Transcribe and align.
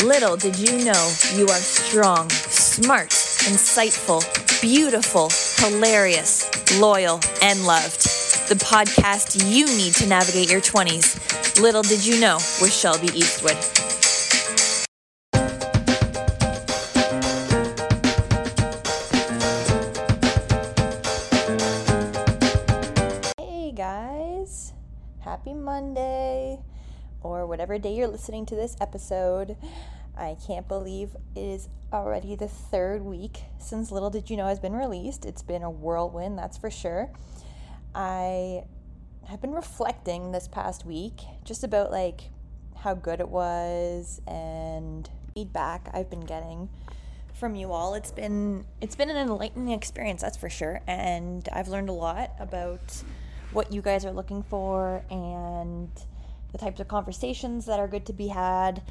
Little 0.00 0.36
did 0.36 0.58
you 0.58 0.84
know 0.84 1.12
you 1.34 1.46
are 1.48 1.60
strong, 1.60 2.28
smart, 2.30 3.10
insightful, 3.10 4.22
beautiful, 4.62 5.28
hilarious, 5.58 6.48
loyal, 6.80 7.20
and 7.42 7.64
loved. 7.66 8.02
The 8.48 8.56
podcast 8.56 9.48
you 9.48 9.66
need 9.66 9.94
to 9.96 10.08
navigate 10.08 10.50
your 10.50 10.62
20s. 10.62 11.60
Little 11.60 11.82
did 11.82 12.04
you 12.04 12.18
know 12.20 12.36
with 12.60 12.72
Shelby 12.72 13.08
Eastwood. 13.14 13.56
Hey 23.38 23.72
guys, 23.72 24.72
happy 25.20 25.52
Monday, 25.52 26.58
or 27.24 27.46
whatever 27.46 27.78
day 27.78 27.94
you're 27.94 28.08
listening 28.08 28.46
to 28.46 28.54
this 28.54 28.76
episode. 28.80 29.56
I 30.16 30.36
can't 30.46 30.68
believe 30.68 31.16
it 31.34 31.40
is 31.40 31.68
already 31.92 32.36
the 32.36 32.48
third 32.48 33.02
week 33.02 33.42
since 33.58 33.90
Little 33.90 34.10
Did 34.10 34.30
You 34.30 34.36
Know 34.36 34.46
has 34.46 34.60
been 34.60 34.74
released. 34.74 35.24
It's 35.24 35.42
been 35.42 35.62
a 35.62 35.70
whirlwind, 35.70 36.38
that's 36.38 36.58
for 36.58 36.70
sure. 36.70 37.10
I 37.94 38.64
have 39.28 39.40
been 39.40 39.52
reflecting 39.52 40.32
this 40.32 40.48
past 40.48 40.84
week 40.84 41.20
just 41.44 41.64
about 41.64 41.90
like 41.90 42.30
how 42.76 42.94
good 42.94 43.20
it 43.20 43.28
was 43.28 44.20
and 44.26 45.08
feedback 45.34 45.88
I've 45.94 46.10
been 46.10 46.20
getting 46.20 46.68
from 47.32 47.54
you 47.54 47.72
all. 47.72 47.94
It's 47.94 48.12
been 48.12 48.64
it's 48.80 48.96
been 48.96 49.10
an 49.10 49.16
enlightening 49.16 49.72
experience, 49.72 50.22
that's 50.22 50.36
for 50.36 50.50
sure, 50.50 50.80
and 50.86 51.48
I've 51.52 51.68
learned 51.68 51.88
a 51.88 51.92
lot 51.92 52.32
about 52.38 53.02
what 53.52 53.72
you 53.72 53.82
guys 53.82 54.04
are 54.04 54.12
looking 54.12 54.42
for 54.42 55.04
and 55.10 55.90
the 56.52 56.58
types 56.58 56.80
of 56.80 56.88
conversations 56.88 57.66
that 57.66 57.80
are 57.80 57.88
good 57.88 58.06
to 58.06 58.12
be 58.12 58.28
had 58.28 58.82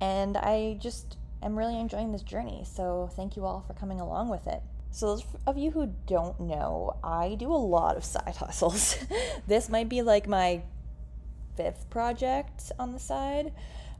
and 0.00 0.36
I 0.36 0.78
just 0.80 1.16
am 1.42 1.58
really 1.58 1.78
enjoying 1.78 2.12
this 2.12 2.22
journey. 2.22 2.64
So 2.66 3.10
thank 3.16 3.36
you 3.36 3.44
all 3.44 3.64
for 3.66 3.74
coming 3.74 4.00
along 4.00 4.28
with 4.28 4.46
it. 4.46 4.62
So, 4.90 5.06
those 5.08 5.26
of 5.46 5.58
you 5.58 5.72
who 5.72 5.92
don't 6.06 6.40
know, 6.40 6.96
I 7.04 7.34
do 7.34 7.52
a 7.52 7.54
lot 7.54 7.96
of 7.98 8.04
side 8.04 8.36
hustles. 8.38 8.96
this 9.46 9.68
might 9.68 9.90
be 9.90 10.00
like 10.00 10.26
my 10.26 10.62
fifth 11.54 11.90
project 11.90 12.72
on 12.78 12.92
the 12.92 12.98
side. 12.98 13.52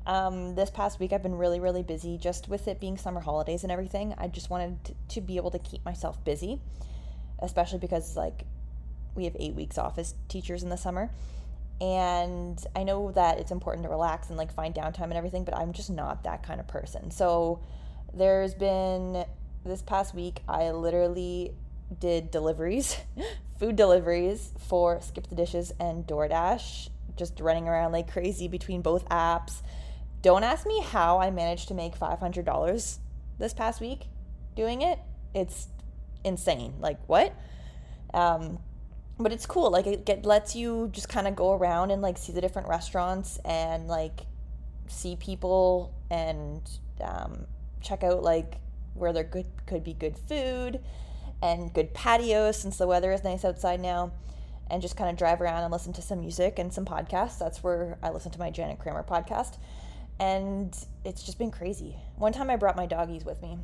Um, 0.06 0.55
this 0.55 0.70
past 0.70 0.98
week, 1.00 1.12
I've 1.12 1.22
been 1.22 1.34
really, 1.34 1.61
really 1.61 1.83
busy 1.83 2.17
just 2.17 2.48
with 2.48 2.67
it 2.69 2.81
being 2.81 2.97
summer 2.97 3.20
holidays 3.20 3.62
and 3.62 3.72
everything. 3.72 4.14
I 4.17 4.28
just 4.28 4.48
wanted 4.48 4.94
to 5.09 5.20
be 5.20 5.37
able 5.37 5.50
to 5.50 5.59
keep 5.59 5.84
myself 5.84 6.25
busy, 6.25 6.61
especially 7.41 7.81
because, 7.81 8.17
like, 8.17 8.44
we 9.14 9.25
have 9.25 9.37
eight 9.39 9.55
weeks 9.55 9.77
off 9.77 9.98
as 9.98 10.14
teachers 10.28 10.62
in 10.62 10.70
the 10.70 10.77
summer 10.77 11.11
and 11.80 12.62
I 12.74 12.84
know 12.84 13.10
that 13.12 13.38
it's 13.38 13.50
important 13.50 13.84
to 13.84 13.91
relax 13.91 14.28
and 14.28 14.38
like 14.38 14.52
find 14.52 14.74
downtime 14.74 15.05
and 15.05 15.14
everything, 15.14 15.44
but 15.44 15.56
I'm 15.56 15.72
just 15.72 15.91
not 15.91 16.24
that 16.24 16.42
kind 16.42 16.60
of 16.60 16.66
person. 16.66 17.10
So 17.10 17.60
there's 18.14 18.55
been 18.55 19.24
this 19.64 19.82
past 19.82 20.14
week, 20.14 20.41
I 20.48 20.70
literally 20.70 21.52
did 21.98 22.30
deliveries, 22.30 22.97
food 23.58 23.77
deliveries 23.77 24.52
for 24.58 25.00
Skip 25.00 25.28
the 25.28 25.34
Dishes 25.34 25.72
and 25.78 26.06
DoorDash, 26.06 26.88
just 27.16 27.41
running 27.41 27.69
around 27.69 27.92
like 27.92 28.10
crazy 28.10 28.48
between 28.48 28.80
both 28.80 29.06
apps. 29.08 29.62
Don't 30.22 30.44
ask 30.44 30.66
me 30.66 30.80
how 30.82 31.19
I 31.19 31.30
managed 31.30 31.69
to 31.69 31.74
make 31.74 31.98
$500 31.98 32.98
this 33.38 33.54
past 33.54 33.80
week 33.80 34.06
doing 34.54 34.82
it. 34.82 34.98
It's 35.34 35.69
insane. 36.24 36.74
Like, 36.80 36.98
what? 37.06 37.34
Um, 38.14 38.58
but 39.19 39.33
it's 39.33 39.47
cool 39.47 39.70
like 39.70 39.86
it 39.86 40.05
get, 40.05 40.27
lets 40.27 40.55
you 40.55 40.89
just 40.92 41.09
kind 41.09 41.27
of 41.27 41.34
go 41.34 41.53
around 41.53 41.91
and 41.91 42.03
like 42.03 42.19
see 42.19 42.33
the 42.33 42.41
different 42.41 42.69
restaurants 42.69 43.39
and 43.45 43.89
like 43.89 44.20
see 44.89 45.17
people 45.17 45.95
and 46.11 46.69
um, 47.00 47.47
check 47.81 48.05
out 48.05 48.22
like 48.22 48.56
where 48.94 49.12
there 49.12 49.25
good 49.25 49.47
could 49.67 49.83
be 49.83 49.92
good 49.92 50.17
food 50.17 50.81
and 51.42 51.72
good 51.72 51.92
patios 51.94 52.59
since 52.59 52.77
the 52.77 52.87
weather 52.87 53.12
is 53.12 53.25
nice 53.25 53.44
outside 53.44 53.81
now 53.81 54.12
and 54.71 54.82
just 54.82 54.97
kind 54.97 55.09
of 55.09 55.16
drive 55.16 55.41
around 55.41 55.62
and 55.62 55.72
listen 55.72 55.93
to 55.93 56.03
some 56.03 56.21
music 56.21 56.59
and 56.59 56.72
some 56.72 56.84
podcasts. 56.84 57.38
That's 57.38 57.62
where 57.62 57.98
i 58.03 58.10
listen 58.10 58.33
to 58.33 58.38
my 58.38 58.50
janet 58.50 58.78
kramer 58.78 59.04
podcast. 59.04 59.56
And 60.19 60.77
it's 61.04 61.22
just 61.22 61.38
been 61.38 61.50
crazy. 61.50 61.97
One 62.16 62.33
time 62.33 62.50
i 62.50 62.56
brought 62.56 62.77
my 62.77 62.87
doggies 62.87 63.25
with 63.25 63.41
me 63.43 63.59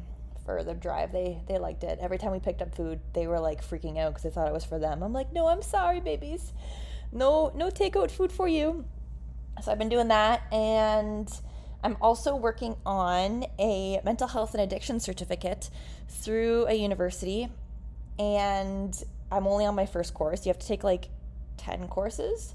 for 0.52 0.64
the 0.64 0.74
drive. 0.74 1.12
They 1.12 1.40
they 1.48 1.58
liked 1.58 1.84
it. 1.84 1.98
Every 2.00 2.18
time 2.18 2.32
we 2.32 2.40
picked 2.40 2.62
up 2.62 2.74
food, 2.74 3.00
they 3.12 3.26
were 3.26 3.40
like 3.40 3.64
freaking 3.66 3.98
out 3.98 4.10
because 4.10 4.22
they 4.22 4.30
thought 4.30 4.48
it 4.48 4.52
was 4.52 4.64
for 4.64 4.78
them. 4.78 5.02
I'm 5.02 5.12
like, 5.12 5.32
no, 5.32 5.46
I'm 5.48 5.62
sorry, 5.62 6.00
babies. 6.00 6.52
No 7.12 7.52
no 7.54 7.68
takeout 7.68 8.10
food 8.10 8.32
for 8.32 8.48
you. 8.48 8.84
So 9.62 9.70
I've 9.70 9.78
been 9.78 9.88
doing 9.88 10.08
that, 10.08 10.42
and 10.52 11.30
I'm 11.84 11.96
also 12.00 12.34
working 12.34 12.76
on 12.86 13.44
a 13.58 14.00
mental 14.04 14.28
health 14.28 14.54
and 14.54 14.62
addiction 14.62 14.98
certificate 14.98 15.68
through 16.08 16.66
a 16.66 16.74
university, 16.74 17.48
and 18.18 19.02
I'm 19.30 19.46
only 19.46 19.66
on 19.66 19.74
my 19.74 19.86
first 19.86 20.14
course. 20.14 20.46
You 20.46 20.50
have 20.50 20.58
to 20.58 20.66
take 20.66 20.84
like 20.84 21.08
ten 21.58 21.86
courses, 21.88 22.54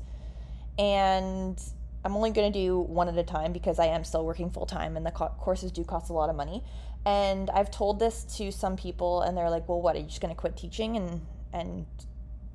and 0.79 1.61
I'm 2.07 2.15
only 2.15 2.31
going 2.31 2.51
to 2.51 2.57
do 2.57 2.79
one 2.79 3.09
at 3.09 3.17
a 3.17 3.23
time 3.23 3.51
because 3.51 3.79
I 3.79 3.87
am 3.87 4.03
still 4.03 4.25
working 4.25 4.49
full 4.49 4.65
time 4.65 4.95
and 4.95 5.05
the 5.05 5.11
co- 5.11 5.33
courses 5.37 5.71
do 5.73 5.83
cost 5.83 6.09
a 6.09 6.13
lot 6.13 6.29
of 6.29 6.37
money. 6.37 6.63
And 7.05 7.49
I've 7.49 7.71
told 7.71 7.99
this 7.99 8.23
to 8.37 8.51
some 8.51 8.75
people, 8.75 9.21
and 9.21 9.37
they're 9.37 9.49
like, 9.49 9.67
"Well, 9.69 9.81
what? 9.81 9.95
Are 9.95 9.99
you 9.99 10.05
just 10.05 10.21
going 10.21 10.33
to 10.33 10.39
quit 10.39 10.57
teaching 10.57 10.97
and 10.97 11.21
and 11.53 11.85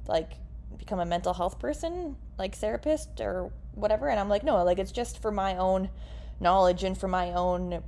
like 0.07 0.33
become 0.77 1.01
a 1.01 1.07
mental 1.07 1.33
health 1.33 1.59
person, 1.59 2.17
like 2.39 2.55
therapist 2.55 3.21
or 3.21 3.51
whatever?" 3.75 4.09
And 4.09 4.21
I'm 4.21 4.29
like, 4.29 4.43
"No, 4.43 4.63
like 4.65 4.79
it's 4.79 4.93
just 4.93 5.23
for 5.23 5.31
my 5.31 5.57
own 5.57 5.89
knowledge 6.41 6.85
and 6.85 6.99
for 6.99 7.09
my 7.09 7.33
own 7.33 7.83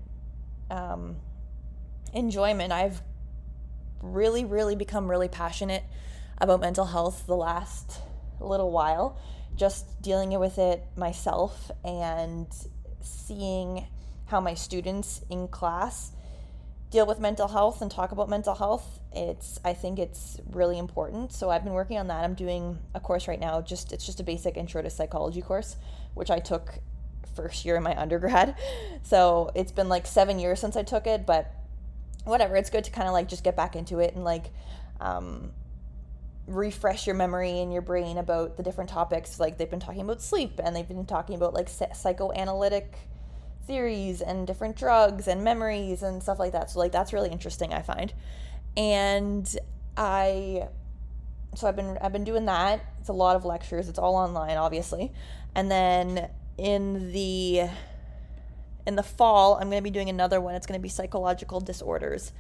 um, 0.71 1.17
enjoyment. 2.13 2.73
I've 2.73 3.03
really, 4.01 4.45
really 4.45 4.77
become 4.77 5.11
really 5.11 5.29
passionate 5.29 5.83
about 6.39 6.61
mental 6.61 6.87
health 6.87 7.27
the 7.27 7.37
last 7.37 8.01
little 8.41 8.71
while, 8.71 9.19
just 9.57 10.01
dealing 10.03 10.39
with 10.39 10.59
it 10.59 10.85
myself 10.97 11.71
and 11.85 12.47
seeing 13.01 13.87
how 14.27 14.41
my 14.41 14.55
students 14.55 15.21
in 15.31 15.49
class 15.49 16.13
deal 16.95 17.07
with 17.07 17.19
mental 17.19 17.49
health 17.49 17.83
and 17.83 17.91
talk 17.91 18.13
about 18.13 18.29
mental 18.29 18.55
health 18.55 19.01
it's 19.13 19.59
i 19.65 19.73
think 19.73 19.99
it's 19.99 20.39
really 20.53 20.79
important. 20.79 21.33
So 21.33 21.51
i've 21.51 21.65
been 21.65 21.73
working 21.73 21.99
on 21.99 22.07
that. 22.07 22.23
I'm 22.23 22.35
doing 22.35 22.79
a 22.95 23.01
course 23.01 23.27
right 23.27 23.41
now 23.41 23.61
just 23.61 23.93
it's 23.93 24.07
just 24.07 24.21
a 24.21 24.23
basic 24.23 24.57
intro 24.57 24.81
to 24.81 24.89
psychology 24.89 25.43
course 25.43 25.77
which 26.15 26.31
i 26.31 26.39
took 26.39 26.79
first 27.35 27.65
year 27.65 27.75
in 27.75 27.83
my 27.83 28.01
undergrad. 28.05 28.57
So 29.03 29.51
it's 29.57 29.73
been 29.73 29.89
like 29.89 30.07
seven 30.07 30.39
years 30.39 30.61
since 30.61 30.77
i 30.77 30.85
took 30.85 31.09
it 31.09 31.27
but 31.27 31.53
whatever 32.25 32.55
it's 32.55 32.71
good 32.71 32.85
to 32.85 32.93
kind 32.93 33.09
of 33.09 33.13
like 33.13 33.29
just 33.29 33.43
get 33.43 33.57
back 33.57 33.75
into 33.75 33.99
it 33.99 34.15
and 34.15 34.23
like 34.23 34.53
um, 35.01 35.51
refresh 36.47 37.09
your 37.09 37.17
memory 37.17 37.59
and 37.59 37.73
your 37.73 37.83
brain 37.83 38.19
about 38.19 38.57
the 38.57 38.63
different 38.63 38.89
topics. 38.89 39.41
Like 39.41 39.59
they've 39.59 39.69
been 39.69 39.81
talking 39.81 40.01
about 40.01 40.23
sleep 40.23 40.61
and 40.63 40.75
they've 40.75 40.89
been 40.89 41.05
talking 41.05 41.35
about 41.35 41.55
like 41.55 41.69
psychoanalytic 41.69 42.97
theories 43.67 44.21
and 44.21 44.47
different 44.47 44.77
drugs 44.77 45.29
and 45.29 45.43
memories 45.43 46.03
and 46.03 46.23
stuff 46.23 46.39
like 46.39 46.53
that. 46.53 46.71
So 46.71 46.79
like 46.79 46.93
that's 46.93 47.13
really 47.13 47.31
interesting 47.31 47.73
I 47.73 47.83
find. 47.83 48.13
And 48.77 49.57
I 49.97 50.69
so 51.55 51.69
I've 51.69 51.77
been 51.77 51.99
I've 52.01 52.13
been 52.13 52.25
doing 52.25 52.47
that. 52.47 52.85
It's 53.01 53.09
a 53.09 53.13
lot 53.13 53.37
of 53.37 53.45
lectures. 53.45 53.89
It's 53.89 53.99
all 53.99 54.17
online 54.17 54.57
obviously. 54.57 55.13
And 55.55 55.71
then 55.71 56.31
in 56.59 57.13
the 57.13 57.69
in 58.87 58.97
the 58.97 59.03
fall, 59.03 59.55
I'm 59.55 59.71
going 59.71 59.79
to 59.79 59.83
be 59.83 59.91
doing 59.91 60.09
another 60.09 60.41
one. 60.41 60.55
It's 60.55 60.67
going 60.67 60.79
to 60.79 60.83
be 60.83 60.89
psychological 60.89 61.61
disorders. 61.61 62.33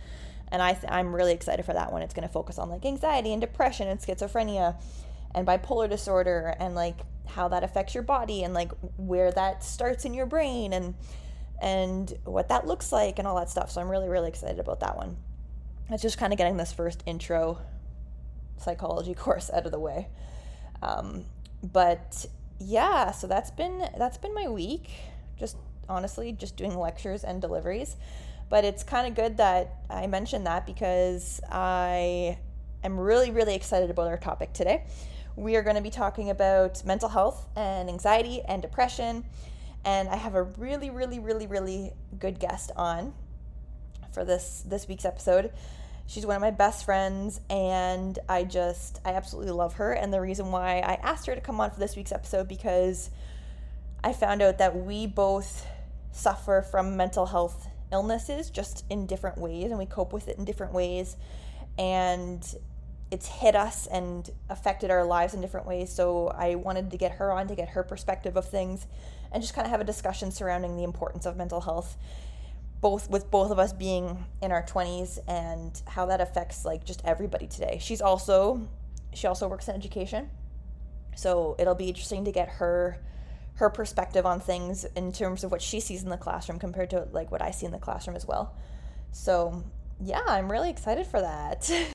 And 0.48 0.60
I 0.60 0.74
th- 0.74 0.92
I'm 0.92 1.14
really 1.14 1.32
excited 1.32 1.64
for 1.64 1.72
that 1.72 1.90
one. 1.90 2.02
It's 2.02 2.14
going 2.14 2.26
to 2.26 2.32
focus 2.32 2.58
on 2.58 2.68
like 2.68 2.84
anxiety 2.84 3.32
and 3.32 3.40
depression 3.40 3.88
and 3.88 3.98
schizophrenia 3.98 4.76
and 5.34 5.46
bipolar 5.46 5.88
disorder 5.88 6.54
and 6.60 6.74
like 6.74 6.98
how 7.26 7.48
that 7.48 7.64
affects 7.64 7.94
your 7.94 8.02
body 8.02 8.44
and 8.44 8.54
like 8.54 8.70
where 8.96 9.30
that 9.32 9.64
starts 9.64 10.04
in 10.04 10.14
your 10.14 10.26
brain 10.26 10.72
and 10.72 10.94
and 11.62 12.12
what 12.24 12.48
that 12.48 12.66
looks 12.66 12.92
like 12.92 13.18
and 13.18 13.26
all 13.26 13.36
that 13.36 13.48
stuff. 13.48 13.70
So 13.70 13.80
I'm 13.80 13.88
really 13.88 14.08
really 14.08 14.28
excited 14.28 14.58
about 14.58 14.80
that 14.80 14.96
one. 14.96 15.16
It's 15.90 16.02
just 16.02 16.18
kind 16.18 16.32
of 16.32 16.38
getting 16.38 16.56
this 16.56 16.72
first 16.72 17.02
intro 17.06 17.58
psychology 18.58 19.14
course 19.14 19.50
out 19.52 19.66
of 19.66 19.72
the 19.72 19.78
way. 19.78 20.08
Um, 20.82 21.24
but 21.62 22.26
yeah, 22.58 23.10
so 23.10 23.26
that's 23.26 23.50
been 23.50 23.88
that's 23.98 24.18
been 24.18 24.34
my 24.34 24.48
week. 24.48 24.90
Just 25.38 25.56
honestly, 25.88 26.32
just 26.32 26.56
doing 26.56 26.76
lectures 26.76 27.24
and 27.24 27.40
deliveries. 27.40 27.96
But 28.50 28.64
it's 28.64 28.82
kind 28.82 29.06
of 29.06 29.14
good 29.14 29.38
that 29.38 29.76
I 29.88 30.06
mentioned 30.06 30.46
that 30.46 30.66
because 30.66 31.40
I 31.50 32.38
am 32.82 33.00
really 33.00 33.30
really 33.30 33.54
excited 33.54 33.90
about 33.90 34.08
our 34.08 34.18
topic 34.18 34.52
today. 34.52 34.84
We 35.36 35.56
are 35.56 35.62
going 35.62 35.76
to 35.76 35.82
be 35.82 35.90
talking 35.90 36.30
about 36.30 36.84
mental 36.84 37.08
health 37.08 37.48
and 37.56 37.88
anxiety 37.88 38.42
and 38.42 38.62
depression. 38.62 39.24
And 39.84 40.08
I 40.08 40.16
have 40.16 40.34
a 40.34 40.42
really, 40.42 40.90
really, 40.90 41.18
really, 41.18 41.46
really 41.46 41.92
good 42.18 42.38
guest 42.38 42.70
on 42.76 43.14
for 44.12 44.24
this 44.24 44.62
this 44.66 44.86
week's 44.88 45.04
episode. 45.04 45.52
She's 46.06 46.24
one 46.24 46.36
of 46.36 46.42
my 46.42 46.50
best 46.50 46.84
friends, 46.84 47.40
and 47.50 48.18
I 48.28 48.44
just 48.44 49.00
I 49.04 49.14
absolutely 49.14 49.52
love 49.52 49.74
her. 49.74 49.92
And 49.92 50.12
the 50.12 50.20
reason 50.20 50.52
why 50.52 50.78
I 50.78 50.94
asked 51.02 51.26
her 51.26 51.34
to 51.34 51.40
come 51.40 51.60
on 51.60 51.70
for 51.70 51.80
this 51.80 51.96
week's 51.96 52.12
episode 52.12 52.46
because 52.46 53.10
I 54.02 54.12
found 54.12 54.42
out 54.42 54.58
that 54.58 54.76
we 54.76 55.06
both 55.06 55.66
suffer 56.12 56.62
from 56.62 56.96
mental 56.96 57.26
health 57.26 57.66
illnesses 57.90 58.50
just 58.50 58.84
in 58.90 59.06
different 59.06 59.38
ways 59.38 59.70
and 59.70 59.78
we 59.78 59.86
cope 59.86 60.12
with 60.12 60.28
it 60.28 60.38
in 60.38 60.44
different 60.44 60.72
ways 60.72 61.16
and 61.78 62.54
it's 63.14 63.28
hit 63.28 63.54
us 63.54 63.86
and 63.86 64.30
affected 64.50 64.90
our 64.90 65.04
lives 65.04 65.34
in 65.34 65.40
different 65.40 65.66
ways 65.66 65.92
so 65.92 66.28
i 66.36 66.56
wanted 66.56 66.90
to 66.90 66.96
get 66.96 67.12
her 67.12 67.30
on 67.30 67.46
to 67.46 67.54
get 67.54 67.70
her 67.70 67.82
perspective 67.82 68.36
of 68.36 68.48
things 68.48 68.86
and 69.30 69.42
just 69.42 69.54
kind 69.54 69.64
of 69.64 69.70
have 69.70 69.80
a 69.80 69.84
discussion 69.84 70.30
surrounding 70.32 70.76
the 70.76 70.82
importance 70.82 71.24
of 71.24 71.36
mental 71.36 71.60
health 71.60 71.96
both 72.80 73.08
with 73.08 73.30
both 73.30 73.50
of 73.50 73.58
us 73.58 73.72
being 73.72 74.24
in 74.42 74.50
our 74.52 74.64
20s 74.64 75.18
and 75.28 75.80
how 75.86 76.04
that 76.04 76.20
affects 76.20 76.64
like 76.64 76.84
just 76.84 77.00
everybody 77.04 77.46
today 77.46 77.78
she's 77.80 78.00
also 78.02 78.68
she 79.14 79.28
also 79.28 79.46
works 79.46 79.68
in 79.68 79.76
education 79.76 80.28
so 81.14 81.54
it'll 81.58 81.76
be 81.76 81.88
interesting 81.88 82.24
to 82.24 82.32
get 82.32 82.48
her 82.48 82.98
her 83.56 83.70
perspective 83.70 84.26
on 84.26 84.40
things 84.40 84.84
in 84.96 85.12
terms 85.12 85.44
of 85.44 85.52
what 85.52 85.62
she 85.62 85.78
sees 85.78 86.02
in 86.02 86.08
the 86.08 86.16
classroom 86.16 86.58
compared 86.58 86.90
to 86.90 87.06
like 87.12 87.30
what 87.30 87.40
I 87.40 87.52
see 87.52 87.66
in 87.66 87.72
the 87.72 87.78
classroom 87.78 88.16
as 88.16 88.26
well. 88.26 88.56
So, 89.12 89.62
yeah, 90.00 90.22
I'm 90.26 90.50
really 90.50 90.70
excited 90.70 91.06
for 91.06 91.20
that. 91.20 91.70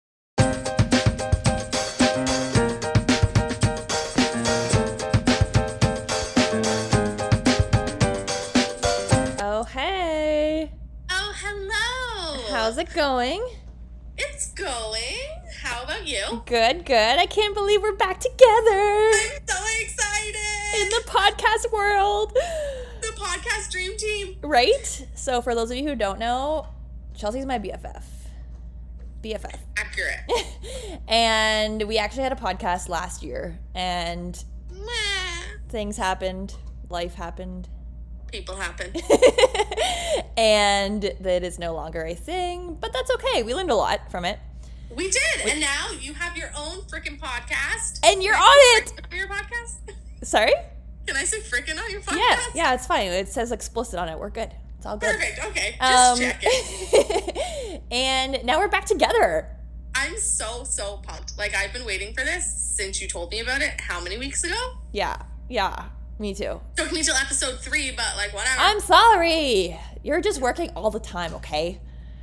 How's 12.69 12.77
it 12.77 12.93
going? 12.93 13.43
It's 14.15 14.53
going. 14.53 15.17
How 15.63 15.81
about 15.85 16.07
you? 16.07 16.43
Good, 16.45 16.85
good. 16.85 17.17
I 17.17 17.25
can't 17.25 17.55
believe 17.55 17.81
we're 17.81 17.95
back 17.95 18.19
together 18.19 19.09
I'm 19.11 19.41
so 19.47 19.55
excited. 19.81 20.35
in 20.79 20.89
the 20.89 21.01
podcast 21.07 21.71
world. 21.73 22.31
the 23.01 23.07
podcast 23.17 23.71
dream 23.71 23.97
team. 23.97 24.35
Right? 24.43 25.07
So, 25.15 25.41
for 25.41 25.55
those 25.55 25.71
of 25.71 25.77
you 25.77 25.87
who 25.87 25.95
don't 25.95 26.19
know, 26.19 26.67
Chelsea's 27.15 27.47
my 27.47 27.57
BFF. 27.57 28.03
BFF. 29.23 29.57
Accurate. 29.75 30.19
and 31.07 31.81
we 31.87 31.97
actually 31.97 32.21
had 32.21 32.33
a 32.33 32.35
podcast 32.35 32.87
last 32.87 33.23
year, 33.23 33.57
and 33.73 34.45
Meh. 34.71 34.85
things 35.69 35.97
happened, 35.97 36.53
life 36.87 37.15
happened, 37.15 37.67
People 38.31 38.55
happen. 38.55 38.93
and 40.37 41.03
that 41.19 41.43
is 41.43 41.59
no 41.59 41.73
longer 41.73 42.03
a 42.05 42.13
thing, 42.15 42.77
but 42.79 42.93
that's 42.93 43.11
okay. 43.11 43.43
We 43.43 43.53
learned 43.53 43.71
a 43.71 43.75
lot 43.75 44.11
from 44.11 44.25
it. 44.25 44.39
We 44.95 45.09
did, 45.09 45.47
and 45.47 45.59
now 45.61 45.91
you 45.99 46.13
have 46.13 46.35
your 46.35 46.49
own 46.57 46.81
freaking 46.81 47.19
podcast. 47.19 47.99
And 48.03 48.23
you're 48.23 48.33
Can 48.33 48.43
on 48.43 48.83
it! 48.83 48.91
your 49.15 49.27
podcast? 49.27 49.75
Say 50.23 50.51
Can 51.05 51.15
I 51.15 51.23
say 51.25 51.39
freaking 51.41 51.77
on 51.81 51.89
your 51.91 52.01
podcast? 52.01 52.17
Yeah, 52.17 52.39
yeah, 52.55 52.73
it's 52.73 52.87
fine. 52.87 53.07
It 53.07 53.29
says 53.29 53.51
explicit 53.51 53.99
on 53.99 54.09
it. 54.09 54.17
We're 54.17 54.31
good. 54.31 54.51
It's 54.77 54.85
all 54.85 54.97
good. 54.97 55.13
Perfect. 55.15 55.45
Okay. 55.45 55.75
Just 55.79 56.11
Um, 56.11 56.19
checking. 56.19 57.81
and 57.91 58.43
now 58.45 58.59
we're 58.59 58.67
back 58.67 58.85
together. 58.85 59.47
I'm 59.93 60.17
so 60.17 60.63
so 60.63 60.97
pumped. 61.03 61.37
Like 61.37 61.53
I've 61.55 61.73
been 61.73 61.85
waiting 61.85 62.13
for 62.13 62.23
this 62.23 62.51
since 62.51 63.01
you 63.01 63.07
told 63.07 63.31
me 63.31 63.41
about 63.41 63.61
it. 63.61 63.79
How 63.81 63.99
many 64.01 64.17
weeks 64.17 64.43
ago? 64.43 64.55
Yeah, 64.91 65.17
yeah, 65.49 65.85
me 66.19 66.33
too. 66.33 66.59
Took 66.75 66.91
me 66.91 67.03
till 67.03 67.15
episode 67.15 67.59
three, 67.59 67.91
but 67.91 68.15
like 68.17 68.33
whatever. 68.33 68.59
I'm 68.59 68.79
sorry. 68.79 69.79
You're 70.03 70.21
just 70.21 70.41
working 70.41 70.69
all 70.75 70.91
the 70.91 70.99
time, 70.99 71.33
okay? 71.35 71.79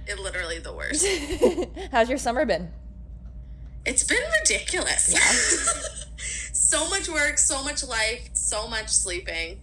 it 0.08 0.20
literally 0.20 0.60
the 0.60 0.72
worst. 0.72 1.04
How's 1.92 2.08
your 2.08 2.18
summer 2.18 2.44
been? 2.44 2.70
It's 3.84 4.04
been 4.04 4.22
ridiculous. 4.40 5.16
so 6.52 6.88
much 6.88 7.08
work, 7.08 7.38
so 7.38 7.64
much 7.64 7.84
life, 7.84 8.30
so 8.32 8.68
much 8.68 8.88
sleeping, 8.88 9.58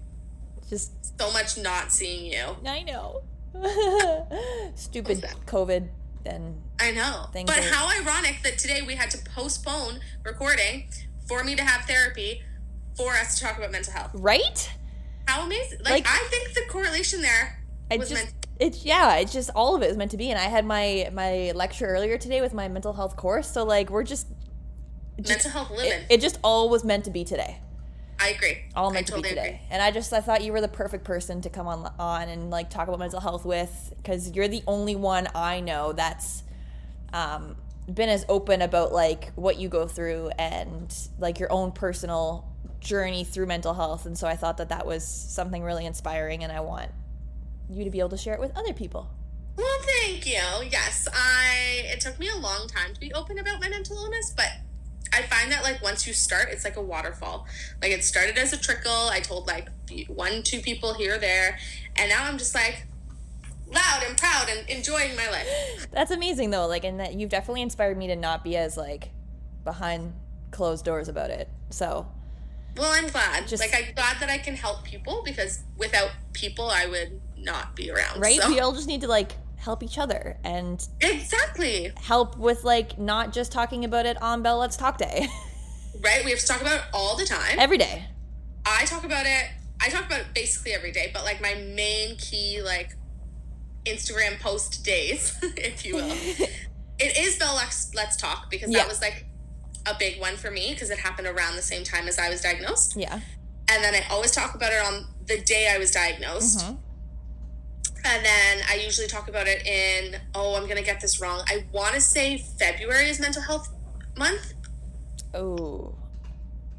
Just 0.70 1.18
so 1.18 1.32
much 1.32 1.58
not 1.58 1.94
seeing 1.94 2.26
you. 2.26 2.58
I 2.66 2.84
know. 2.84 3.22
Stupid? 4.76 5.26
COVID 5.46 5.88
then 6.24 6.62
I 6.80 6.92
know. 6.92 7.28
But 7.34 7.60
are- 7.60 7.62
how 7.62 8.02
ironic 8.02 8.38
that 8.44 8.58
today 8.58 8.82
we 8.82 8.96
had 8.96 9.12
to 9.12 9.18
postpone 9.30 10.00
recording 10.24 10.88
for 11.28 11.44
me 11.44 11.56
to 11.56 11.64
have 11.64 11.86
therapy 11.86 12.42
for 12.96 13.12
us 13.14 13.38
to 13.40 13.46
talk 13.46 13.58
about 13.58 13.72
mental 13.72 13.94
health. 13.94 14.12
right? 14.14 14.72
How 15.28 15.46
amazing. 15.46 15.80
Like, 15.80 16.06
Like- 16.06 16.08
I 16.08 16.28
think 16.30 16.54
the 16.54 16.64
correlation 16.70 17.22
there 17.22 17.64
I 17.92 17.98
was 17.98 18.10
just 18.10 18.24
meant 18.24 18.36
it's 18.60 18.86
yeah, 18.86 19.16
it's 19.16 19.34
just 19.34 19.50
all 19.56 19.76
of 19.76 19.82
it 19.82 19.90
is 19.90 19.98
meant 19.98 20.12
to 20.12 20.18
be. 20.18 20.30
And 20.30 20.40
I 20.40 20.44
had 20.44 20.66
my 20.66 21.10
my 21.14 21.52
lecture 21.56 21.86
earlier 21.88 22.18
today 22.18 22.42
with 22.42 22.54
my 22.54 22.68
mental 22.68 22.94
health 22.94 23.16
course, 23.16 23.50
so 23.52 23.64
like 23.64 23.90
we're 23.90 24.04
just, 24.04 24.28
just 25.18 25.30
mental 25.30 25.52
health 25.52 25.72
living. 25.72 25.92
it, 25.92 26.06
it 26.10 26.22
just 26.22 26.40
all 26.44 26.70
was 26.70 26.84
meant 26.84 27.06
to 27.06 27.12
be 27.12 27.24
today. 27.24 27.60
I 28.20 28.30
agree. 28.30 28.60
all 28.76 28.92
meant 28.92 29.08
to 29.08 29.16
be 29.16 29.24
today. 29.24 29.48
agree. 29.48 29.60
And 29.70 29.82
I 29.82 29.92
just 29.92 30.14
I 30.14 30.22
thought 30.22 30.44
you 30.44 30.54
were 30.54 30.62
the 30.62 30.68
perfect 30.68 31.04
person 31.04 31.42
to 31.42 31.50
come 31.50 31.68
on 31.68 31.92
on 32.00 32.30
and 32.30 32.50
like 32.52 32.70
talk 32.70 32.88
about 32.88 33.00
mental 33.00 33.20
health 33.20 33.44
with 33.44 33.94
because 33.98 34.32
you're 34.32 34.48
the 34.48 34.64
only 34.68 34.96
one 34.96 35.28
I 35.36 35.60
know 35.60 35.92
that's 35.92 36.44
um, 37.12 37.56
been 37.92 38.10
as 38.10 38.24
open 38.30 38.62
about 38.62 38.94
like 38.94 39.32
what 39.36 39.58
you 39.58 39.68
go 39.68 39.88
through 39.88 40.30
and 40.38 40.96
like 41.20 41.40
your 41.40 41.52
own 41.52 41.72
personal 41.72 42.48
journey 42.80 43.24
through 43.24 43.46
mental 43.46 43.74
health. 43.74 44.06
And 44.06 44.18
so 44.18 44.28
I 44.28 44.36
thought 44.36 44.58
that 44.58 44.70
that 44.70 44.86
was 44.86 45.08
something 45.08 45.64
really 45.64 45.86
inspiring, 45.86 46.44
and 46.44 46.52
I 46.52 46.60
want 46.60 46.92
you 47.70 47.84
to 47.84 47.90
be 47.90 48.00
able 48.00 48.10
to 48.10 48.18
share 48.18 48.34
it 48.34 48.40
with 48.40 48.56
other 48.58 48.74
people. 48.74 49.10
Well, 49.56 49.80
thank 50.02 50.26
you. 50.26 50.42
Yes, 50.70 51.08
I. 51.14 51.84
It 51.86 52.02
took 52.02 52.20
me 52.20 52.30
a 52.30 52.38
long 52.38 52.68
time 52.68 52.94
to 52.94 53.00
be 53.00 53.14
open 53.14 53.38
about 53.40 53.62
my 53.62 53.70
mental 53.70 53.98
illness, 53.98 54.34
but 54.36 54.48
I 55.14 55.22
find 55.24 55.52
that 55.52 55.64
like 55.64 55.82
once 55.82 56.08
you 56.08 56.14
start, 56.14 56.50
it's 56.52 56.64
like 56.64 56.76
a 56.76 56.82
waterfall. 56.82 57.46
Like 57.82 57.92
it 57.92 58.04
started 58.04 58.38
as 58.38 58.52
a 58.52 58.58
trickle. 58.58 59.10
I 59.10 59.20
told 59.20 59.48
like 59.48 59.70
one, 60.08 60.44
two 60.44 60.60
people 60.60 60.94
here, 60.96 61.16
or 61.16 61.20
there, 61.20 61.58
and 61.96 62.10
now 62.10 62.26
I'm 62.26 62.38
just 62.38 62.56
like 62.56 62.88
loud 63.68 64.04
and 64.08 64.18
proud 64.18 64.50
and 64.50 64.68
enjoying 64.70 65.16
my 65.16 65.30
life. 65.30 65.48
That's 65.92 66.12
amazing 66.12 66.50
though. 66.50 66.68
Like, 66.68 66.84
and 66.84 67.00
that 67.00 67.14
you've 67.14 67.30
definitely 67.30 67.62
inspired 67.62 67.98
me 67.98 68.08
to 68.08 68.16
not 68.16 68.44
be 68.44 68.58
as 68.58 68.76
like 68.76 69.10
behind 69.64 70.14
closed 70.52 70.84
doors 70.84 71.08
about 71.08 71.30
it. 71.30 71.48
So 71.70 72.08
Well, 72.78 72.92
I'm 72.92 73.08
glad. 73.08 73.48
Just- 73.48 73.62
like 73.62 73.74
I'm 73.76 73.94
glad 73.94 74.18
that 74.20 74.30
I 74.30 74.38
can 74.38 74.56
help 74.56 74.84
people 74.84 75.22
because 75.24 75.64
without 75.78 76.10
people, 76.34 76.70
I 76.70 76.86
would 76.88 77.22
not 77.38 77.76
be 77.76 77.92
around. 77.92 78.20
right, 78.22 78.40
So- 78.42 78.50
we 78.50 78.60
all 78.60 78.74
just 78.74 78.88
need 78.88 79.02
to 79.02 79.08
like 79.08 79.34
help 79.58 79.82
each 79.84 79.98
other 79.98 80.38
and 80.44 80.86
exactly. 81.00 81.92
help 82.02 82.38
with 82.38 82.64
like 82.64 82.98
not 82.98 83.32
just 83.32 83.52
talking 83.52 83.86
about 83.86 84.06
it 84.06 84.22
on 84.22 84.42
Bell 84.42 84.58
Let's 84.58 84.76
Talk 84.76 84.98
Day 84.98 85.28
Right. 86.02 86.26
We 86.26 86.32
have 86.32 86.40
to 86.42 86.46
talk 86.48 86.60
about 86.62 86.80
it 86.80 86.86
all 86.94 87.16
the 87.16 87.26
time. 87.26 87.58
every 87.60 87.78
day. 87.78 88.06
I 88.66 88.84
talk 88.86 89.04
about 89.06 89.26
it. 89.26 89.46
I 89.80 89.90
talk 89.90 90.06
about 90.06 90.20
it 90.22 90.28
basically 90.34 90.74
every 90.74 90.92
day, 90.92 91.12
but 91.14 91.24
like 91.24 91.42
my 91.42 91.54
main 91.54 92.18
key 92.18 92.62
like 92.62 92.96
Instagram 93.86 94.40
post 94.40 94.84
days, 94.84 95.38
if 95.58 95.86
you 95.86 95.96
will, 95.96 96.10
it 97.00 97.18
is 97.18 97.38
Bell 97.38 97.56
Let's, 97.56 97.94
Let's 97.94 98.18
Talk 98.18 98.50
because 98.50 98.70
Yeah. 98.72 98.80
that 98.80 98.88
was 98.90 99.02
like 99.02 99.26
a 99.86 99.96
big 100.00 100.20
one 100.20 100.36
for 100.38 100.50
me 100.52 100.72
because 100.74 100.90
it 100.90 100.98
happened 101.00 101.28
around 101.28 101.56
the 101.56 101.62
same 101.62 101.84
time 101.84 102.08
as 102.08 102.18
I 102.20 102.30
was 102.30 102.42
diagnosed, 102.42 102.96
Yeah. 102.96 103.14
and 103.70 103.84
then 103.84 103.94
I 103.96 104.04
always 104.10 104.32
talk 104.32 104.56
about 104.56 104.72
it 104.72 104.82
on 104.86 105.08
the 105.26 105.40
day 105.42 105.70
I 105.74 105.78
was 105.78 105.92
diagnosed, 105.92 106.60
Mhm. 106.60 106.78
and 108.06 108.26
then 108.26 108.62
I 108.70 108.76
usually 108.76 109.08
talk 109.08 109.28
about 109.28 109.48
it 109.48 109.66
in 109.66 110.20
oh 110.36 110.56
I'm 110.56 110.68
gonna 110.68 110.82
get 110.82 111.00
this 111.02 111.20
wrong. 111.20 111.44
I 111.48 111.66
want 111.72 111.96
to 111.96 112.02
say 112.02 112.38
February 112.38 113.10
is 113.10 113.20
Mental 113.20 113.42
Health 113.42 113.70
Month. 114.18 114.54
Oh. 115.34 115.96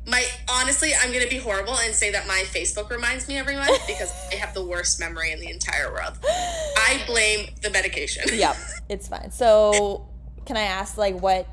My 0.06 0.23
honestly, 0.50 0.92
I'm 0.94 1.12
gonna 1.12 1.26
be 1.28 1.38
horrible 1.38 1.76
and 1.78 1.94
say 1.94 2.11
that 2.12 2.26
my 2.26 2.42
Facebook 2.52 2.90
reminds 2.90 3.26
me 3.26 3.38
every 3.38 3.56
month 3.56 3.87
because 3.87 4.12
I 4.32 4.34
have 4.37 4.52
the 4.52 4.62
worst 4.64 5.00
memory 5.00 5.32
in 5.32 5.40
the 5.40 5.49
entire 5.50 5.90
world. 5.90 6.18
I 6.25 7.02
blame 7.06 7.49
the 7.62 7.70
medication. 7.70 8.25
Yep. 8.32 8.56
It's 8.90 9.08
fine. 9.08 9.30
So, 9.30 10.06
can 10.44 10.58
I 10.58 10.62
ask 10.64 10.99
like 10.99 11.18
what 11.18 11.49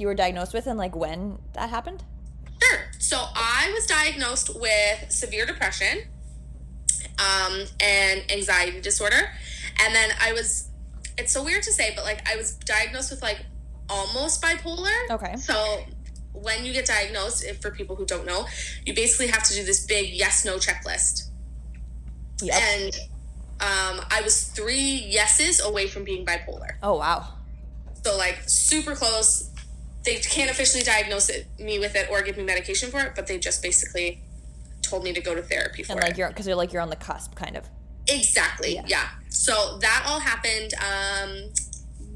you 0.00 0.06
were 0.06 0.14
diagnosed 0.14 0.54
with 0.54 0.66
and 0.66 0.78
like 0.78 0.96
when 0.96 1.38
that 1.52 1.70
happened? 1.70 2.04
Sure. 2.62 2.80
So 2.98 3.16
I 3.18 3.70
was 3.74 3.86
diagnosed 3.86 4.58
with 4.58 5.10
severe 5.10 5.46
depression, 5.46 6.02
um, 7.18 7.64
and 7.80 8.30
anxiety 8.30 8.80
disorder, 8.80 9.30
and 9.82 9.94
then 9.94 10.10
I 10.20 10.32
was. 10.32 10.68
It's 11.18 11.32
so 11.32 11.44
weird 11.44 11.62
to 11.64 11.72
say, 11.72 11.92
but 11.94 12.04
like 12.04 12.26
I 12.30 12.36
was 12.36 12.54
diagnosed 12.54 13.10
with 13.10 13.22
like 13.22 13.44
almost 13.88 14.42
bipolar. 14.42 15.10
Okay. 15.10 15.36
So 15.36 15.80
when 16.32 16.64
you 16.64 16.72
get 16.72 16.86
diagnosed, 16.86 17.44
if 17.44 17.60
for 17.60 17.70
people 17.70 17.96
who 17.96 18.06
don't 18.06 18.24
know, 18.24 18.46
you 18.86 18.94
basically 18.94 19.26
have 19.26 19.42
to 19.44 19.54
do 19.54 19.64
this 19.64 19.84
big 19.86 20.10
yes 20.10 20.44
no 20.44 20.56
checklist. 20.56 21.28
Yep. 22.42 22.54
And 22.54 22.94
um, 23.60 24.04
I 24.10 24.22
was 24.24 24.44
three 24.44 24.78
yeses 25.10 25.60
away 25.60 25.86
from 25.86 26.04
being 26.04 26.24
bipolar. 26.24 26.72
Oh 26.82 26.96
wow. 26.96 27.34
So 28.02 28.16
like 28.16 28.38
super 28.46 28.94
close. 28.94 29.49
They 30.04 30.16
can't 30.16 30.50
officially 30.50 30.82
diagnose 30.82 31.28
it, 31.28 31.46
me 31.58 31.78
with 31.78 31.94
it 31.94 32.08
or 32.10 32.22
give 32.22 32.36
me 32.36 32.44
medication 32.44 32.90
for 32.90 33.00
it, 33.00 33.12
but 33.14 33.26
they 33.26 33.38
just 33.38 33.62
basically 33.62 34.22
told 34.82 35.04
me 35.04 35.12
to 35.12 35.20
go 35.20 35.34
to 35.34 35.42
therapy 35.42 35.82
for 35.82 35.92
And 35.92 36.00
like 36.02 36.12
it. 36.12 36.18
you're 36.18 36.28
because 36.28 36.46
you're 36.46 36.56
like 36.56 36.72
you're 36.72 36.82
on 36.82 36.88
the 36.90 36.96
cusp, 36.96 37.34
kind 37.34 37.56
of. 37.56 37.68
Exactly. 38.08 38.74
Yeah. 38.74 38.84
Yeah. 38.86 39.08
So 39.28 39.78
that 39.82 40.04
all 40.08 40.20
happened 40.20 40.72
um, 40.74 41.50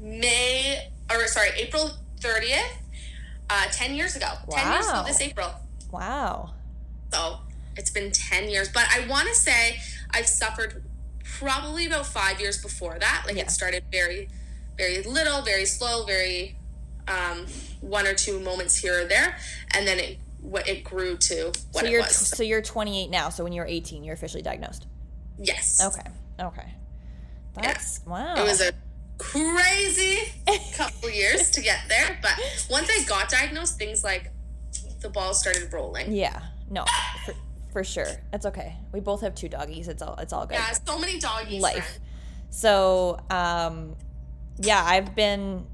May 0.01 0.89
or 1.11 1.27
sorry 1.27 1.49
April 1.57 1.91
thirtieth, 2.19 2.65
uh, 3.49 3.65
ten 3.71 3.95
years 3.95 4.15
ago. 4.15 4.27
Wow. 4.47 4.57
Ten 4.57 4.73
years 4.73 4.87
ago 4.89 5.03
this 5.05 5.21
April. 5.21 5.51
Wow. 5.91 6.53
So 7.13 7.37
it's 7.77 7.89
been 7.91 8.11
10 8.11 8.49
years. 8.49 8.69
But 8.69 8.85
I 8.89 9.07
want 9.07 9.27
to 9.29 9.35
say 9.35 9.77
I've 10.11 10.27
suffered 10.27 10.83
probably 11.23 11.85
about 11.85 12.05
five 12.05 12.39
years 12.41 12.61
before 12.61 12.97
that. 12.99 13.23
Like 13.25 13.35
Yeah. 13.35 13.43
it 13.43 13.51
started 13.51 13.83
very, 13.91 14.27
very 14.77 15.03
little, 15.03 15.41
very 15.41 15.65
slow, 15.65 16.05
very 16.05 16.57
um, 17.07 17.45
one 17.85 18.07
or 18.07 18.13
two 18.13 18.39
moments 18.39 18.77
here 18.77 19.03
or 19.03 19.05
there, 19.05 19.37
and 19.73 19.87
then 19.87 19.99
it 19.99 20.19
what 20.41 20.67
it 20.67 20.83
grew 20.83 21.17
to 21.17 21.51
what 21.71 21.85
so 21.85 21.89
you're 21.89 22.01
was. 22.01 22.15
so 22.15 22.43
you're 22.43 22.61
28 22.61 23.09
now. 23.09 23.29
So 23.29 23.43
when 23.43 23.53
you 23.53 23.61
were 23.61 23.67
18, 23.67 24.03
you're 24.03 24.13
officially 24.13 24.43
diagnosed. 24.43 24.85
yes. 25.39 25.81
Okay. 25.83 26.09
Okay. 26.39 26.73
That's 27.55 28.01
wow. 28.05 28.35
It 28.35 28.43
was 28.43 28.61
a 28.61 28.73
crazy 29.17 30.19
couple 30.75 31.09
years 31.09 31.49
to 31.51 31.61
get 31.61 31.79
there, 31.87 32.19
but 32.21 32.33
once 32.69 32.89
I 32.89 33.03
got 33.05 33.29
diagnosed, 33.29 33.77
things 33.77 34.03
like 34.03 34.31
the 35.01 35.09
ball 35.09 35.33
started 35.33 35.71
rolling. 35.71 36.11
yeah. 36.11 36.41
No. 36.69 36.83
For, 37.25 37.33
for 37.71 37.83
sure. 37.83 38.07
It's 38.33 38.45
okay. 38.45 38.75
We 38.91 38.99
both 38.99 39.21
have 39.21 39.35
two 39.35 39.47
doggies. 39.49 39.87
It's 39.87 40.01
all 40.01 40.15
it's 40.15 40.33
all 40.33 40.45
good. 40.45 40.55
Yeah, 40.55 40.71
so 40.71 40.97
many 40.99 41.19
doggies. 41.19 41.61
Life. 41.61 41.85
friend. 41.85 42.01
So, 42.49 43.19
um, 43.29 43.95
yeah, 44.57 44.81
I've 44.83 45.15
been. 45.15 45.67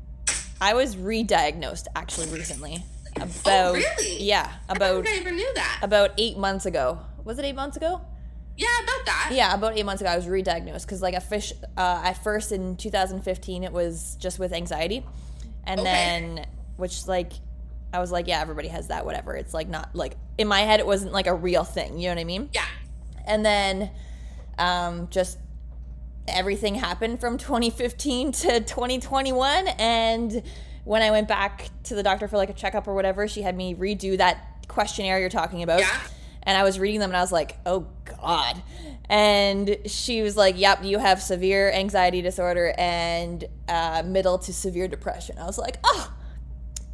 I 0.62 0.74
was 0.76 0.96
re-diagnosed 0.96 1.88
actually 1.96 2.28
recently. 2.30 2.84
About 3.18 3.30
Oh, 3.48 3.74
really? 3.74 4.24
yeah, 4.24 4.50
I 4.70 4.74
about 4.74 4.94
don't 4.94 5.04
think 5.06 5.18
I 5.18 5.22
even 5.22 5.36
knew 5.36 5.52
that. 5.56 5.80
about 5.82 6.12
eight 6.18 6.38
months 6.38 6.66
ago. 6.66 7.00
Was 7.26 7.38
it 7.40 7.46
eight 7.46 7.56
months 7.56 7.76
ago? 7.76 8.00
Yeah, 8.58 8.68
about 8.84 9.06
that. 9.06 9.30
Yeah, 9.34 9.54
about 9.54 9.78
eight 9.78 9.86
months 9.86 10.02
ago, 10.02 10.12
I 10.12 10.16
was 10.16 10.28
re-diagnosed 10.28 10.86
because, 10.86 11.02
like, 11.02 11.14
a 11.16 11.20
fish. 11.20 11.52
Uh, 11.76 12.02
at 12.06 12.24
first, 12.24 12.52
in 12.52 12.78
2015, 12.78 13.64
it 13.64 13.72
was 13.74 14.16
just 14.20 14.40
with 14.40 14.54
anxiety, 14.54 15.06
and 15.66 15.80
Okay. 15.82 15.90
then 15.92 16.46
which 16.78 17.08
like, 17.08 17.34
I 17.94 18.00
was 18.00 18.12
like, 18.12 18.28
yeah, 18.28 18.40
everybody 18.40 18.68
has 18.70 18.88
that. 18.88 19.06
Whatever. 19.06 19.36
It's 19.36 19.54
like 19.54 19.68
not 19.68 19.94
like 19.96 20.16
in 20.38 20.48
my 20.48 20.62
head, 20.62 20.80
it 20.80 20.86
wasn't 20.86 21.12
like 21.12 21.28
a 21.28 21.34
real 21.36 21.64
thing. 21.64 21.98
You 22.00 22.08
know 22.10 22.16
what 22.16 22.22
I 22.22 22.26
mean? 22.26 22.50
Yeah. 22.54 22.66
and 23.26 23.46
then 23.46 23.92
um, 24.58 25.08
just 25.12 25.38
everything 26.28 26.76
happened 26.76 27.20
from 27.20 27.38
2015 27.38 28.32
to 28.32 28.60
2021 28.62 29.68
and 29.80 30.44
when 30.84 31.02
i 31.02 31.12
went 31.12 31.28
back 31.28 31.70
to 31.84 31.96
the 31.96 32.04
doctor 32.04 32.28
for 32.28 32.38
like 32.38 32.50
a 32.50 32.54
checkup 32.54 32.88
or 32.88 32.94
whatever 32.94 33.28
she 33.28 33.42
had 33.42 33.56
me 33.56 33.74
redo 33.76 34.18
that 34.18 34.66
questionnaire 34.68 35.20
you're 35.20 35.30
talking 35.30 35.64
about. 35.64 35.80
Yeah. 35.82 36.00
and 36.44 36.58
i 36.58 36.64
was 36.64 36.80
reading 36.80 37.00
them 37.00 37.10
and 37.10 37.18
i 37.18 37.22
was 37.22 37.32
like 37.32 37.58
oh 37.66 37.88
god. 38.06 38.62
And 39.10 39.78
she 39.88 40.22
was 40.22 40.38
like 40.38 40.58
yep 40.58 40.84
you 40.84 40.98
have 41.00 41.22
severe 41.22 41.70
anxiety 41.72 42.22
disorder 42.22 42.74
and 42.78 43.44
uh, 43.68 44.04
middle 44.06 44.38
to 44.40 44.54
severe 44.54 44.88
depression. 44.88 45.38
I 45.38 45.46
was 45.46 45.58
like 45.58 45.78
oh 45.84 46.14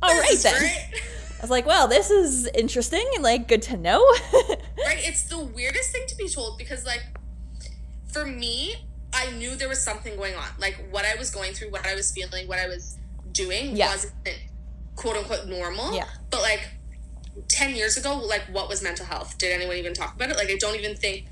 all 0.01 0.09
right 0.09 0.29
This 0.31 0.43
is 0.45 0.59
then. 0.59 0.63
i 1.39 1.41
was 1.41 1.51
like 1.51 1.67
well 1.67 1.87
this 1.87 2.09
is 2.09 2.47
interesting 2.55 3.05
and 3.13 3.23
like 3.23 3.47
good 3.47 3.61
to 3.63 3.77
know. 3.77 4.03
Right? 4.85 4.99
It's 5.07 5.23
the 5.23 5.39
weirdest 5.43 5.91
thing 5.91 6.03
to 6.07 6.15
be 6.15 6.29
told 6.29 6.57
because, 6.57 6.85
like, 6.85 7.03
for 8.13 8.25
me, 8.25 8.75
I 9.13 9.31
knew 9.31 9.55
there 9.55 9.69
was 9.69 9.81
something 9.81 10.15
going 10.15 10.35
on. 10.35 10.45
Like, 10.59 10.77
what 10.91 11.05
I 11.05 11.15
was 11.17 11.29
going 11.31 11.53
through, 11.53 11.71
what 11.71 11.85
I 11.87 11.95
was 11.95 12.11
feeling, 12.11 12.47
what 12.47 12.59
I 12.59 12.67
was 12.67 12.97
doing 13.31 13.75
Yeah. 13.75 13.89
wasn't 13.89 14.13
quote 14.95 15.17
unquote 15.17 15.47
normal. 15.47 15.95
Yeah. 15.95 16.05
But, 16.29 16.41
like, 16.41 16.61
10 17.49 17.75
years 17.75 17.97
ago, 17.97 18.17
like, 18.17 18.41
what 18.51 18.67
was 18.69 18.81
mental 18.83 19.05
health? 19.05 19.37
Did 19.37 19.51
anyone 19.53 19.77
even 19.77 19.93
talk 19.93 20.15
about 20.15 20.29
it? 20.31 20.37
Like, 20.37 20.49
I 20.49 20.55
don't 20.57 20.75
even 20.75 20.95
think 20.95 21.25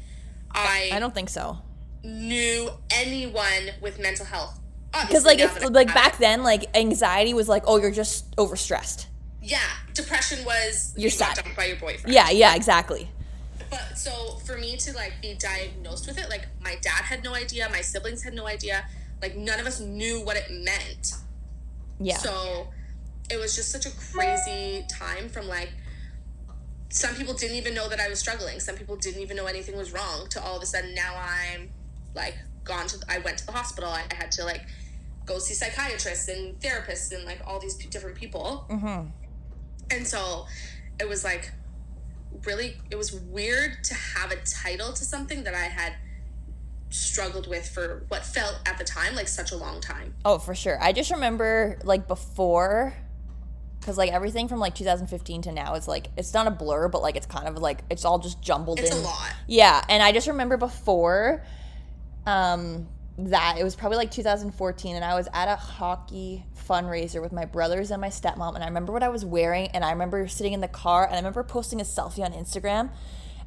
I, 0.58 0.90
i 0.94 1.00
don't 1.00 1.14
think 1.14 1.28
so 1.30 1.58
knew 2.02 2.70
anyone 2.92 3.72
with 3.82 4.00
mental 4.00 4.26
health. 4.26 4.58
because 5.08 5.26
like 5.26 5.40
if 5.40 5.70
like 5.72 5.94
back 5.94 6.18
then 6.18 6.44
like 6.44 6.64
anxiety 6.78 7.34
was 7.34 7.50
like 7.50 7.64
oh 7.68 7.76
you're 7.78 7.92
just 7.92 8.34
overstressed 8.38 9.08
Yeah. 9.42 9.60
Depression 9.94 10.46
was 10.46 10.94
You're 10.96 11.06
you 11.06 11.10
sad. 11.10 11.44
by 11.58 11.66
your 11.66 11.76
boyfriend. 11.76 12.14
yeah 12.14 12.30
yeah 12.30 12.56
exactly 12.56 13.10
But 13.76 13.98
so 13.98 14.38
for 14.46 14.58
me 14.58 14.78
to 14.78 14.94
like 14.94 15.14
be 15.22 15.34
diagnosed 15.36 16.08
with 16.08 16.18
it, 16.18 16.30
like 16.30 16.48
my 16.64 16.76
dad 16.82 17.04
had 17.04 17.24
no 17.24 17.34
idea, 17.34 17.68
my 17.70 17.82
siblings 17.82 18.24
had 18.24 18.34
no 18.34 18.48
idea, 18.48 18.86
like 19.22 19.36
none 19.36 19.60
of 19.60 19.66
us 19.66 19.80
knew 19.80 20.24
what 20.24 20.38
it 20.38 20.50
meant. 20.50 21.14
yeah 22.00 22.18
So 22.18 22.68
it 23.30 23.38
was 23.38 23.56
just 23.56 23.72
such 23.72 23.86
a 23.86 23.92
crazy 23.92 24.86
time 24.90 25.30
from 25.30 25.48
like 25.48 25.74
some 26.90 27.16
people 27.16 27.34
didn't 27.34 27.58
even 27.58 27.74
know 27.74 27.90
that 27.90 28.00
I 28.00 28.08
was 28.08 28.20
struggling. 28.20 28.60
Some 28.60 28.76
people 28.76 28.96
didn't 28.96 29.22
even 29.22 29.36
know 29.36 29.48
anything 29.48 29.76
was 29.76 29.92
wrong 29.92 30.28
to 30.30 30.42
all 30.42 30.56
of 30.56 30.64
a 30.64 30.66
sudden 30.66 30.96
now 30.96 31.14
I'm 31.18 31.70
like 32.14 32.38
gone 32.64 32.88
to 32.88 32.98
I 33.10 33.20
went 33.20 33.40
to 33.40 33.46
the 33.46 33.52
hospital. 33.52 33.90
I 33.90 34.04
had 34.14 34.32
to 34.34 34.46
like 34.46 34.62
go 35.26 35.40
see 35.40 35.54
psychiatrists 35.54 36.30
and 36.30 36.58
therapists 36.62 37.12
and 37.12 37.26
like 37.26 37.42
all 37.46 37.60
these 37.60 37.76
p- 37.76 37.90
different 37.90 38.16
people. 38.16 38.66
mm-hmm. 38.70 39.08
And 39.92 40.08
so 40.08 40.46
it 41.00 41.10
was 41.10 41.24
like 41.24 41.52
really, 42.46 42.78
it 42.92 42.96
was 42.98 43.14
weird 43.14 43.84
to 43.86 43.94
have 43.94 44.32
a 44.32 44.38
title 44.38 44.92
to 44.94 45.04
something 45.06 45.44
that 45.44 45.54
I 45.54 45.66
had 45.66 45.94
struggled 46.90 47.48
with 47.48 47.68
for 47.68 48.06
what 48.08 48.24
felt 48.24 48.60
at 48.66 48.78
the 48.78 48.84
time 48.84 49.16
like 49.16 49.28
such 49.28 49.52
a 49.52 49.58
long 49.58 49.82
time. 49.82 50.14
oh 50.24 50.38
for 50.38 50.56
sure 50.56 50.82
i 50.82 50.94
just 50.94 51.12
remember 51.12 51.78
like 51.84 52.08
before 52.08 52.94
because 53.80 53.98
like 53.98 54.12
everything 54.14 54.48
from 54.48 54.60
like 54.60 54.74
2015 54.76 55.42
to 55.42 55.52
now 55.52 55.74
is 55.74 55.88
like 55.90 56.08
it's 56.16 56.34
not 56.34 56.48
a 56.48 56.52
blur 56.52 56.88
but 56.88 57.02
like 57.02 57.18
it's 57.18 57.26
kind 57.26 57.48
of 57.48 57.58
like 57.58 57.82
it's 57.90 58.06
all 58.06 58.18
just 58.20 58.42
jumbled 58.42 58.80
It's 58.80 58.92
in 58.92 58.98
a 58.98 59.02
lot. 59.02 59.34
Yeah, 59.48 59.84
and 59.90 60.02
I 60.02 60.12
just 60.14 60.28
remember 60.28 60.56
before 60.58 61.44
um 62.26 62.88
that 63.18 63.58
it 63.58 63.64
was 63.64 63.76
probably 63.76 63.98
like 63.98 64.12
2014 64.12 64.96
and 64.96 65.06
I 65.06 65.16
was 65.16 65.28
at 65.34 65.48
a 65.48 65.56
hockey 65.56 66.44
fundraiser 66.68 67.22
with 67.22 67.32
my 67.32 67.46
brothers 67.46 67.92
and 67.92 68.02
my 68.02 68.10
stepmom 68.10 68.56
and 68.56 68.64
I 68.64 68.68
remember 68.68 68.92
what 68.92 69.04
I 69.04 69.08
was 69.08 69.24
wearing 69.24 69.68
and 69.68 69.86
I 69.86 69.92
remember 69.92 70.28
sitting 70.28 70.52
in 70.52 70.60
the 70.60 70.68
car 70.68 71.06
and 71.06 71.14
I 71.14 71.18
remember 71.18 71.44
posting 71.44 71.80
a 71.80 71.86
selfie 71.86 72.24
on 72.24 72.34
Instagram 72.34 72.90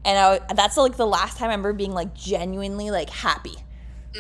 and 0.07 0.19
I 0.19 0.39
wa- 0.39 0.55
that's 0.55 0.79
like 0.79 0.97
the 0.97 1.07
last 1.07 1.37
time 1.37 1.51
I 1.51 1.53
remember 1.53 1.75
being 1.75 1.93
like 1.93 2.15
genuinely 2.15 2.91
like 2.91 3.11
happy. 3.11 3.57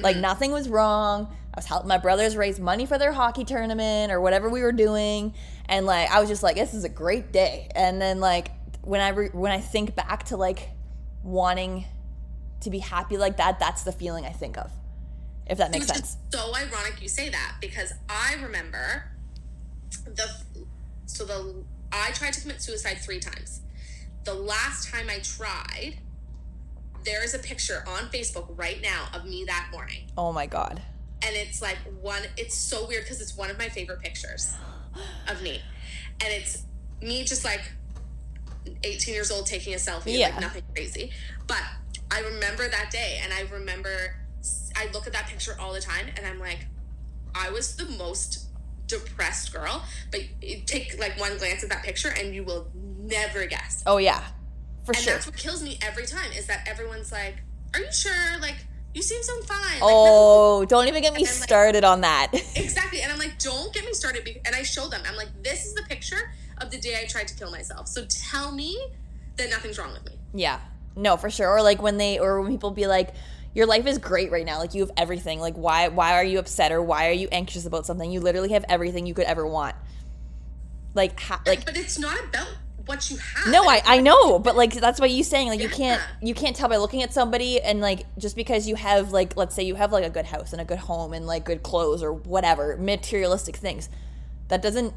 Like 0.02 0.16
mm-hmm. 0.16 0.22
nothing 0.22 0.52
was 0.52 0.68
wrong. 0.68 1.34
I 1.54 1.56
was 1.56 1.64
helping 1.64 1.88
my 1.88 1.98
brothers 1.98 2.36
raise 2.36 2.60
money 2.60 2.84
for 2.84 2.98
their 2.98 3.12
hockey 3.12 3.44
tournament 3.44 4.12
or 4.12 4.20
whatever 4.20 4.50
we 4.50 4.60
were 4.60 4.72
doing 4.72 5.32
and 5.66 5.86
like 5.86 6.10
I 6.10 6.20
was 6.20 6.28
just 6.28 6.42
like 6.42 6.56
this 6.56 6.74
is 6.74 6.84
a 6.84 6.90
great 6.90 7.32
day. 7.32 7.70
And 7.74 8.02
then 8.02 8.20
like 8.20 8.50
when 8.82 9.00
I 9.00 9.08
re- 9.10 9.30
when 9.32 9.52
I 9.52 9.60
think 9.60 9.94
back 9.94 10.24
to 10.24 10.36
like 10.36 10.68
wanting 11.22 11.86
to 12.60 12.70
be 12.70 12.80
happy 12.80 13.16
like 13.16 13.38
that, 13.38 13.58
that's 13.58 13.82
the 13.82 13.92
feeling 13.92 14.26
I 14.26 14.32
think 14.32 14.58
of. 14.58 14.70
If 15.48 15.58
that 15.58 15.70
makes 15.70 15.86
Which 15.88 15.96
sense. 15.96 16.16
so 16.32 16.52
ironic 16.54 17.00
you 17.00 17.08
say 17.08 17.28
that 17.30 17.56
because 17.60 17.92
I 18.08 18.34
remember 18.42 19.04
the 20.04 20.28
so 21.06 21.24
the 21.24 21.64
I 21.92 22.10
tried 22.12 22.34
to 22.34 22.40
commit 22.40 22.60
suicide 22.62 22.98
three 22.98 23.18
times. 23.20 23.60
The 24.24 24.34
last 24.34 24.90
time 24.92 25.06
I 25.08 25.20
tried, 25.20 25.94
there 27.04 27.24
is 27.24 27.32
a 27.34 27.38
picture 27.38 27.82
on 27.86 28.08
Facebook 28.10 28.46
right 28.58 28.80
now 28.82 29.06
of 29.14 29.24
me 29.24 29.44
that 29.46 29.68
morning. 29.72 30.02
Oh 30.18 30.32
my 30.32 30.46
god. 30.46 30.82
and 31.22 31.34
it's 31.34 31.60
like 31.62 31.78
one 32.00 32.22
it's 32.36 32.54
so 32.56 32.86
weird 32.86 33.04
because 33.04 33.20
it's 33.20 33.36
one 33.36 33.50
of 33.50 33.58
my 33.58 33.68
favorite 33.68 34.00
pictures 34.00 34.54
of 35.28 35.42
me 35.42 35.60
and 36.22 36.32
it's 36.32 36.62
me 37.02 37.24
just 37.24 37.44
like 37.44 37.62
18 38.84 39.14
years 39.14 39.30
old 39.32 39.46
taking 39.46 39.74
a 39.74 39.78
selfie 39.78 40.18
Yeah. 40.18 40.28
like 40.28 40.40
nothing 40.40 40.62
crazy 40.74 41.10
but 41.48 41.62
i 42.12 42.20
remember 42.20 42.68
that 42.68 42.90
day 42.92 43.18
and 43.22 43.32
i 43.32 43.42
remember 43.52 44.14
i 44.78 44.88
look 44.92 45.06
at 45.06 45.12
that 45.12 45.26
picture 45.26 45.54
all 45.60 45.72
the 45.72 45.80
time 45.80 46.06
and 46.16 46.26
i'm 46.26 46.38
like 46.38 46.60
i 47.34 47.50
was 47.50 47.76
the 47.76 47.84
most 48.04 48.46
depressed 48.86 49.52
girl 49.52 49.82
but 50.10 50.20
take 50.66 50.98
like 50.98 51.18
one 51.20 51.36
glance 51.38 51.62
at 51.62 51.68
that 51.68 51.82
picture 51.82 52.08
and 52.18 52.34
you 52.34 52.42
will 52.42 52.66
never 52.98 53.44
guess 53.46 53.82
Oh 53.86 53.98
yeah. 53.98 54.22
For 54.84 54.94
sure. 54.94 54.98
and 55.00 55.04
sure. 55.04 55.12
that's 55.14 55.26
what 55.26 55.36
kills 55.36 55.62
me 55.62 55.78
every 55.82 56.06
time 56.06 56.32
is 56.32 56.46
that 56.46 56.66
everyone's 56.66 57.12
like 57.12 57.36
are 57.74 57.80
you 57.80 57.92
sure 57.92 58.38
like 58.40 58.56
you 58.94 59.02
seem 59.02 59.22
so 59.22 59.34
fine 59.42 59.58
Like, 59.74 59.80
Oh, 59.82 60.64
don't 60.64 60.88
even 60.88 61.02
get 61.02 61.12
me 61.12 61.20
like- 61.20 61.28
started 61.28 61.84
on 61.84 62.00
that. 62.00 62.32
Exactly. 62.56 63.02
And 63.02 63.12
I'm 63.12 63.18
like, 63.18 63.38
don't 63.38 63.72
get 63.74 63.84
me 63.84 63.92
started. 63.92 64.24
be- 64.24 64.40
And 64.46 64.56
I 64.56 64.62
show 64.62 64.88
them, 64.88 65.02
I'm 65.06 65.14
like, 65.14 65.28
this 65.42 65.66
is 65.66 65.74
the 65.74 65.82
picture 65.82 66.32
of 66.62 66.70
the 66.70 66.78
day 66.80 66.98
I 67.00 67.04
tried 67.04 67.28
to 67.28 67.34
kill 67.34 67.50
myself. 67.50 67.86
So 67.86 68.06
tell 68.08 68.50
me 68.50 68.78
that 69.36 69.50
nothing's 69.50 69.78
wrong 69.78 69.92
with 69.92 70.06
me. 70.06 70.12
yeah. 70.32 70.58
No, 70.96 71.16
for 71.18 71.28
sure. 71.30 71.48
Or 71.48 71.62
like 71.62 71.80
when 71.82 71.98
they 71.98 72.18
or 72.18 72.40
when 72.40 72.50
people 72.50 72.70
be 72.72 72.86
like 72.86 73.10
your 73.58 73.66
life 73.66 73.86
is 73.88 73.98
great 73.98 74.30
right 74.30 74.46
now. 74.46 74.60
Like 74.60 74.72
you 74.72 74.82
have 74.82 74.92
everything. 74.96 75.40
Like 75.40 75.56
why 75.56 75.88
why 75.88 76.12
are 76.14 76.22
you 76.22 76.38
upset 76.38 76.70
or 76.70 76.80
why 76.80 77.08
are 77.08 77.12
you 77.12 77.26
anxious 77.32 77.66
about 77.66 77.86
something? 77.86 78.08
You 78.08 78.20
literally 78.20 78.50
have 78.50 78.64
everything 78.68 79.04
you 79.04 79.14
could 79.14 79.24
ever 79.24 79.44
want. 79.44 79.74
Like 80.94 81.18
ha- 81.18 81.42
like 81.44 81.66
but 81.66 81.76
it's 81.76 81.98
not 81.98 82.16
about 82.28 82.46
what 82.86 83.10
you 83.10 83.16
have. 83.16 83.52
No, 83.52 83.68
I, 83.68 83.82
I 83.84 84.00
know, 84.00 84.38
but 84.38 84.54
like 84.56 84.74
that's 84.74 85.00
what 85.00 85.10
you're 85.10 85.24
saying. 85.24 85.48
Like 85.48 85.60
you 85.60 85.68
can't 85.68 86.00
you 86.22 86.34
can't 86.34 86.54
tell 86.54 86.68
by 86.68 86.76
looking 86.76 87.02
at 87.02 87.12
somebody 87.12 87.60
and 87.60 87.80
like 87.80 88.06
just 88.16 88.36
because 88.36 88.68
you 88.68 88.76
have 88.76 89.10
like 89.10 89.36
let's 89.36 89.56
say 89.56 89.64
you 89.64 89.74
have 89.74 89.90
like 89.90 90.04
a 90.04 90.10
good 90.10 90.26
house 90.26 90.52
and 90.52 90.62
a 90.62 90.64
good 90.64 90.78
home 90.78 91.12
and 91.12 91.26
like 91.26 91.44
good 91.44 91.64
clothes 91.64 92.00
or 92.00 92.12
whatever 92.12 92.76
materialistic 92.76 93.56
things, 93.56 93.88
that 94.46 94.62
doesn't 94.62 94.94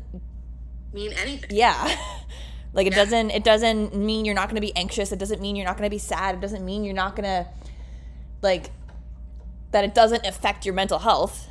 mean 0.94 1.14
anything. 1.14 1.50
yeah. 1.52 1.96
like 2.74 2.86
it 2.86 2.94
Yeah. 2.94 3.04
doesn't 3.04 3.32
it 3.32 3.44
doesn't 3.44 3.96
mean 3.96 4.24
you're 4.24 4.36
not 4.36 4.50
going 4.50 4.62
to 4.62 4.62
be 4.62 4.76
anxious. 4.76 5.12
It 5.12 5.18
doesn't 5.18 5.42
mean 5.42 5.56
you're 5.56 5.66
not 5.66 5.78
going 5.78 5.90
to 5.90 5.94
be 5.94 5.98
sad. 5.98 6.36
It 6.36 6.42
doesn't 6.42 6.64
mean 6.64 6.84
you're 6.84 6.94
not 6.94 7.16
going 7.16 7.26
to 7.26 7.48
like 8.42 8.72
that 9.72 9.84
it 9.84 9.94
doesn't 9.94 10.26
affect 10.26 10.66
your 10.66 10.76
mental 10.76 11.00
health. 11.00 11.48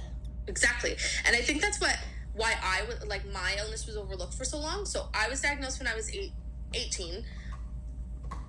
Exactly. 0.46 0.96
And 1.26 1.34
I 1.36 1.40
think 1.40 1.60
that's 1.62 1.80
what 1.80 1.96
why 2.34 2.54
I 2.62 2.82
would 2.86 3.08
like 3.08 3.24
my 3.32 3.54
illness 3.58 3.86
was 3.86 3.96
overlooked 3.96 4.34
for 4.34 4.44
so 4.44 4.58
long. 4.58 4.84
So 4.86 5.08
I 5.14 5.28
was 5.28 5.40
diagnosed 5.40 5.78
when 5.78 5.86
I 5.88 5.94
was 5.94 6.10
eight, 6.14 6.32
18. 6.74 7.24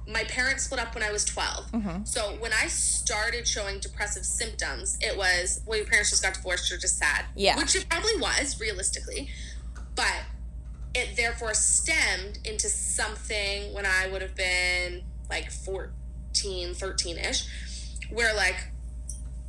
my 0.07 0.23
parents 0.25 0.63
split 0.63 0.79
up 0.81 0.93
when 0.95 1.03
I 1.03 1.11
was 1.11 1.23
12. 1.23 1.71
Mhm. 1.71 2.07
So 2.07 2.35
when 2.39 2.51
I 2.51 2.67
started 2.67 3.47
showing 3.47 3.79
depressive 3.79 4.25
symptoms, 4.25 4.97
it 4.99 5.15
was, 5.15 5.61
well, 5.65 5.77
your 5.77 5.85
parents 5.87 6.09
just 6.09 6.23
got 6.23 6.33
divorced, 6.33 6.69
you're 6.69 6.79
just 6.79 6.97
sad. 6.97 7.25
Yeah. 7.35 7.55
Which 7.55 7.75
it 7.75 7.87
probably 7.87 8.17
was, 8.17 8.59
realistically. 8.59 9.29
But 9.95 10.23
it 10.95 11.15
therefore 11.15 11.53
stemmed 11.53 12.39
into 12.43 12.67
something 12.67 13.73
when 13.73 13.85
I 13.85 14.07
would 14.11 14.21
have 14.21 14.35
been 14.35 15.03
like 15.29 15.49
14, 15.51 16.73
13 16.73 17.17
ish, 17.17 17.45
where 18.13 18.33
like 18.35 18.55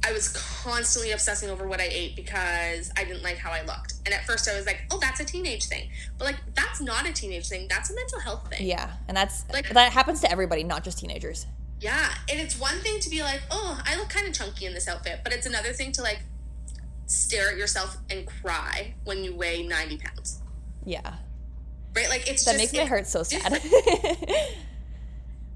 I 0.05 0.13
was 0.13 0.29
constantly 0.65 1.13
obsessing 1.13 1.49
over 1.49 1.67
what 1.69 1.81
I 1.81 1.85
ate 1.89 2.17
because 2.17 2.91
I 2.97 3.05
didn't 3.05 3.23
like 3.23 3.37
how 3.37 3.53
I 3.53 3.63
looked. 3.63 3.95
And 4.05 4.13
at 4.13 4.25
first 4.27 4.49
I 4.51 4.57
was 4.57 4.67
like, 4.67 4.83
oh, 4.91 4.99
that's 5.01 5.21
a 5.21 5.25
teenage 5.25 5.67
thing. 5.67 5.91
But 6.19 6.25
like, 6.25 6.37
that's 6.55 6.81
not 6.81 7.09
a 7.09 7.13
teenage 7.13 7.49
thing. 7.49 7.69
That's 7.69 7.89
a 7.91 7.95
mental 7.95 8.19
health 8.19 8.49
thing. 8.51 8.67
Yeah, 8.67 8.91
and 9.07 9.17
that's 9.17 9.45
Like- 9.53 9.69
that 9.69 9.93
happens 9.93 10.21
to 10.23 10.31
everybody, 10.31 10.65
not 10.65 10.83
just 10.83 10.99
teenagers. 10.99 11.47
Yeah. 11.81 12.13
And 12.29 12.41
it's 12.41 12.59
one 12.59 12.79
thing 12.81 12.99
to 13.01 13.11
be 13.11 13.23
like, 13.23 13.43
oh, 13.51 13.81
I 13.85 13.97
look 13.97 14.09
kind 14.09 14.27
of 14.27 14.35
chunky 14.35 14.67
in 14.67 14.75
this 14.75 14.89
outfit. 14.89 15.21
But 15.23 15.33
it's 15.33 15.47
another 15.47 15.73
thing 15.73 15.93
to 15.93 16.03
like 16.03 16.21
stare 17.07 17.51
at 17.51 17.57
yourself 17.57 17.97
and 18.11 18.27
cry 18.27 18.95
when 19.05 19.23
you 19.23 19.35
weigh 19.37 19.63
90 19.65 19.99
pounds. 19.99 20.41
Yeah, 20.85 21.15
Right? 21.95 22.09
Like, 22.09 22.29
it's 22.29 22.45
that 22.45 22.53
just. 22.53 22.59
makes 22.59 22.73
my 22.73 22.83
it- 22.83 22.89
heart 22.89 23.07
so 23.07 23.23
sad. 23.23 23.53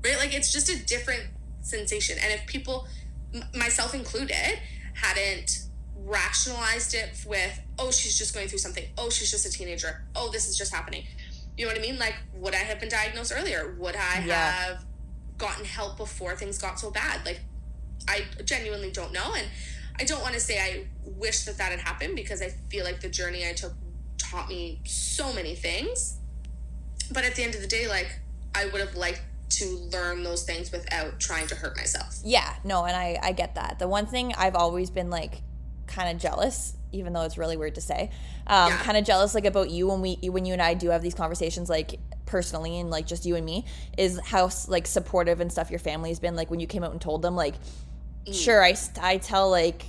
right? 0.04 0.18
Like 0.18 0.34
it's 0.34 0.52
just 0.52 0.68
a 0.68 0.78
different 0.84 1.24
sensation. 1.66 2.18
And 2.22 2.32
if 2.32 2.46
people, 2.46 2.86
myself 3.54 3.94
included, 3.94 4.58
hadn't 4.94 5.64
rationalized 6.04 6.94
it 6.94 7.10
with, 7.26 7.60
oh, 7.78 7.90
she's 7.90 8.16
just 8.16 8.34
going 8.34 8.48
through 8.48 8.58
something. 8.58 8.84
Oh, 8.96 9.10
she's 9.10 9.30
just 9.30 9.44
a 9.46 9.50
teenager. 9.50 10.02
Oh, 10.14 10.30
this 10.30 10.48
is 10.48 10.56
just 10.56 10.72
happening. 10.72 11.04
You 11.56 11.66
know 11.66 11.72
what 11.72 11.78
I 11.78 11.82
mean? 11.82 11.98
Like, 11.98 12.14
would 12.34 12.54
I 12.54 12.58
have 12.58 12.78
been 12.80 12.88
diagnosed 12.88 13.32
earlier? 13.34 13.74
Would 13.78 13.96
I 13.96 14.24
Yeah. 14.24 14.50
have 14.52 14.84
gotten 15.38 15.64
help 15.64 15.96
before 15.96 16.36
things 16.36 16.58
got 16.58 16.78
so 16.78 16.90
bad? 16.90 17.24
Like, 17.24 17.40
I 18.08 18.24
genuinely 18.44 18.90
don't 18.90 19.12
know. 19.12 19.34
And 19.34 19.46
I 19.98 20.04
don't 20.04 20.20
want 20.22 20.34
to 20.34 20.40
say 20.40 20.58
I 20.60 20.84
wish 21.04 21.44
that 21.44 21.56
that 21.58 21.70
had 21.72 21.80
happened 21.80 22.14
because 22.14 22.42
I 22.42 22.50
feel 22.70 22.84
like 22.84 23.00
the 23.00 23.08
journey 23.08 23.48
I 23.48 23.52
took 23.52 23.72
taught 24.18 24.48
me 24.48 24.80
so 24.84 25.32
many 25.32 25.54
things. 25.54 26.16
But 27.10 27.24
at 27.24 27.34
the 27.34 27.42
end 27.42 27.54
of 27.54 27.60
the 27.62 27.66
day, 27.66 27.88
like, 27.88 28.18
I 28.54 28.66
would 28.66 28.80
have 28.80 28.94
liked 28.94 29.22
to 29.48 29.64
learn 29.92 30.22
those 30.24 30.42
things 30.44 30.72
without 30.72 31.20
trying 31.20 31.46
to 31.48 31.54
hurt 31.54 31.76
myself. 31.76 32.18
Yeah, 32.24 32.54
no, 32.64 32.84
and 32.84 32.96
I 32.96 33.18
I 33.22 33.32
get 33.32 33.54
that. 33.54 33.78
The 33.78 33.88
one 33.88 34.06
thing 34.06 34.34
I've 34.36 34.56
always 34.56 34.90
been 34.90 35.10
like 35.10 35.42
kind 35.86 36.10
of 36.14 36.20
jealous, 36.20 36.74
even 36.92 37.12
though 37.12 37.22
it's 37.22 37.38
really 37.38 37.56
weird 37.56 37.76
to 37.76 37.80
say, 37.80 38.10
um, 38.48 38.72
Yeah. 38.72 38.78
kind 38.82 38.96
of 38.98 39.04
jealous 39.04 39.34
like 39.34 39.44
about 39.44 39.70
you 39.70 39.86
when 39.88 40.00
we 40.00 40.16
when 40.30 40.44
you 40.44 40.52
and 40.52 40.60
I 40.62 40.74
do 40.74 40.90
have 40.90 41.00
these 41.02 41.14
conversations 41.14 41.70
like 41.70 42.00
personally 42.26 42.80
and 42.80 42.90
like 42.90 43.06
just 43.06 43.24
you 43.24 43.36
and 43.36 43.46
me 43.46 43.64
is 43.96 44.18
how 44.24 44.50
like 44.66 44.86
supportive 44.88 45.40
and 45.40 45.50
stuff 45.52 45.70
your 45.70 45.78
family 45.78 46.10
has 46.10 46.18
been 46.18 46.34
like 46.34 46.50
when 46.50 46.58
you 46.58 46.66
came 46.66 46.82
out 46.82 46.90
and 46.90 47.00
told 47.00 47.22
them 47.22 47.36
like 47.36 47.54
sure 48.32 48.64
I 48.64 48.74
I 49.00 49.18
tell 49.18 49.48
like 49.48 49.84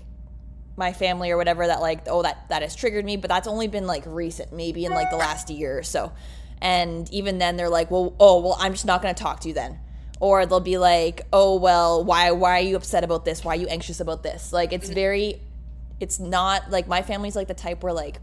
my 0.75 0.93
family 0.93 1.31
or 1.31 1.37
whatever 1.37 1.65
that 1.65 1.81
like 1.81 2.01
oh 2.07 2.21
that 2.21 2.47
that 2.49 2.61
has 2.61 2.75
triggered 2.75 3.03
me 3.03 3.17
but 3.17 3.27
that's 3.29 3.47
only 3.47 3.67
been 3.67 3.87
like 3.87 4.03
recent 4.05 4.53
maybe 4.53 4.85
in 4.85 4.91
like 4.91 5.09
the 5.09 5.15
last 5.27 5.49
year 5.49 5.79
or 5.79 5.81
so 5.81 6.11
and 6.61 7.11
even 7.11 7.37
then 7.37 7.55
they're 7.57 7.69
like 7.69 7.91
well 7.91 8.15
oh 8.19 8.39
well 8.41 8.57
i'm 8.59 8.73
just 8.73 8.85
not 8.85 9.01
going 9.01 9.13
to 9.13 9.21
talk 9.21 9.39
to 9.41 9.47
you 9.47 9.53
then. 9.53 9.79
Or 10.19 10.45
they'll 10.47 10.59
be 10.59 10.77
like 10.79 11.21
oh 11.31 11.57
well 11.57 12.03
why 12.03 12.31
why 12.31 12.57
are 12.57 12.61
you 12.63 12.75
upset 12.75 13.03
about 13.03 13.23
this? 13.25 13.43
Why 13.43 13.53
are 13.53 13.59
you 13.59 13.67
anxious 13.67 13.99
about 13.99 14.23
this? 14.23 14.51
Like 14.51 14.73
it's 14.73 14.89
very 14.89 15.39
it's 15.99 16.19
not 16.19 16.71
like 16.71 16.87
my 16.87 17.01
family's 17.03 17.35
like 17.35 17.47
the 17.47 17.53
type 17.53 17.83
where 17.83 17.93
like 17.93 18.19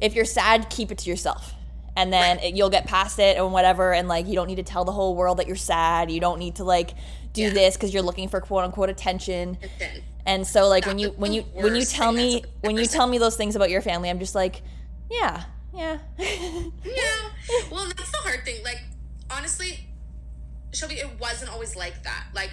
if 0.00 0.14
you're 0.14 0.24
sad 0.24 0.68
keep 0.70 0.90
it 0.90 0.98
to 0.98 1.10
yourself. 1.10 1.54
And 1.98 2.12
then 2.12 2.40
it, 2.40 2.54
you'll 2.54 2.68
get 2.70 2.86
past 2.86 3.18
it 3.18 3.38
and 3.38 3.52
whatever 3.52 3.94
and 3.94 4.06
like 4.08 4.26
you 4.26 4.34
don't 4.34 4.48
need 4.48 4.56
to 4.56 4.62
tell 4.62 4.84
the 4.84 4.92
whole 4.92 5.14
world 5.14 5.38
that 5.38 5.46
you're 5.46 5.56
sad. 5.56 6.10
You 6.10 6.20
don't 6.20 6.38
need 6.38 6.56
to 6.56 6.64
like 6.64 6.94
do 7.32 7.42
Yeah. 7.42 7.50
this 7.50 7.76
because 7.76 7.94
you're 7.94 8.02
looking 8.02 8.28
for 8.28 8.40
quote 8.40 8.64
unquote 8.64 8.90
attention. 8.90 9.56
And 10.26 10.44
so 10.46 10.68
like 10.68 10.84
when 10.86 10.98
you 10.98 11.10
when 11.10 11.32
you 11.32 11.42
when 11.54 11.74
you 11.76 11.84
tell 11.84 12.10
me 12.12 12.42
when 12.60 12.76
you 12.76 12.86
tell 12.86 13.06
me 13.06 13.18
those 13.18 13.36
things 13.36 13.54
about 13.56 13.70
your 13.70 13.80
family, 13.80 14.10
I'm 14.10 14.18
just 14.18 14.34
like, 14.34 14.60
yeah, 15.10 15.44
yeah. 15.76 15.98
yeah. 16.18 17.28
Well, 17.70 17.86
that's 17.86 18.10
the 18.10 18.18
hard 18.18 18.44
thing. 18.44 18.62
Like, 18.64 18.80
honestly, 19.30 19.86
Shelby, 20.72 20.96
it 20.96 21.20
wasn't 21.20 21.52
always 21.52 21.76
like 21.76 22.02
that. 22.04 22.26
Like, 22.34 22.50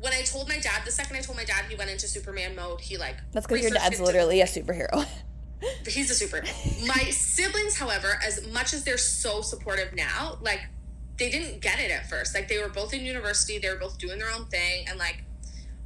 when 0.00 0.12
I 0.12 0.22
told 0.22 0.48
my 0.48 0.58
dad, 0.58 0.82
the 0.84 0.90
second 0.90 1.16
I 1.16 1.20
told 1.20 1.36
my 1.36 1.44
dad 1.44 1.64
he 1.68 1.74
went 1.74 1.90
into 1.90 2.06
Superman 2.06 2.54
mode, 2.54 2.80
he 2.80 2.96
like. 2.96 3.16
That's 3.32 3.46
because 3.46 3.62
your 3.62 3.72
dad's 3.72 3.98
it 3.98 4.02
literally 4.02 4.40
a 4.40 4.44
superhero. 4.44 5.06
He's 5.86 6.10
a 6.10 6.14
super. 6.14 6.42
My 6.86 7.10
siblings, 7.10 7.76
however, 7.76 8.18
as 8.24 8.46
much 8.52 8.72
as 8.72 8.84
they're 8.84 8.96
so 8.96 9.40
supportive 9.40 9.92
now, 9.92 10.38
like 10.40 10.60
they 11.16 11.30
didn't 11.30 11.60
get 11.60 11.80
it 11.80 11.90
at 11.90 12.08
first. 12.08 12.34
Like 12.34 12.46
they 12.48 12.58
were 12.58 12.68
both 12.68 12.94
in 12.94 13.04
university, 13.04 13.58
they 13.58 13.68
were 13.68 13.78
both 13.78 13.98
doing 13.98 14.18
their 14.18 14.30
own 14.30 14.46
thing, 14.46 14.86
and 14.88 14.98
like 14.98 15.24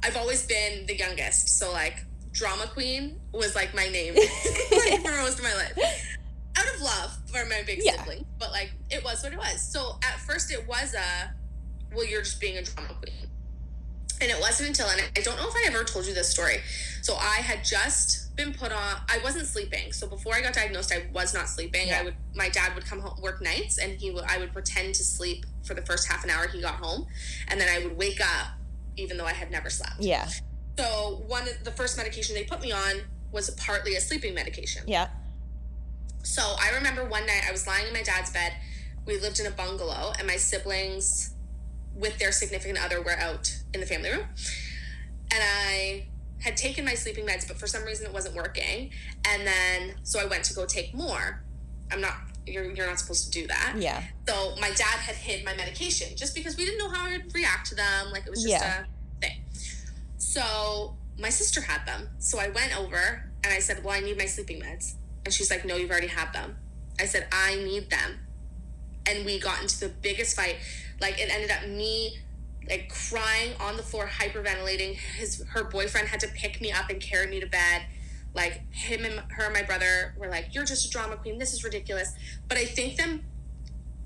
I've 0.03 0.15
always 0.15 0.45
been 0.45 0.85
the 0.85 0.95
youngest, 0.95 1.57
so 1.59 1.71
like 1.71 2.05
drama 2.31 2.67
queen 2.67 3.19
was 3.31 3.55
like 3.55 3.73
my 3.75 3.87
name 3.87 4.13
for 5.03 5.11
most 5.21 5.39
of 5.39 5.43
my 5.43 5.53
life. 5.55 5.77
Out 6.57 6.75
of 6.75 6.81
love 6.81 7.17
for 7.27 7.45
my 7.45 7.63
big 7.65 7.79
Yeah. 7.83 7.97
sibling, 7.97 8.25
but 8.39 8.51
like 8.51 8.71
it 8.91 9.03
was 9.03 9.23
what 9.23 9.33
it 9.33 9.37
was. 9.39 9.61
So 9.61 9.97
at 10.03 10.19
first 10.19 10.51
it 10.51 10.67
was 10.67 10.93
a, 10.93 11.33
well, 11.95 12.05
you're 12.05 12.21
just 12.21 12.39
being 12.39 12.57
a 12.57 12.63
drama 12.63 12.93
queen. 13.01 13.29
And 14.21 14.31
it 14.31 14.39
wasn't 14.39 14.69
until, 14.69 14.87
and 14.87 15.01
I 15.17 15.21
don't 15.21 15.35
know 15.37 15.47
if 15.49 15.55
I 15.55 15.63
ever 15.67 15.83
told 15.83 16.05
you 16.05 16.13
this 16.13 16.29
story. 16.29 16.57
So 17.01 17.15
I 17.15 17.37
had 17.37 17.65
just 17.65 18.33
been 18.37 18.53
put 18.53 18.71
on. 18.71 18.95
I 19.09 19.19
wasn't 19.23 19.47
sleeping. 19.47 19.91
So 19.91 20.07
before 20.07 20.33
I 20.35 20.41
got 20.41 20.53
diagnosed, 20.53 20.93
I 20.93 21.07
was 21.11 21.33
not 21.33 21.49
sleeping. 21.49 21.87
Yeah. 21.89 21.99
I 21.99 22.03
would. 22.03 22.15
My 22.33 22.47
dad 22.47 22.73
would 22.75 22.85
come 22.85 22.99
home 23.01 23.19
work 23.21 23.41
nights, 23.41 23.79
and 23.79 23.99
he 23.99 24.11
would. 24.11 24.23
I 24.23 24.37
would 24.37 24.53
pretend 24.53 24.95
to 24.95 25.03
sleep 25.03 25.45
for 25.63 25.73
the 25.73 25.81
first 25.81 26.07
half 26.07 26.23
an 26.23 26.29
hour 26.29 26.47
he 26.47 26.61
got 26.61 26.75
home, 26.75 27.05
and 27.49 27.59
then 27.59 27.67
I 27.67 27.83
would 27.85 27.97
wake 27.97 28.21
up, 28.21 28.47
even 28.95 29.17
though 29.17 29.25
I 29.25 29.33
had 29.33 29.51
never 29.51 29.69
slept. 29.69 29.95
yeah, 29.99 30.29
So 30.77 31.21
one, 31.27 31.43
of 31.49 31.63
the 31.65 31.71
first 31.71 31.97
medication 31.97 32.33
they 32.35 32.43
put 32.45 32.61
me 32.61 32.71
on 32.71 33.01
was 33.31 33.49
partly 33.51 33.95
a 33.95 34.01
sleeping 34.01 34.33
medication. 34.33 34.83
yeah, 34.87 35.09
So 36.23 36.41
I 36.59 36.71
remember 36.75 37.03
one 37.05 37.25
night 37.25 37.43
I 37.47 37.51
was 37.51 37.67
lying 37.67 37.87
in 37.87 37.93
my 37.93 38.01
dad's 38.03 38.31
bed. 38.31 38.53
We 39.05 39.19
lived 39.19 39.39
in 39.39 39.45
a 39.45 39.51
bungalow, 39.51 40.13
and 40.17 40.25
my 40.27 40.37
siblings, 40.37 41.33
with 41.93 42.17
their 42.17 42.31
significant 42.31 42.83
other, 42.83 43.01
were 43.01 43.11
out 43.17 43.53
in 43.73 43.79
the 43.81 43.85
family 43.85 44.09
room. 44.09 44.21
And 45.33 45.41
I 45.43 46.07
had 46.39 46.55
taken 46.57 46.85
my 46.85 46.93
sleeping 46.93 47.25
meds, 47.25 47.47
but 47.47 47.57
for 47.57 47.67
some 47.67 47.83
reason 47.83 48.05
it 48.05 48.13
wasn't 48.13 48.35
working. 48.35 48.91
And 49.27 49.45
then, 49.45 49.95
so 50.03 50.19
I 50.19 50.25
went 50.25 50.43
to 50.45 50.53
go 50.53 50.65
take 50.65 50.93
more. 50.93 51.41
I'm 51.91 52.01
not, 52.01 52.15
you're, 52.47 52.71
you're 52.73 52.87
not 52.87 52.99
supposed 52.99 53.31
to 53.31 53.41
do 53.41 53.47
that. 53.47 53.75
yeah, 53.77 54.03
So 54.27 54.55
my 54.59 54.69
dad 54.69 54.99
had 54.99 55.15
hid 55.15 55.45
my 55.45 55.55
medication 55.55 56.15
just 56.17 56.33
because 56.35 56.57
we 56.57 56.65
didn't 56.65 56.79
know 56.79 56.89
how 56.89 57.07
I 57.07 57.13
would 57.17 57.33
react 57.33 57.67
to 57.69 57.75
them. 57.75 58.11
Like 58.11 58.25
it 58.25 58.29
was 58.29 58.41
just 58.43 58.49
Yeah. 58.53 58.83
a 58.83 59.21
thing. 59.21 59.41
So 60.17 60.95
my 61.19 61.29
sister 61.29 61.61
had 61.61 61.85
them. 61.85 62.09
So 62.19 62.39
I 62.39 62.49
went 62.49 62.77
over 62.77 63.29
and 63.43 63.53
I 63.53 63.59
said, 63.59 63.83
Well, 63.83 63.93
I 63.93 63.99
need 63.99 64.17
my 64.17 64.25
sleeping 64.25 64.61
meds. 64.61 64.95
And 65.25 65.33
she's 65.33 65.49
like, 65.49 65.65
No, 65.65 65.75
you've 65.75 65.91
already 65.91 66.07
had 66.07 66.33
them. 66.33 66.57
I 66.99 67.05
said, 67.05 67.27
I 67.31 67.55
need 67.55 67.89
them. 67.89 68.19
And 69.05 69.25
we 69.25 69.39
got 69.39 69.61
into 69.61 69.79
the 69.79 69.89
biggest 69.89 70.35
fight. 70.35 70.57
Like 71.01 71.19
it 71.19 71.29
ended 71.31 71.51
up 71.51 71.67
me 71.67 72.19
like 72.69 72.89
crying 72.89 73.51
on 73.59 73.75
the 73.77 73.83
floor, 73.83 74.07
hyperventilating. 74.07 74.95
His 74.95 75.43
her 75.49 75.63
boyfriend 75.63 76.07
had 76.07 76.19
to 76.21 76.27
pick 76.29 76.61
me 76.61 76.71
up 76.71 76.89
and 76.89 77.01
carry 77.01 77.27
me 77.27 77.39
to 77.39 77.47
bed. 77.47 77.83
Like 78.33 78.61
him 78.73 79.05
and 79.05 79.21
her 79.31 79.45
and 79.45 79.53
my 79.53 79.63
brother 79.63 80.15
were 80.17 80.29
like, 80.29 80.53
You're 80.53 80.65
just 80.65 80.85
a 80.85 80.89
drama 80.89 81.17
queen. 81.17 81.37
This 81.37 81.53
is 81.53 81.63
ridiculous. 81.63 82.13
But 82.47 82.57
I 82.57 82.65
think 82.65 82.97
them 82.97 83.23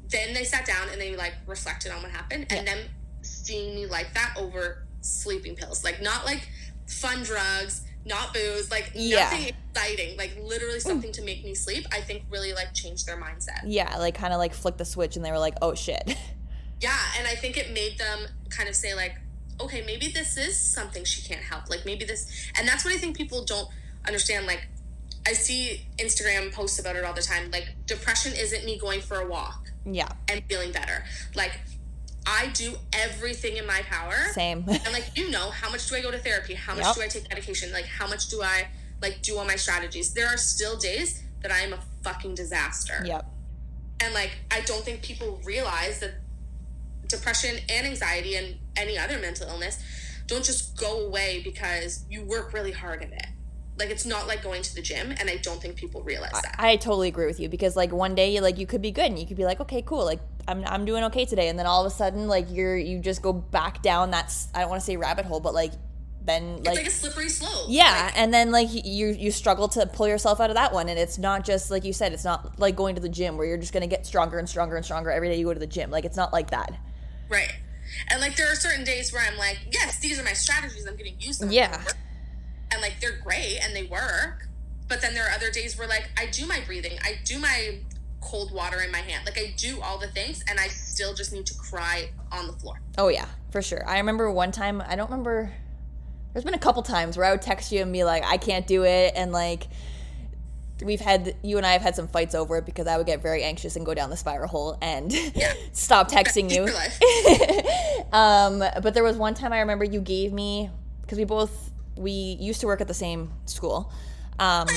then 0.10 0.34
they 0.34 0.44
sat 0.44 0.66
down 0.66 0.88
and 0.90 1.02
they 1.02 1.16
like 1.16 1.34
reflected 1.46 1.92
on 1.92 2.02
what 2.02 2.12
happened 2.12 2.46
and 2.50 2.66
Yeah. 2.66 2.76
them 2.76 2.86
seeing 3.22 3.76
me 3.76 3.86
like 3.86 4.14
that 4.14 4.34
over 4.38 4.86
sleeping 5.02 5.56
pills 5.56 5.84
like 5.84 6.02
not 6.02 6.26
like 6.26 6.48
fun 6.88 7.24
drugs 7.24 7.82
not 8.08 8.34
booze 8.34 8.72
like 8.72 8.92
Yeah. 8.96 9.22
nothing 9.22 9.54
exciting 9.74 10.18
like 10.18 10.38
literally 10.42 10.80
mm. 10.80 10.82
something 10.82 11.12
to 11.12 11.22
make 11.22 11.44
me 11.44 11.54
sleep 11.54 11.86
i 11.92 12.02
think 12.02 12.24
really 12.30 12.54
like 12.54 12.74
changed 12.74 13.06
their 13.06 13.18
mindset 13.18 13.62
yeah. 13.66 13.98
Like 13.98 14.16
kind 14.16 14.34
of 14.34 14.40
like 14.40 14.54
flick 14.54 14.78
the 14.78 14.86
switch, 14.86 15.16
and 15.16 15.26
they 15.26 15.32
were 15.32 15.40
like, 15.40 15.56
oh 15.62 15.74
shit. 15.76 16.04
yeah 16.82 16.98
and 17.18 17.28
i 17.28 17.34
think 17.34 17.58
it 17.58 17.72
made 17.74 17.98
them 17.98 18.20
kind 18.50 18.70
of 18.70 18.76
say 18.76 18.94
like 18.94 19.18
okay 19.60 19.84
maybe 19.86 20.08
this 20.10 20.38
is 20.38 20.60
something 20.60 21.04
she 21.04 21.22
can't 21.22 21.42
help 21.42 21.70
like 21.70 21.86
maybe 21.86 22.06
this 22.06 22.52
and 22.58 22.68
that's 22.68 22.86
what 22.86 22.94
i 22.94 22.98
think 22.98 23.18
people 23.18 23.44
don't 23.44 23.68
understand 24.06 24.46
like 24.46 24.68
i 25.26 25.34
see 25.34 25.82
instagram 25.98 26.54
posts 26.54 26.78
about 26.78 26.96
it 26.96 27.04
all 27.04 27.14
the 27.14 27.22
time 27.22 27.50
like 27.50 27.74
depression 27.88 28.32
isn't 28.36 28.64
me 28.64 28.78
going 28.78 29.02
for 29.02 29.20
a 29.20 29.28
walk 29.28 29.68
yeah, 29.92 30.10
and 30.30 30.44
feeling 30.50 30.72
better. 30.72 31.04
Like 31.36 31.60
I 32.28 32.48
do 32.54 32.76
everything 32.94 33.56
in 33.58 33.66
my 33.66 33.82
power. 33.84 34.16
same. 34.34 34.66
And 34.68 34.92
like 34.94 35.12
you 35.16 35.32
know, 35.32 35.50
how 35.50 35.70
much 35.72 35.88
do 35.88 35.96
I 35.96 36.02
go 36.02 36.12
to 36.12 36.20
therapy? 36.20 36.54
How 36.54 36.76
much 36.76 36.84
Yep. 36.86 36.96
do 36.96 37.02
I 37.02 37.08
take 37.08 37.30
medication? 37.30 37.72
Like 37.72 37.86
how 37.86 38.08
much 38.08 38.28
do 38.28 38.42
I 38.44 38.68
like 39.02 39.22
do 39.22 39.38
all 39.38 39.46
my 39.46 39.56
strategies? 39.56 40.14
There 40.14 40.28
are 40.28 40.38
still 40.38 40.78
days 40.78 41.24
that 41.42 41.52
I 41.52 41.60
am 41.60 41.74
a 41.74 41.80
fucking 42.04 42.36
disaster. 42.36 43.04
yep. 43.06 43.26
And 44.02 44.14
like 44.14 44.32
I 44.52 44.62
don't 44.62 44.84
think 44.84 45.02
people 45.02 45.40
realize 45.46 46.00
that 46.02 46.16
depression 47.08 47.58
and 47.70 47.88
anxiety 47.88 48.36
and 48.36 48.58
any 48.76 48.98
other 48.98 49.18
mental 49.18 49.48
illness 49.48 49.82
don't 50.28 50.44
just 50.44 50.76
go 50.76 51.06
away 51.06 51.42
because 51.42 52.04
you 52.10 52.22
work 52.26 52.52
really 52.54 52.74
hard 52.74 53.02
at 53.02 53.14
it. 53.14 53.28
Like 53.78 53.90
it's 53.90 54.06
not 54.06 54.28
like 54.28 54.44
going 54.44 54.62
to 54.64 54.76
the 54.76 54.82
gym, 54.82 55.14
and 55.20 55.30
I 55.30 55.38
don't 55.38 55.62
think 55.62 55.76
people 55.76 56.02
realize 56.02 56.32
that. 56.32 56.56
I 56.58 56.76
totally 56.78 57.08
agree 57.08 57.28
with 57.28 57.40
you 57.40 57.50
because 57.50 57.76
like 57.76 57.92
one 57.92 58.16
day 58.16 58.40
like 58.40 58.58
you 58.58 58.66
could 58.66 58.82
be 58.82 58.92
good 58.92 59.06
and 59.06 59.20
you 59.20 59.28
could 59.28 59.38
be 59.38 59.46
like 59.46 59.60
okay 59.62 59.82
cool 59.82 60.04
like 60.06 60.20
I'm 60.48 60.64
I'm 60.66 60.86
doing 60.86 61.04
okay 61.06 61.26
today 61.26 61.50
and 61.50 61.58
then 61.60 61.66
all 61.66 61.86
of 61.86 61.92
a 61.92 61.96
sudden 61.96 62.28
like 62.28 62.48
you're 62.50 62.78
you 62.78 63.00
just 63.00 63.22
go 63.22 63.34
back 63.34 63.82
down 63.82 64.12
that 64.12 64.34
I 64.54 64.62
don't 64.62 64.70
want 64.70 64.82
to 64.82 64.86
say 64.86 64.98
rabbit 64.98 65.26
hole 65.26 65.40
but 65.40 65.54
like 65.54 65.72
then 66.24 66.58
like, 66.64 66.68
it's 66.68 66.76
like 66.78 66.88
a 66.88 66.90
slippery 66.90 67.30
slope. 67.30 67.68
yeah 67.70 68.06
Like, 68.06 68.18
and 68.20 68.34
then 68.34 68.52
like 68.52 68.70
you 68.72 69.08
you 69.08 69.32
struggle 69.32 69.68
to 69.70 69.86
pull 69.86 70.08
yourself 70.08 70.42
out 70.42 70.50
of 70.50 70.56
that 70.56 70.74
one 70.74 70.90
and 70.90 71.00
it's 71.00 71.18
not 71.18 71.46
just 71.46 71.72
like 71.72 71.86
you 71.86 71.94
said 71.94 72.14
it's 72.14 72.26
not 72.26 72.60
like 72.60 72.76
going 72.76 72.96
to 72.96 73.02
the 73.02 73.10
gym 73.10 73.38
where 73.38 73.46
you're 73.48 73.58
just 73.58 73.74
going 73.74 73.82
to 73.82 73.88
get 73.88 74.06
stronger 74.06 74.38
and 74.40 74.50
stronger 74.50 74.76
and 74.76 74.84
stronger 74.84 75.10
every 75.12 75.30
day 75.30 75.38
you 75.38 75.46
go 75.46 75.54
to 75.54 75.60
the 75.60 75.68
gym 75.68 75.90
like 75.90 76.04
it's 76.04 76.18
not 76.18 76.34
like 76.34 76.50
that 76.50 76.78
right. 77.30 77.54
And 78.10 78.22
like 78.22 78.36
there 78.36 78.52
are 78.52 78.56
certain 78.56 78.84
days 78.84 79.14
where 79.14 79.22
I'm 79.26 79.38
like, 79.38 79.60
yes, 79.72 80.00
these 80.00 80.20
are 80.20 80.24
my 80.24 80.34
strategies. 80.34 80.86
I'm 80.86 80.96
getting 80.98 81.16
used 81.20 81.40
to 81.40 81.46
them. 81.46 81.54
Yeah. 81.54 81.82
And 82.72 82.82
like 82.82 83.00
they're 83.00 83.20
great 83.24 83.60
and 83.62 83.76
they 83.76 83.84
work. 83.84 84.48
But 84.88 85.02
then 85.02 85.14
there 85.14 85.28
are 85.28 85.32
other 85.32 85.52
days 85.52 85.78
where 85.78 85.88
like 85.88 86.10
I 86.18 86.28
do 86.28 86.46
my 86.46 86.62
breathing, 86.66 86.98
I 87.04 87.16
do 87.24 87.40
my 87.40 87.80
cold 88.22 88.52
water 88.52 88.82
in 88.82 88.92
my 88.92 89.00
hand, 89.00 89.26
like 89.26 89.38
I 89.38 89.54
do 89.58 89.82
all 89.82 89.98
the 89.98 90.08
things, 90.08 90.44
and 90.50 90.60
I 90.60 90.68
still 90.68 91.14
just 91.14 91.32
need 91.34 91.46
to 91.48 91.54
cry 91.56 92.10
on 92.32 92.48
the 92.48 92.54
floor. 92.54 92.80
Oh 92.98 93.10
yeah, 93.10 93.26
for 93.52 93.62
sure. 93.62 93.88
I 93.88 93.98
remember 93.98 94.32
one 94.32 94.52
time. 94.52 94.82
I 94.82 94.96
don't 94.96 95.10
remember. 95.10 95.52
There's 96.34 96.46
been 96.46 96.54
a 96.54 96.60
couple 96.60 96.84
times 96.84 97.18
where 97.18 97.26
I 97.26 97.32
would 97.32 97.42
text 97.42 97.72
you 97.72 97.82
and 97.82 97.92
be 97.92 98.04
like, 98.04 98.24
"I 98.24 98.38
can't 98.38 98.66
do 98.68 98.86
it," 98.86 99.14
and 99.16 99.32
like 99.32 99.68
we've 100.84 101.02
had 101.02 101.36
you 101.42 101.58
and 101.58 101.66
I 101.66 101.74
have 101.74 101.82
had 101.82 101.96
some 101.96 102.08
fights 102.08 102.36
over 102.36 102.58
it 102.58 102.66
because 102.66 102.88
I 102.88 102.98
would 102.98 103.08
get 103.08 103.22
very 103.22 103.44
anxious 103.44 103.76
and 103.76 103.86
go 103.86 103.94
down 103.94 104.10
the 104.10 104.18
spiral 104.18 104.48
hole 104.48 104.78
and 104.82 105.12
stop 105.72 106.10
texting 106.10 106.52
you. 106.52 106.68
Um, 108.14 108.60
but 108.60 108.94
there 108.94 109.04
was 109.04 109.18
one 109.18 109.34
time 109.34 109.52
I 109.52 109.60
remember 109.60 109.84
you 109.84 110.00
gave 110.00 110.32
me 110.32 110.70
because 111.02 111.18
we 111.18 111.26
both 111.26 111.72
we 111.98 112.12
used 112.12 112.62
to 112.62 112.68
work 112.68 112.82
at 112.82 112.88
the 112.88 112.94
same 112.94 113.32
school. 113.46 113.92
Um, 114.40 114.68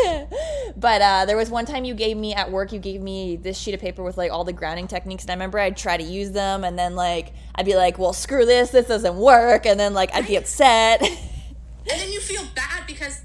but 0.76 1.00
uh, 1.00 1.24
there 1.24 1.36
was 1.36 1.48
one 1.48 1.64
time 1.64 1.84
you 1.84 1.94
gave 1.94 2.16
me 2.16 2.34
at 2.34 2.50
work, 2.50 2.72
you 2.72 2.80
gave 2.80 3.00
me 3.00 3.36
this 3.36 3.56
sheet 3.56 3.72
of 3.74 3.80
paper 3.80 4.02
with 4.02 4.16
like 4.16 4.32
all 4.32 4.42
the 4.42 4.52
grounding 4.52 4.88
techniques, 4.88 5.22
and 5.24 5.30
I 5.30 5.34
remember 5.34 5.58
I'd 5.60 5.76
try 5.76 5.96
to 5.96 6.02
use 6.02 6.32
them, 6.32 6.64
and 6.64 6.78
then 6.78 6.96
like 6.96 7.32
I'd 7.54 7.66
be 7.66 7.76
like, 7.76 7.98
"Well, 7.98 8.12
screw 8.12 8.44
this, 8.44 8.70
this 8.70 8.88
doesn't 8.88 9.16
work," 9.16 9.64
and 9.64 9.78
then 9.78 9.94
like 9.94 10.12
I'd 10.12 10.26
be 10.26 10.36
upset. 10.36 11.02
and 11.02 11.18
then 11.86 12.10
you 12.10 12.20
feel 12.20 12.42
bad 12.56 12.84
because 12.86 13.22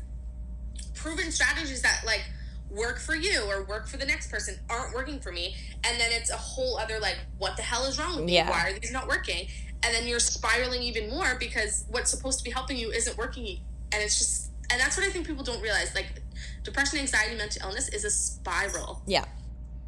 proven 0.93 1.31
strategies 1.31 1.81
that 1.81 2.01
like 2.05 2.23
work 2.71 2.99
for 2.99 3.15
you 3.15 3.41
or 3.47 3.63
work 3.65 3.87
for 3.87 3.97
the 3.97 4.05
next 4.05 4.29
person 4.29 4.59
aren't 4.69 4.93
working 4.93 5.19
for 5.19 5.31
me 5.31 5.55
and 5.85 5.99
then 5.99 6.09
it's 6.11 6.29
a 6.29 6.35
whole 6.35 6.77
other 6.77 6.99
like 6.99 7.17
what 7.37 7.55
the 7.55 7.61
hell 7.61 7.85
is 7.85 7.97
wrong 7.97 8.17
with 8.17 8.25
me 8.25 8.33
Yeah. 8.33 8.49
why 8.49 8.69
are 8.69 8.79
these 8.79 8.91
not 8.91 9.07
working 9.07 9.47
and 9.83 9.93
then 9.93 10.07
you're 10.07 10.19
spiraling 10.19 10.81
even 10.81 11.09
more 11.09 11.35
because 11.39 11.85
what's 11.89 12.09
supposed 12.09 12.39
to 12.39 12.43
be 12.43 12.51
helping 12.51 12.77
you 12.77 12.91
isn't 12.91 13.17
working. 13.17 13.59
And 13.91 14.01
it's 14.01 14.17
just 14.17 14.51
and 14.71 14.81
that's 14.81 14.97
what 14.97 15.05
i 15.05 15.09
think 15.09 15.27
people 15.27 15.43
don't 15.43 15.61
realize. 15.61 15.93
Like 15.95 16.21
depression 16.63 16.99
anxiety 16.99 17.35
mental 17.35 17.67
illness 17.67 17.89
is 17.89 18.03
a 18.03 18.09
spiral. 18.09 19.01
Yeah. 19.05 19.25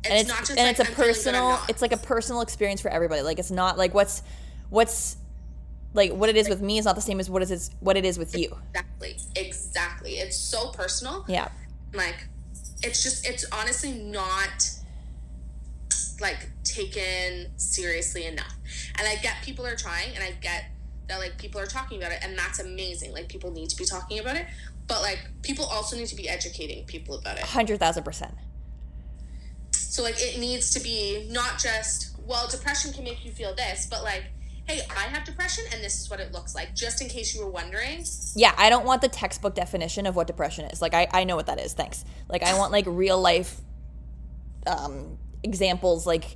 it's, 0.03 0.09
and 0.09 0.19
it's, 0.19 0.29
not 0.29 0.39
just 0.39 0.51
and 0.51 0.59
like, 0.59 0.71
it's 0.71 0.79
a 0.79 0.83
I'm 0.83 0.95
feeling 0.95 1.13
good, 1.13 1.35
I'm 1.35 1.57
personal 1.57 1.59
it's 1.69 1.81
like 1.81 1.93
a 1.93 1.97
personal 1.97 2.41
experience 2.41 2.81
for 2.81 2.89
everybody. 2.89 3.21
Like 3.21 3.39
it's 3.39 3.51
not 3.51 3.77
like 3.77 3.93
what's 3.93 4.21
what's 4.69 5.17
like 5.93 6.11
what 6.11 6.29
it 6.29 6.37
is 6.37 6.47
with 6.47 6.61
me 6.61 6.77
is 6.77 6.85
not 6.85 6.95
the 6.95 7.01
same 7.01 7.19
as 7.19 7.29
what 7.29 7.41
is 7.41 7.71
what 7.79 7.97
it 7.97 8.05
is 8.05 8.19
with 8.19 8.37
you. 8.37 8.55
Exactly. 8.73 9.17
Exactly. 9.35 10.11
It's 10.19 10.37
so 10.37 10.69
personal. 10.69 11.25
Yeah. 11.27 11.47
Like 11.93 12.27
it's 12.83 13.01
just 13.03 13.27
it's 13.27 13.45
honestly 13.51 13.93
not 13.93 14.69
like 16.19 16.49
taken 16.63 17.47
seriously 17.57 18.25
enough. 18.25 18.55
And 18.97 19.07
i 19.07 19.15
get 19.15 19.35
people 19.43 19.65
are 19.65 19.75
trying 19.75 20.15
and 20.15 20.23
i 20.23 20.31
get 20.41 20.65
that 21.07 21.19
like 21.19 21.37
people 21.37 21.61
are 21.61 21.65
talking 21.65 21.97
about 21.99 22.11
it 22.11 22.19
and 22.21 22.37
that's 22.37 22.59
amazing. 22.59 23.13
Like 23.13 23.29
people 23.29 23.51
need 23.51 23.69
to 23.69 23.77
be 23.77 23.85
talking 23.85 24.19
about 24.19 24.35
it 24.35 24.45
but 24.87 25.01
like 25.01 25.19
people 25.41 25.65
also 25.65 25.95
need 25.95 26.07
to 26.07 26.15
be 26.15 26.29
educating 26.29 26.85
people 26.85 27.15
about 27.15 27.37
it. 27.37 27.43
100000% 27.43 28.31
so 29.71 30.03
like 30.03 30.15
it 30.17 30.39
needs 30.39 30.71
to 30.71 30.79
be 30.79 31.27
not 31.29 31.59
just 31.59 32.15
well 32.25 32.47
depression 32.47 32.93
can 32.93 33.03
make 33.03 33.25
you 33.25 33.31
feel 33.31 33.53
this 33.55 33.87
but 33.89 34.03
like 34.03 34.25
hey 34.67 34.81
i 34.95 35.03
have 35.03 35.23
depression 35.23 35.63
and 35.73 35.83
this 35.83 35.99
is 35.99 36.09
what 36.09 36.19
it 36.19 36.31
looks 36.31 36.53
like 36.53 36.75
just 36.75 37.01
in 37.01 37.07
case 37.07 37.33
you 37.33 37.43
were 37.43 37.49
wondering. 37.49 38.03
Yeah 38.35 38.53
i 38.57 38.69
don't 38.69 38.85
want 38.85 39.01
the 39.01 39.07
textbook 39.07 39.55
definition 39.55 40.05
of 40.05 40.15
what 40.15 40.27
depression 40.27 40.65
is. 40.65 40.81
Like 40.81 40.93
i, 40.93 41.07
I 41.11 41.23
know 41.23 41.35
what 41.35 41.47
that 41.47 41.59
is. 41.59 41.73
Thanks. 41.73 42.05
Like 42.29 42.43
i 42.43 42.57
want 42.57 42.71
like 42.71 42.85
real 42.87 43.19
life 43.19 43.59
um 44.65 45.17
examples 45.47 46.05
like 46.05 46.35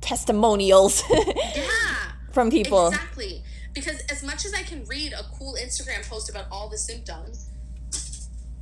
testimonials 0.00 1.02
yeah 1.10 2.12
from 2.32 2.50
people 2.50 2.88
Exactly. 2.88 3.42
Because 3.74 4.00
as 4.10 4.22
much 4.22 4.44
as 4.44 4.52
I 4.52 4.62
can 4.62 4.84
read 4.84 5.12
a 5.14 5.22
cool 5.38 5.54
Instagram 5.54 6.06
post 6.08 6.28
about 6.28 6.46
all 6.50 6.68
the 6.68 6.76
symptoms, 6.76 7.48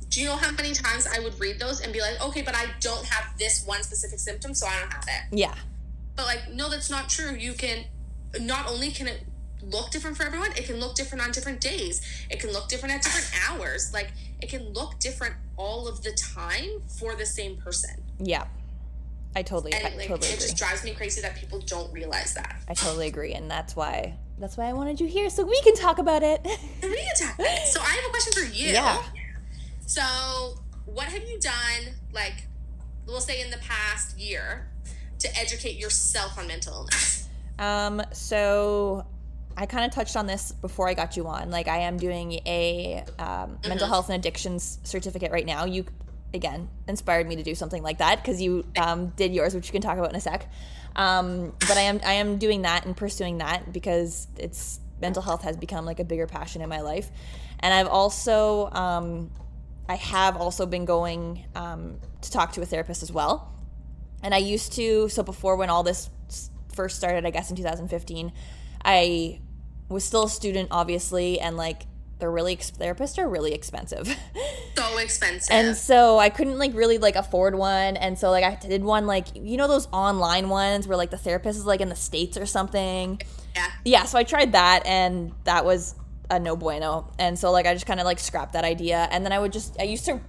do 0.09 0.21
you 0.21 0.27
know 0.27 0.37
how 0.37 0.51
many 0.51 0.73
times 0.73 1.05
I 1.05 1.19
would 1.19 1.37
read 1.39 1.59
those 1.59 1.81
and 1.81 1.91
be 1.91 1.99
like, 1.99 2.21
okay, 2.27 2.41
but 2.41 2.55
I 2.55 2.65
don't 2.79 3.05
have 3.05 3.37
this 3.37 3.65
one 3.65 3.83
specific 3.83 4.19
symptom, 4.19 4.53
so 4.53 4.67
I 4.67 4.79
don't 4.79 4.93
have 4.93 5.03
it. 5.07 5.37
yeah 5.37 5.55
But 6.15 6.25
like, 6.25 6.53
no, 6.53 6.69
that's 6.69 6.89
not 6.89 7.09
true. 7.09 7.35
You 7.35 7.53
can 7.53 7.85
not 8.39 8.67
only 8.67 8.91
can 8.91 9.07
it 9.07 9.23
look 9.61 9.89
different 9.91 10.15
for 10.17 10.23
everyone, 10.23 10.51
it 10.55 10.65
can 10.65 10.79
look 10.79 10.95
different 10.95 11.23
on 11.23 11.31
different 11.31 11.59
days. 11.59 12.01
It 12.29 12.39
can 12.39 12.51
look 12.51 12.67
different 12.69 12.95
at 12.95 13.01
different 13.03 13.29
hours. 13.49 13.91
Like 13.93 14.11
it 14.41 14.49
can 14.49 14.71
look 14.73 14.99
different 14.99 15.35
all 15.57 15.87
of 15.87 16.03
the 16.03 16.11
time 16.13 16.69
for 16.99 17.15
the 17.15 17.25
same 17.25 17.57
person. 17.57 17.95
yeah 18.19 18.45
i 19.35 19.41
totally 19.41 19.71
And 19.73 19.87
i 19.87 19.95
like 19.97 20.07
totally 20.07 20.27
it 20.29 20.33
agree 20.35 20.45
just 20.47 20.57
drives 20.57 20.83
me 20.83 20.93
crazy 20.93 21.21
that 21.21 21.35
people 21.35 21.59
don't 21.59 21.91
realize 21.93 22.33
that. 22.33 22.61
i 22.67 22.73
totally 22.73 23.07
agree 23.07 23.33
and 23.33 23.49
that's 23.49 23.75
why 23.75 24.17
that's 24.39 24.57
why 24.57 24.65
i 24.65 24.73
wanted 24.73 24.99
you 24.99 25.07
here 25.07 25.29
so 25.29 25.43
we 25.45 25.61
can 25.61 25.75
talk 25.75 25.99
about 25.99 26.23
it 26.23 26.43
Three 26.81 27.09
attack. 27.15 27.37
So 27.67 27.79
I 27.79 27.85
have 27.85 28.05
a 28.05 28.09
question 28.09 28.33
for 28.43 28.53
you. 28.53 28.69
Yeah. 28.69 29.03
So 29.85 30.01
what 30.85 31.05
have 31.07 31.23
you 31.27 31.39
done, 31.39 31.93
like, 32.13 32.47
we'll 33.05 33.21
say 33.21 33.41
in 33.41 33.51
the 33.51 33.57
past 33.57 34.17
year, 34.19 34.67
to 35.19 35.37
educate 35.37 35.77
yourself 35.77 36.37
on 36.39 36.47
mental 36.47 36.73
illness? 36.73 37.27
Um, 37.59 38.01
so 38.11 39.05
I 39.55 39.65
kind 39.67 39.85
of 39.85 39.91
touched 39.91 40.15
on 40.15 40.25
this 40.25 40.51
before 40.51 40.87
I 40.89 40.93
got 40.95 41.15
you 41.15 41.27
on. 41.27 41.51
Like, 41.51 41.67
I 41.67 41.79
am 41.79 41.97
doing 41.97 42.33
a 42.45 43.03
um, 43.19 43.59
mental 43.67 43.87
health 43.87 44.09
and 44.09 44.17
addictions 44.17 44.79
certificate 44.83 45.31
right 45.31 45.45
now. 45.45 45.65
You, 45.65 45.85
again, 46.33 46.69
inspired 46.87 47.27
me 47.27 47.35
to 47.35 47.43
do 47.43 47.55
something 47.55 47.83
like 47.83 47.97
that 47.99 48.21
because 48.21 48.41
you 48.41 48.65
um, 48.77 49.09
did 49.09 49.33
yours, 49.33 49.53
which 49.53 49.67
you 49.67 49.71
can 49.71 49.81
talk 49.81 49.97
about 49.97 50.09
in 50.09 50.15
a 50.15 50.21
sec. 50.21 50.49
Um, 50.95 51.53
but 51.59 51.77
I 51.77 51.81
am 51.81 52.01
I 52.05 52.13
am 52.13 52.37
doing 52.37 52.63
that 52.63 52.85
and 52.85 52.95
pursuing 52.95 53.37
that 53.37 53.71
because 53.71 54.27
it's 54.37 54.79
mental 55.01 55.21
health 55.21 55.43
has 55.43 55.57
become 55.57 55.85
like 55.85 55.99
a 55.99 56.03
bigger 56.03 56.27
passion 56.27 56.61
in 56.61 56.69
my 56.69 56.81
life, 56.81 57.09
and 57.59 57.73
I've 57.73 57.87
also 57.87 58.69
um, 58.71 59.31
I 59.87 59.95
have 59.95 60.37
also 60.37 60.65
been 60.65 60.85
going 60.85 61.45
um, 61.55 61.99
to 62.21 62.31
talk 62.31 62.53
to 62.53 62.61
a 62.61 62.65
therapist 62.65 63.03
as 63.03 63.11
well. 63.11 63.51
And 64.23 64.35
I 64.35 64.37
used 64.37 64.73
to, 64.73 65.09
so 65.09 65.23
before 65.23 65.55
when 65.55 65.69
all 65.69 65.83
this 65.83 66.09
first 66.73 66.97
started, 66.97 67.25
I 67.25 67.31
guess 67.31 67.49
in 67.49 67.55
2015, 67.55 68.31
I 68.85 69.41
was 69.89 70.03
still 70.03 70.23
a 70.23 70.29
student, 70.29 70.69
obviously, 70.71 71.39
and 71.39 71.57
like 71.57 71.83
they're 72.21 72.31
really, 72.31 72.55
therapists 72.55 73.17
are 73.17 73.27
really 73.27 73.53
expensive. 73.53 74.15
So 74.77 74.97
expensive. 74.97 75.49
and 75.51 75.75
so 75.75 76.17
I 76.17 76.29
couldn't 76.29 76.57
like 76.57 76.73
really 76.73 76.97
like 76.97 77.15
afford 77.15 77.55
one. 77.55 77.97
And 77.97 78.17
so 78.17 78.31
like 78.31 78.45
I 78.45 78.55
did 78.55 78.83
one 78.83 79.05
like, 79.05 79.27
you 79.35 79.57
know, 79.57 79.67
those 79.67 79.87
online 79.91 80.47
ones 80.47 80.87
where 80.87 80.97
like 80.97 81.11
the 81.11 81.17
therapist 81.17 81.59
is 81.59 81.65
like 81.65 81.81
in 81.81 81.89
the 81.89 81.95
States 81.95 82.37
or 82.37 82.45
something 82.45 83.19
yeah. 83.55 83.71
yeah, 83.83 84.03
so 84.05 84.17
I 84.17 84.23
tried 84.23 84.53
that 84.53 84.85
and 84.85 85.31
that 85.43 85.65
was 85.65 85.95
a 86.29 86.39
no 86.39 86.55
bueno. 86.55 87.11
And 87.19 87.37
so 87.37 87.51
like 87.51 87.65
I 87.65 87.73
just 87.73 87.85
kind 87.85 87.99
of 87.99 88.05
like 88.05 88.19
scrapped 88.19 88.53
that 88.53 88.63
idea 88.63 89.07
and 89.11 89.25
then 89.25 89.31
I 89.31 89.39
would 89.39 89.51
just 89.51 89.79
I 89.79 89.83
used 89.83 90.05
to 90.05 90.19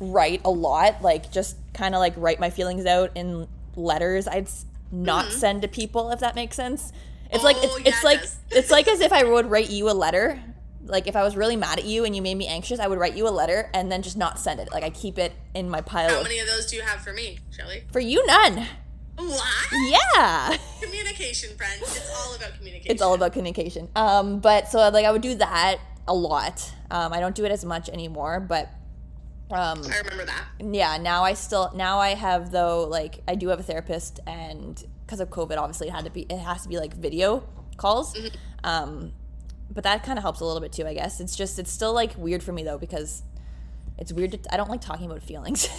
write 0.00 0.42
a 0.44 0.50
lot, 0.50 1.02
like 1.02 1.32
just 1.32 1.56
kind 1.74 1.94
of 1.94 2.00
like 2.00 2.14
write 2.16 2.40
my 2.40 2.50
feelings 2.50 2.86
out 2.86 3.12
in 3.14 3.48
letters 3.76 4.26
I'd 4.26 4.48
not 4.90 5.32
send 5.32 5.62
to 5.62 5.68
people 5.68 6.10
if 6.10 6.20
that 6.20 6.34
makes 6.34 6.56
sense. 6.56 6.92
It's 7.30 7.44
like 7.44 7.56
it's, 7.58 7.66
Mm-hmm. 7.66 7.74
Oh, 7.74 7.78
yeah, 7.78 7.88
it's 7.88 7.98
it 7.98 8.04
like 8.04 8.20
it's 8.50 8.70
like 8.70 8.88
as 8.88 9.00
if 9.00 9.12
I 9.12 9.24
would 9.24 9.50
write 9.50 9.70
you 9.70 9.90
a 9.90 9.92
letter. 9.92 10.40
Like 10.88 11.06
if 11.06 11.14
I 11.16 11.22
was 11.22 11.36
really 11.36 11.56
mad 11.56 11.78
at 11.78 11.84
you 11.84 12.04
and 12.04 12.16
you 12.16 12.22
made 12.22 12.34
me 12.36 12.46
anxious, 12.46 12.80
I 12.80 12.86
would 12.88 12.98
write 12.98 13.16
you 13.16 13.28
a 13.28 13.30
letter 13.30 13.70
and 13.74 13.90
then 13.92 14.02
just 14.02 14.16
not 14.16 14.38
send 14.38 14.58
it. 14.60 14.70
Like 14.72 14.82
I 14.84 14.90
keep 14.90 15.18
it 15.18 15.32
in 15.54 15.68
my 15.68 15.80
pile. 15.80 16.08
How 16.10 16.16
of- 16.18 16.22
many 16.24 16.38
of 16.38 16.46
those 16.46 16.66
do 16.66 16.76
you 16.76 16.82
have 16.82 17.00
for 17.00 17.12
me, 17.12 17.38
Shelly? 17.50 17.84
For 17.92 18.00
you 18.00 18.24
none. 18.26 18.66
What? 19.16 19.44
Yeah. 19.90 20.56
Communication, 20.80 21.56
friends. 21.56 21.82
It's 21.82 22.10
all 22.16 22.34
about 22.36 22.54
communication. 22.56 22.92
it's 22.92 23.02
all 23.02 23.14
about 23.14 23.32
communication. 23.32 23.88
Um, 23.96 24.38
but 24.40 24.68
so 24.68 24.78
like 24.90 25.04
I 25.04 25.10
would 25.12 25.22
do 25.22 25.34
that 25.36 25.78
a 26.06 26.14
lot. 26.14 26.72
Um, 26.90 27.12
I 27.12 27.20
don't 27.20 27.34
do 27.34 27.44
it 27.44 27.50
as 27.50 27.64
much 27.64 27.88
anymore, 27.88 28.38
but 28.40 28.70
um, 29.50 29.82
I 29.90 29.98
remember 29.98 30.24
that. 30.26 30.44
yeah, 30.60 30.98
now 30.98 31.24
I 31.24 31.34
still 31.34 31.72
now 31.74 31.98
I 31.98 32.10
have 32.10 32.50
though 32.50 32.84
like 32.84 33.20
I 33.26 33.34
do 33.34 33.48
have 33.48 33.58
a 33.58 33.62
therapist, 33.62 34.20
and 34.26 34.82
because 35.04 35.20
of 35.20 35.30
COVID, 35.30 35.56
obviously 35.56 35.88
it 35.88 35.92
had 35.92 36.04
to 36.04 36.10
be 36.10 36.22
it 36.22 36.38
has 36.38 36.62
to 36.62 36.68
be 36.68 36.78
like 36.78 36.94
video 36.94 37.44
calls. 37.76 38.16
Um, 38.62 39.12
but 39.70 39.84
that 39.84 40.02
kind 40.02 40.18
of 40.18 40.22
helps 40.22 40.40
a 40.40 40.44
little 40.44 40.60
bit 40.60 40.72
too, 40.72 40.86
I 40.86 40.94
guess. 40.94 41.20
It's 41.20 41.36
just 41.36 41.58
it's 41.58 41.70
still 41.70 41.92
like 41.92 42.16
weird 42.16 42.42
for 42.42 42.52
me 42.52 42.62
though 42.62 42.78
because 42.78 43.22
it's 43.96 44.12
weird. 44.12 44.32
To, 44.32 44.54
I 44.54 44.56
don't 44.56 44.70
like 44.70 44.80
talking 44.80 45.06
about 45.06 45.22
feelings. 45.22 45.68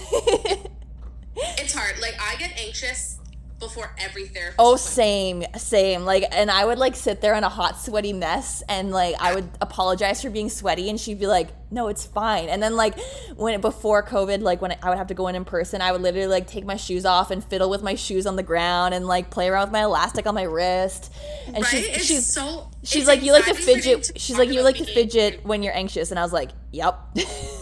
It's 1.57 1.73
hard. 1.73 1.99
Like 1.99 2.17
I 2.19 2.35
get 2.35 2.51
anxious 2.59 3.18
before 3.59 3.93
every 3.97 4.27
therapist. 4.27 4.55
Oh, 4.57 4.75
appointment. 4.75 4.81
same, 4.81 5.43
same. 5.57 6.05
Like, 6.05 6.23
and 6.31 6.49
I 6.49 6.65
would 6.65 6.77
like 6.77 6.95
sit 6.95 7.21
there 7.21 7.33
in 7.35 7.43
a 7.43 7.49
hot, 7.49 7.79
sweaty 7.79 8.13
mess, 8.13 8.63
and 8.69 8.91
like 8.91 9.15
I 9.19 9.35
would 9.35 9.49
apologize 9.61 10.21
for 10.21 10.29
being 10.29 10.49
sweaty, 10.49 10.89
and 10.89 10.99
she'd 10.99 11.19
be 11.19 11.27
like, 11.27 11.49
"No, 11.69 11.87
it's 11.87 12.05
fine." 12.05 12.49
And 12.49 12.63
then 12.63 12.75
like 12.75 12.99
when 13.35 13.59
before 13.61 14.03
COVID, 14.03 14.41
like 14.41 14.61
when 14.61 14.75
I 14.81 14.89
would 14.89 14.97
have 14.97 15.07
to 15.07 15.13
go 15.13 15.27
in 15.27 15.35
in 15.35 15.45
person, 15.45 15.81
I 15.81 15.91
would 15.91 16.01
literally 16.01 16.27
like 16.27 16.47
take 16.47 16.65
my 16.65 16.77
shoes 16.77 17.05
off 17.05 17.31
and 17.31 17.43
fiddle 17.43 17.69
with 17.69 17.83
my 17.83 17.95
shoes 17.95 18.25
on 18.25 18.35
the 18.35 18.43
ground 18.43 18.93
and 18.93 19.05
like 19.05 19.29
play 19.29 19.49
around 19.49 19.67
with 19.67 19.73
my 19.73 19.83
elastic 19.83 20.25
on 20.25 20.35
my 20.35 20.43
wrist. 20.43 21.13
And 21.47 21.57
right? 21.57 21.65
she's 21.67 21.87
it's 21.87 22.05
she's 22.05 22.25
so. 22.25 22.71
she's 22.83 23.07
like, 23.07 23.21
"You 23.21 23.33
like 23.33 23.45
to 23.45 23.53
fidget." 23.53 24.03
to 24.03 24.19
she's 24.19 24.37
like, 24.37 24.49
"You 24.49 24.61
like 24.61 24.77
to 24.77 24.85
fidget 24.85 25.33
angry." 25.33 25.47
when 25.47 25.63
you're 25.63 25.75
anxious," 25.75 26.11
and 26.11 26.19
I 26.19 26.23
was 26.23 26.33
like, 26.33 26.51
"Yep." 26.71 26.99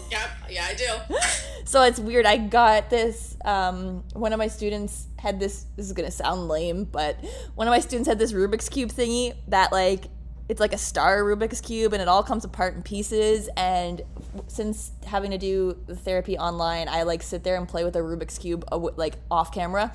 Yep. 0.10 0.29
Yeah, 0.49 0.65
I 0.65 0.73
do. 0.73 1.15
so 1.65 1.83
it's 1.83 1.99
weird. 1.99 2.25
I 2.25 2.38
got 2.38 2.89
this. 2.89 3.36
Um, 3.43 4.03
one 4.13 4.31
of 4.31 4.39
my 4.39 4.47
students 4.47 5.07
had 5.19 5.39
this. 5.39 5.65
This 5.75 5.86
is 5.88 5.93
gonna 5.93 6.12
sound 6.12 6.47
lame, 6.47 6.86
but 6.86 7.17
one 7.56 7.67
of 7.67 7.71
my 7.71 7.80
students 7.80 8.08
had 8.08 8.19
this 8.19 8.34
Rubik's 8.34 8.69
cube 8.69 8.89
thingy 8.89 9.36
that 9.47 9.71
like 9.71 10.06
it's 10.49 10.60
like 10.62 10.73
a 10.73 10.77
star 10.77 11.23
Rubik's 11.23 11.60
cube, 11.60 11.93
and 11.93 12.01
it 12.01 12.08
all 12.08 12.23
comes 12.23 12.45
apart 12.45 12.75
in 12.75 12.84
pieces. 12.84 13.49
And 13.58 14.01
since 14.47 14.91
having 15.06 15.32
to 15.32 15.38
do 15.38 15.77
the 15.88 15.95
therapy 15.95 16.38
online, 16.38 16.88
I 16.88 17.03
like 17.03 17.21
sit 17.21 17.43
there 17.43 17.58
and 17.58 17.67
play 17.67 17.84
with 17.84 17.95
a 17.95 17.99
Rubik's 17.99 18.38
cube 18.38 18.63
like 18.71 19.15
off 19.30 19.51
camera. 19.51 19.93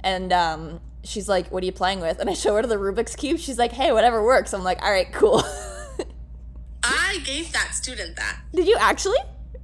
And 0.00 0.32
um, 0.32 0.80
she's 1.04 1.28
like, 1.28 1.48
"What 1.50 1.62
are 1.62 1.66
you 1.66 1.72
playing 1.72 2.00
with?" 2.00 2.18
And 2.18 2.28
I 2.28 2.34
show 2.34 2.56
her 2.56 2.62
the 2.62 2.76
Rubik's 2.76 3.14
cube. 3.14 3.38
She's 3.38 3.58
like, 3.58 3.72
"Hey, 3.72 3.92
whatever 3.92 4.24
works." 4.24 4.52
I'm 4.52 4.64
like, 4.64 4.82
"All 4.82 4.90
right, 4.90 5.12
cool." 5.12 5.42
I 6.82 7.18
gave 7.24 7.52
that 7.52 7.74
student 7.74 8.16
that. 8.16 8.40
Did 8.54 8.66
you 8.66 8.76
actually? 8.78 9.18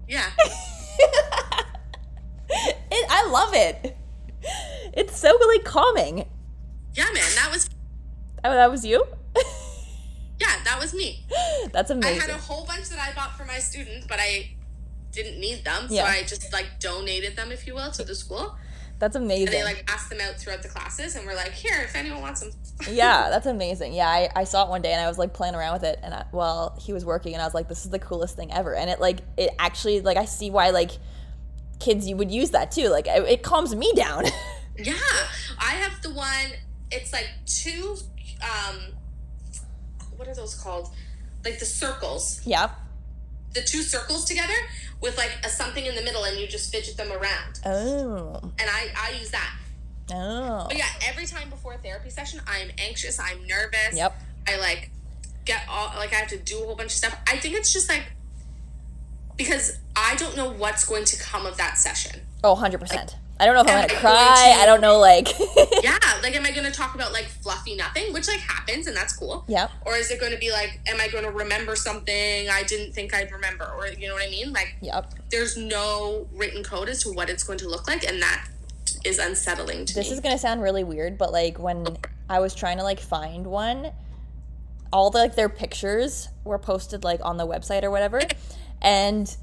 Yeah. 0.09 0.31
It, 2.57 3.07
I 3.11 3.29
love 3.31 3.55
it. 3.55 3.97
It's 4.97 5.19
so 5.19 5.37
like 5.49 5.65
calming. 5.65 6.25
Yeah, 6.95 7.07
man. 7.13 7.25
That 7.35 7.51
was 7.51 7.69
Oh, 8.45 8.53
that 8.53 8.71
was 8.71 8.85
you? 8.85 9.05
yeah, 10.39 10.63
that 10.65 10.79
was 10.79 10.95
me. 10.95 11.25
That's 11.73 11.91
amazing. 11.91 12.19
I 12.21 12.23
had 12.27 12.31
a 12.31 12.39
whole 12.39 12.65
bunch 12.65 12.91
that 12.91 12.99
I 12.99 13.13
bought 13.15 13.37
for 13.37 13.45
my 13.45 13.59
students, 13.59 14.07
but 14.07 14.19
I 14.21 14.51
didn't 15.11 15.41
need 15.41 15.65
them, 15.65 15.89
so 15.89 15.95
Yeah. 15.95 16.05
I 16.05 16.23
just 16.23 16.53
like 16.53 16.79
donated 16.79 17.37
them, 17.37 17.51
if 17.51 17.67
you 17.67 17.75
will, 17.75 17.91
to 17.93 18.05
the 18.05 18.15
school. 18.15 18.55
That's 18.99 19.17
amazing. 19.17 19.49
And 19.49 19.55
they 19.55 19.65
like 19.65 19.87
passed 19.87 20.09
them 20.11 20.21
out 20.21 20.37
throughout 20.37 20.63
the 20.63 20.69
classes, 20.69 21.17
and 21.17 21.27
we're 21.27 21.35
like, 21.35 21.53
here, 21.53 21.81
if 21.85 21.97
anyone 21.97 22.21
wants 22.23 22.41
them. 22.41 22.51
yeah, 22.91 23.29
that's 23.31 23.47
amazing. 23.47 23.93
Yeah, 23.95 24.09
I, 24.09 24.29
I 24.37 24.45
saw 24.45 24.65
it 24.65 24.71
one 24.71 24.83
day 24.83 24.93
and 24.93 25.01
I 25.01 25.09
was 25.09 25.19
like 25.19 25.33
playing 25.33 25.55
around 25.55 25.73
with 25.75 25.85
it, 25.85 25.99
and 26.03 26.15
I, 26.15 26.25
well, 26.33 26.79
he 26.81 26.93
was 26.93 27.05
working, 27.05 27.33
and 27.33 27.43
I 27.43 27.45
was 27.45 27.55
like, 27.55 27.69
this 27.69 27.85
is 27.85 27.91
the 27.91 27.99
coolest 27.99 28.37
thing 28.37 28.53
ever. 28.53 28.75
And 28.75 28.91
it 28.91 29.01
like 29.01 29.19
it 29.37 29.51
actually 29.59 30.01
like 30.01 30.17
I 30.17 30.27
see 30.27 30.51
why 30.51 30.71
like 30.71 30.93
kids 31.81 32.07
you 32.09 32.17
would 32.17 32.31
use 32.31 32.51
that 32.51 32.71
too. 32.71 32.89
Like 32.89 33.07
it, 33.07 33.23
it 33.29 33.43
calms 33.43 33.75
me 33.75 33.93
down. 33.95 34.25
Yeah, 34.77 34.95
I 35.57 35.75
have 35.75 36.03
the 36.03 36.11
one. 36.11 36.51
It's 36.91 37.13
like 37.13 37.29
two. 37.47 37.95
Um, 38.43 38.81
what 40.17 40.27
are 40.27 40.35
those 40.35 40.57
called? 40.57 40.89
Like 41.45 41.61
the 41.61 41.65
circles. 41.65 42.41
yeah. 42.45 42.71
The 43.53 43.63
two 43.63 43.83
circles 43.83 44.25
together 44.25 44.53
with 45.01 45.17
like 45.17 45.31
a 45.45 45.49
something 45.49 45.87
in 45.87 45.95
the 45.95 46.03
middle, 46.03 46.25
and 46.25 46.37
you 46.41 46.49
just 46.49 46.73
fidget 46.73 46.97
them 46.97 47.13
around. 47.13 47.61
Oh. 47.65 48.41
And 48.59 48.69
I 48.69 48.89
I 48.99 49.11
use 49.13 49.31
that. 49.31 49.55
Oh. 50.13 50.65
But 50.67 50.77
yeah, 50.77 50.89
every 51.07 51.27
time 51.27 51.51
before 51.51 51.75
a 51.75 51.79
therapy 51.79 52.11
session, 52.11 52.41
I'm 52.49 52.71
anxious. 52.79 53.21
I'm 53.21 53.47
nervous. 53.47 53.93
Yep. 53.95 54.13
I 54.49 54.57
like 54.57 54.91
get 55.45 55.63
all 55.69 55.93
like 55.97 56.13
I 56.13 56.17
have 56.17 56.29
to 56.31 56.39
do 56.39 56.61
a 56.63 56.67
whole 56.67 56.75
bunch 56.75 56.87
of 56.87 56.93
stuff. 56.99 57.17
I 57.29 57.37
think 57.37 57.55
it's 57.55 57.73
just 57.73 57.89
like 57.89 58.03
because 59.37 59.79
I 59.97 60.17
don't 60.17 60.37
know 60.37 60.51
what's 60.53 60.85
going 60.85 61.05
to 61.07 61.19
come 61.19 61.47
of 61.47 61.57
that 61.57 61.79
session. 61.79 62.21
Oh, 62.43 62.55
100%. 62.55 63.15
I 63.41 63.47
don't 63.47 63.55
know 63.57 63.63
if 63.63 63.69
I'm 63.69 63.89
gonna 63.89 63.99
I 63.99 64.01
cry. 64.01 64.13
going 64.45 64.55
to- 64.57 64.63
I 64.63 64.67
don't 64.67 64.81
know, 64.81 64.99
like. 65.01 65.29
yeah, 65.83 65.99
like 66.23 66.37
am 66.37 66.45
I 66.47 66.53
going 66.53 66.65
to 66.67 66.71
talk 66.71 66.95
about 66.95 67.13
like 67.13 67.25
fluffy 67.25 67.75
nothing, 67.75 68.13
which 68.13 68.29
like 68.29 68.39
happens 68.39 68.87
and 68.87 68.97
that's 68.97 69.17
cool. 69.17 69.45
Yeah. 69.49 69.69
Or 69.85 69.97
is 69.97 70.11
it 70.13 70.21
going 70.21 70.31
to 70.33 70.39
be 70.39 70.53
like 70.53 70.79
am 70.87 71.01
I 71.01 71.09
going 71.09 71.25
to 71.25 71.31
remember 71.33 71.75
something 71.75 72.49
I 72.49 72.63
didn't 72.63 72.93
think 72.93 73.13
I'd 73.13 73.33
remember 73.33 73.65
or 73.77 73.89
you 73.89 74.07
know 74.07 74.15
what 74.15 74.23
I 74.25 74.31
mean? 74.31 74.53
Like 74.53 74.77
Yep. 74.83 75.15
there's 75.31 75.57
no 75.57 76.29
written 76.33 76.63
code 76.63 76.89
as 76.89 77.03
to 77.03 77.11
what 77.13 77.29
it's 77.29 77.43
going 77.43 77.59
to 77.59 77.69
look 77.69 77.89
like 77.89 78.05
and 78.09 78.23
that 78.23 78.47
is 79.05 79.19
unsettling 79.19 79.85
to 79.87 79.95
This 79.95 79.97
me. 79.97 80.11
This 80.11 80.13
is 80.13 80.21
gonna 80.21 80.39
sound 80.39 80.63
really 80.63 80.85
weird, 80.85 81.19
but 81.19 81.33
like 81.33 81.59
when 81.59 81.85
I 82.31 82.39
was 82.39 82.55
trying 82.55 82.77
to 82.79 82.85
like 82.85 83.01
find 83.01 83.47
one, 83.49 83.91
all 84.93 85.11
the 85.11 85.19
like 85.19 85.35
their 85.35 85.49
pictures 85.49 86.29
were 86.45 86.59
posted 86.59 87.03
like 87.03 87.21
on 87.25 87.37
the 87.37 87.47
website 87.47 87.83
or 87.83 87.91
whatever, 87.91 88.21
and 88.85 89.37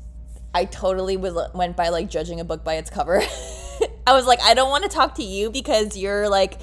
I 0.53 0.65
totally 0.65 1.17
was 1.17 1.35
went 1.53 1.75
by 1.75 1.89
like 1.89 2.09
judging 2.09 2.39
a 2.39 2.45
book 2.45 2.63
by 2.63 2.75
its 2.75 2.89
cover. 2.89 3.21
I 4.07 4.13
was 4.13 4.25
like, 4.25 4.41
I 4.41 4.53
don't 4.53 4.69
want 4.69 4.83
to 4.83 4.89
talk 4.89 5.15
to 5.15 5.23
you 5.23 5.49
because 5.49 5.97
you're 5.97 6.29
like 6.29 6.59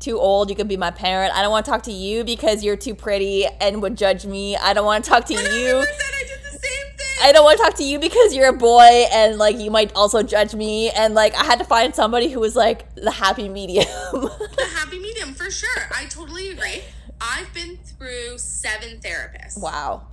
too 0.00 0.18
old. 0.18 0.50
You 0.50 0.56
could 0.56 0.68
be 0.68 0.76
my 0.76 0.90
parent. 0.90 1.34
I 1.34 1.42
don't 1.42 1.50
want 1.50 1.66
to 1.66 1.70
talk 1.70 1.84
to 1.84 1.92
you 1.92 2.24
because 2.24 2.64
you're 2.64 2.76
too 2.76 2.94
pretty 2.94 3.46
and 3.60 3.82
would 3.82 3.96
judge 3.96 4.26
me. 4.26 4.56
I 4.56 4.72
don't 4.72 4.84
want 4.84 5.04
to 5.04 5.10
talk 5.10 5.26
to 5.26 5.34
you. 5.34 5.38
I 5.40 6.24
did 6.26 6.40
the 6.44 6.58
same 6.58 6.96
thing. 6.96 7.18
I 7.22 7.32
don't 7.32 7.44
want 7.44 7.58
to 7.58 7.64
talk 7.64 7.74
to 7.74 7.84
you 7.84 7.98
because 7.98 8.34
you're 8.34 8.48
a 8.48 8.56
boy 8.56 9.06
and 9.12 9.38
like 9.38 9.58
you 9.58 9.70
might 9.70 9.92
also 9.94 10.22
judge 10.22 10.54
me. 10.54 10.90
And 10.90 11.14
like 11.14 11.34
I 11.34 11.44
had 11.44 11.58
to 11.58 11.64
find 11.64 11.94
somebody 11.94 12.28
who 12.28 12.40
was 12.40 12.56
like 12.56 12.92
the 12.94 13.10
happy 13.10 13.48
medium. 13.48 13.86
the 14.12 14.68
happy 14.74 14.98
medium 14.98 15.34
for 15.34 15.50
sure. 15.50 15.88
I 15.94 16.06
totally 16.06 16.50
agree. 16.50 16.82
I've 17.20 17.52
been 17.52 17.76
through 17.76 18.38
seven 18.38 18.98
therapists. 19.00 19.60
wow. 19.60 20.06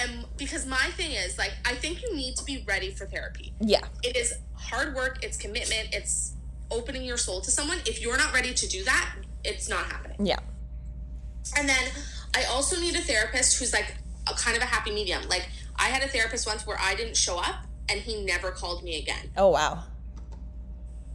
And 0.00 0.24
because 0.36 0.66
my 0.66 0.88
thing 0.96 1.12
is, 1.12 1.36
like, 1.36 1.52
I 1.64 1.74
think 1.74 2.02
you 2.02 2.14
need 2.14 2.36
to 2.36 2.44
be 2.44 2.64
ready 2.66 2.90
for 2.90 3.06
therapy. 3.06 3.52
Yeah. 3.60 3.80
It 4.02 4.16
is 4.16 4.34
hard 4.54 4.94
work, 4.94 5.18
it's 5.22 5.36
commitment, 5.36 5.88
it's 5.92 6.34
opening 6.70 7.02
your 7.02 7.16
soul 7.16 7.40
to 7.42 7.50
someone. 7.50 7.78
If 7.86 8.00
you're 8.00 8.16
not 8.16 8.32
ready 8.32 8.54
to 8.54 8.68
do 8.68 8.84
that, 8.84 9.14
it's 9.44 9.68
not 9.68 9.84
happening. 9.86 10.26
Yeah. 10.26 10.38
And 11.56 11.68
then 11.68 11.90
I 12.34 12.44
also 12.44 12.80
need 12.80 12.94
a 12.94 13.00
therapist 13.00 13.58
who's 13.58 13.72
like 13.72 13.94
a 14.28 14.34
kind 14.34 14.56
of 14.56 14.62
a 14.62 14.66
happy 14.66 14.92
medium. 14.92 15.28
Like, 15.28 15.48
I 15.76 15.88
had 15.88 16.02
a 16.02 16.08
therapist 16.08 16.46
once 16.46 16.66
where 16.66 16.78
I 16.80 16.94
didn't 16.94 17.16
show 17.16 17.38
up 17.38 17.66
and 17.88 18.00
he 18.00 18.24
never 18.24 18.50
called 18.50 18.84
me 18.84 18.98
again. 18.98 19.30
Oh 19.36 19.48
wow. 19.48 19.84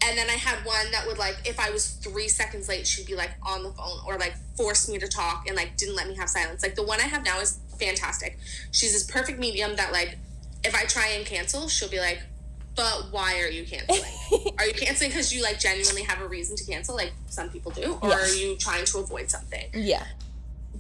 And 0.04 0.18
then 0.18 0.30
I 0.30 0.34
had 0.34 0.64
one 0.66 0.92
that 0.92 1.08
would 1.08 1.18
like, 1.18 1.38
if 1.46 1.60
I 1.60 1.72
was 1.72 1.88
three 1.88 2.28
seconds 2.28 2.70
late, 2.70 2.86
she'd 2.86 3.08
be 3.08 3.16
like 3.16 3.32
on 3.42 3.64
the 3.64 3.72
phone 3.72 4.00
or 4.06 4.18
like 4.18 4.36
force 4.56 4.88
me 4.88 5.00
to 5.00 5.08
talk 5.08 5.48
and 5.48 5.56
like 5.56 5.78
didn't 5.78 5.96
let 5.96 6.08
me 6.08 6.16
have 6.16 6.30
silence. 6.30 6.62
Like 6.62 6.76
the 6.76 6.84
one 6.84 7.00
I 7.00 7.06
have 7.06 7.24
now 7.24 7.40
is 7.40 7.60
fantastic. 7.80 8.38
She's 8.72 8.94
this 8.94 9.04
perfect 9.04 9.40
medium 9.40 9.76
that 9.76 9.92
like, 9.92 10.18
if 10.64 10.74
I 10.76 10.84
try 10.86 11.10
and 11.10 11.26
cancel, 11.26 11.68
she'll 11.68 11.90
be 11.90 12.00
like, 12.00 12.22
but 12.76 13.08
why 13.12 13.40
are 13.40 13.48
you 13.50 13.64
canceling? 13.66 14.02
are 14.60 14.66
you 14.66 14.74
canceling 14.74 15.10
because 15.10 15.34
you 15.34 15.42
like 15.42 15.60
genuinely 15.60 16.04
have 16.04 16.22
a 16.22 16.28
reason 16.28 16.56
to 16.58 16.66
cancel, 16.66 16.96
like 16.96 17.14
some 17.28 17.50
people 17.50 17.72
do, 17.72 17.98
or 18.02 18.10
Yeah. 18.10 18.16
are 18.20 18.28
you 18.28 18.58
trying 18.58 18.86
to 18.86 18.98
avoid 19.00 19.30
something? 19.32 19.66
Yeah. 19.74 20.04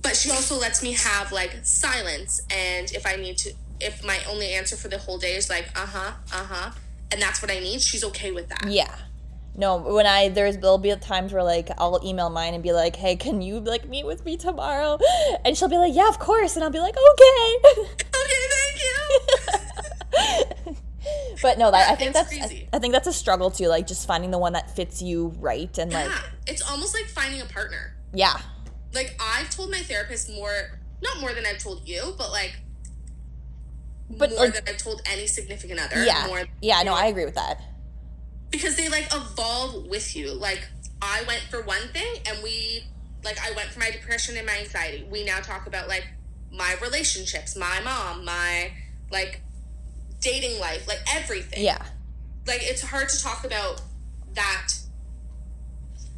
But 0.01 0.15
she 0.17 0.29
also 0.29 0.60
lets 0.60 0.84
me 0.84 0.91
have 0.93 1.31
like 1.31 1.55
silence, 1.63 2.41
and 2.51 2.91
if 2.91 3.05
I 3.08 3.15
need 3.15 3.38
to, 3.39 3.53
if 3.79 4.03
my 4.05 4.19
only 4.29 4.49
answer 4.53 4.75
for 4.75 4.89
the 4.89 4.97
whole 4.97 5.17
day 5.17 5.36
is 5.36 5.49
like, 5.49 5.67
uh 5.75 5.86
huh, 5.86 6.12
uh 6.34 6.43
huh, 6.45 6.71
and 7.12 7.21
that's 7.21 7.41
what 7.41 7.49
I 7.49 7.60
need, 7.60 7.81
she's 7.81 8.03
okay 8.03 8.31
with 8.31 8.49
that. 8.49 8.65
Yeah. 8.67 8.93
No, 9.57 9.77
when 9.77 10.05
I 10.05 10.29
there's 10.29 10.57
there'll 10.57 10.77
be 10.77 10.93
times 10.97 11.31
where 11.31 11.43
like 11.43 11.69
I'll 11.77 11.99
email 12.03 12.29
mine 12.29 12.53
and 12.53 12.61
be 12.61 12.73
like, 12.73 12.95
"Hey, 12.97 13.15
can 13.15 13.41
you 13.41 13.59
like 13.61 13.87
meet 13.87 14.05
with 14.05 14.25
me 14.25 14.35
tomorrow?" 14.35 14.99
And 15.45 15.55
she'll 15.57 15.69
be 15.69 15.77
like, 15.77 15.95
"Yeah, 15.95 16.09
of 16.09 16.19
course." 16.19 16.55
And 16.55 16.63
I'll 16.63 16.71
be 16.71 16.79
like, 16.79 16.95
"Okay." 16.95 17.57
Okay, 17.97 18.43
thank 18.51 18.81
you. 18.83 20.75
but 21.41 21.57
no, 21.57 21.71
that 21.71 21.89
I 21.91 21.95
think 21.95 22.15
it's 22.15 22.29
that's 22.37 22.51
I. 22.53 22.67
I 22.73 22.79
think 22.79 22.93
that's 22.93 23.07
a 23.07 23.13
struggle 23.13 23.49
too, 23.49 23.67
like 23.67 23.87
just 23.87 24.05
finding 24.07 24.31
the 24.31 24.37
one 24.39 24.53
that 24.53 24.75
fits 24.75 25.01
you 25.01 25.33
right 25.39 25.75
and 25.77 25.91
like 25.91 26.11
it's 26.47 26.61
almost 26.69 26.93
like 26.93 27.05
finding 27.05 27.41
a 27.41 27.45
partner. 27.45 27.95
yeah. 28.13 28.37
Like 28.93 29.15
I've 29.21 29.49
told 29.49 29.71
my 29.71 29.79
therapist 29.79 30.29
more, 30.31 30.79
not 31.01 31.19
more 31.19 31.33
than 31.33 31.45
I've 31.45 31.57
told 31.57 31.85
you, 31.85 32.13
but 32.17 32.31
like, 32.31 32.55
But, 34.09 34.29
more 34.31 34.39
like- 34.39 34.53
than 34.53 34.63
I've 34.67 34.77
told 34.77 35.01
any 35.05 35.27
significant 35.27 35.79
other. 35.81 36.03
Yeah. 36.03 36.27
More 36.27 36.43
Yeah, 36.61 36.81
no, 36.83 36.93
I 36.93 37.07
agree 37.07 37.25
with 37.25 37.35
that. 37.35 37.61
Because 38.51 38.75
they 38.75 38.89
like 38.89 39.08
evolve 39.13 39.88
with 39.88 40.15
you. 40.15 40.34
Like 40.34 40.67
I 41.01 41.23
went 41.27 41.41
for 41.49 41.62
one 41.63 41.88
thing, 41.93 42.21
and 42.27 42.41
we 42.43 42.84
like 43.23 43.38
I 43.39 43.51
went 43.55 43.69
for 43.69 43.79
my 43.79 43.91
depression 43.91 44.38
and 44.38 44.45
my 44.45 44.58
anxiety. 44.60 45.05
We 45.10 45.25
now 45.25 45.39
talk 45.39 45.67
about 45.67 45.88
like 45.88 46.08
my 46.51 46.75
relationships, 46.81 47.55
my 47.55 47.81
mom, 47.81 48.23
my 48.23 48.71
like 49.12 49.41
dating 50.21 50.60
life, 50.60 50.88
like 50.88 50.99
everything. 51.13 51.63
Yeah. 51.63 51.84
Like 52.47 52.62
it's 52.62 52.81
hard 52.81 53.10
to 53.10 53.21
talk 53.21 53.43
about 53.43 53.81
that. 54.34 54.67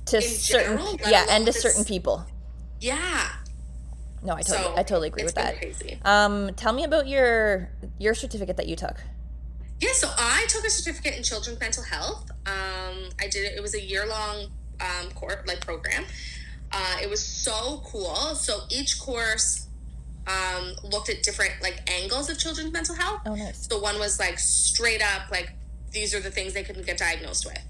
To 0.07 0.21
certain 0.21 0.77
general, 0.77 0.99
yeah, 1.07 1.25
and 1.29 1.45
to 1.45 1.53
certain 1.53 1.83
people. 1.83 2.25
Yeah. 2.79 3.29
No, 4.23 4.33
I 4.33 4.41
totally 4.41 4.63
So 4.63 4.73
I 4.77 4.83
totally 4.83 5.07
agree 5.09 5.23
it's 5.23 5.35
with 5.35 5.43
that. 5.43 5.57
Crazy. 5.57 5.99
Um 6.03 6.53
tell 6.55 6.73
me 6.73 6.83
about 6.83 7.07
your 7.07 7.69
your 7.97 8.13
certificate 8.13 8.57
that 8.57 8.67
you 8.67 8.75
took. 8.75 8.97
Yeah, 9.79 9.93
so 9.93 10.09
I 10.17 10.45
took 10.49 10.65
a 10.65 10.69
certificate 10.69 11.15
in 11.15 11.23
children's 11.23 11.59
mental 11.59 11.83
health. 11.83 12.29
Um, 12.45 13.09
I 13.19 13.27
did 13.29 13.45
it. 13.45 13.53
It 13.57 13.61
was 13.61 13.75
a 13.75 13.81
year 13.81 14.07
long 14.07 14.47
um, 14.81 15.11
course, 15.11 15.37
like 15.47 15.61
program. 15.61 16.05
Uh, 16.71 16.97
it 17.01 17.09
was 17.09 17.23
so 17.25 17.81
cool. 17.85 18.15
So 18.35 18.61
each 18.69 18.99
course 18.99 19.67
um, 20.25 20.73
looked 20.83 21.09
at 21.09 21.23
different 21.23 21.53
like 21.61 21.89
angles 21.89 22.29
of 22.29 22.39
children's 22.39 22.71
mental 22.73 22.95
health. 22.95 23.21
Oh 23.25 23.35
nice. 23.35 23.67
So 23.67 23.79
one 23.79 23.99
was 23.99 24.19
like 24.19 24.39
straight 24.39 25.01
up, 25.01 25.29
like 25.31 25.53
these 25.91 26.13
are 26.13 26.19
the 26.19 26.31
things 26.31 26.53
they 26.53 26.63
couldn't 26.63 26.85
get 26.85 26.97
diagnosed 26.97 27.45
with. 27.45 27.61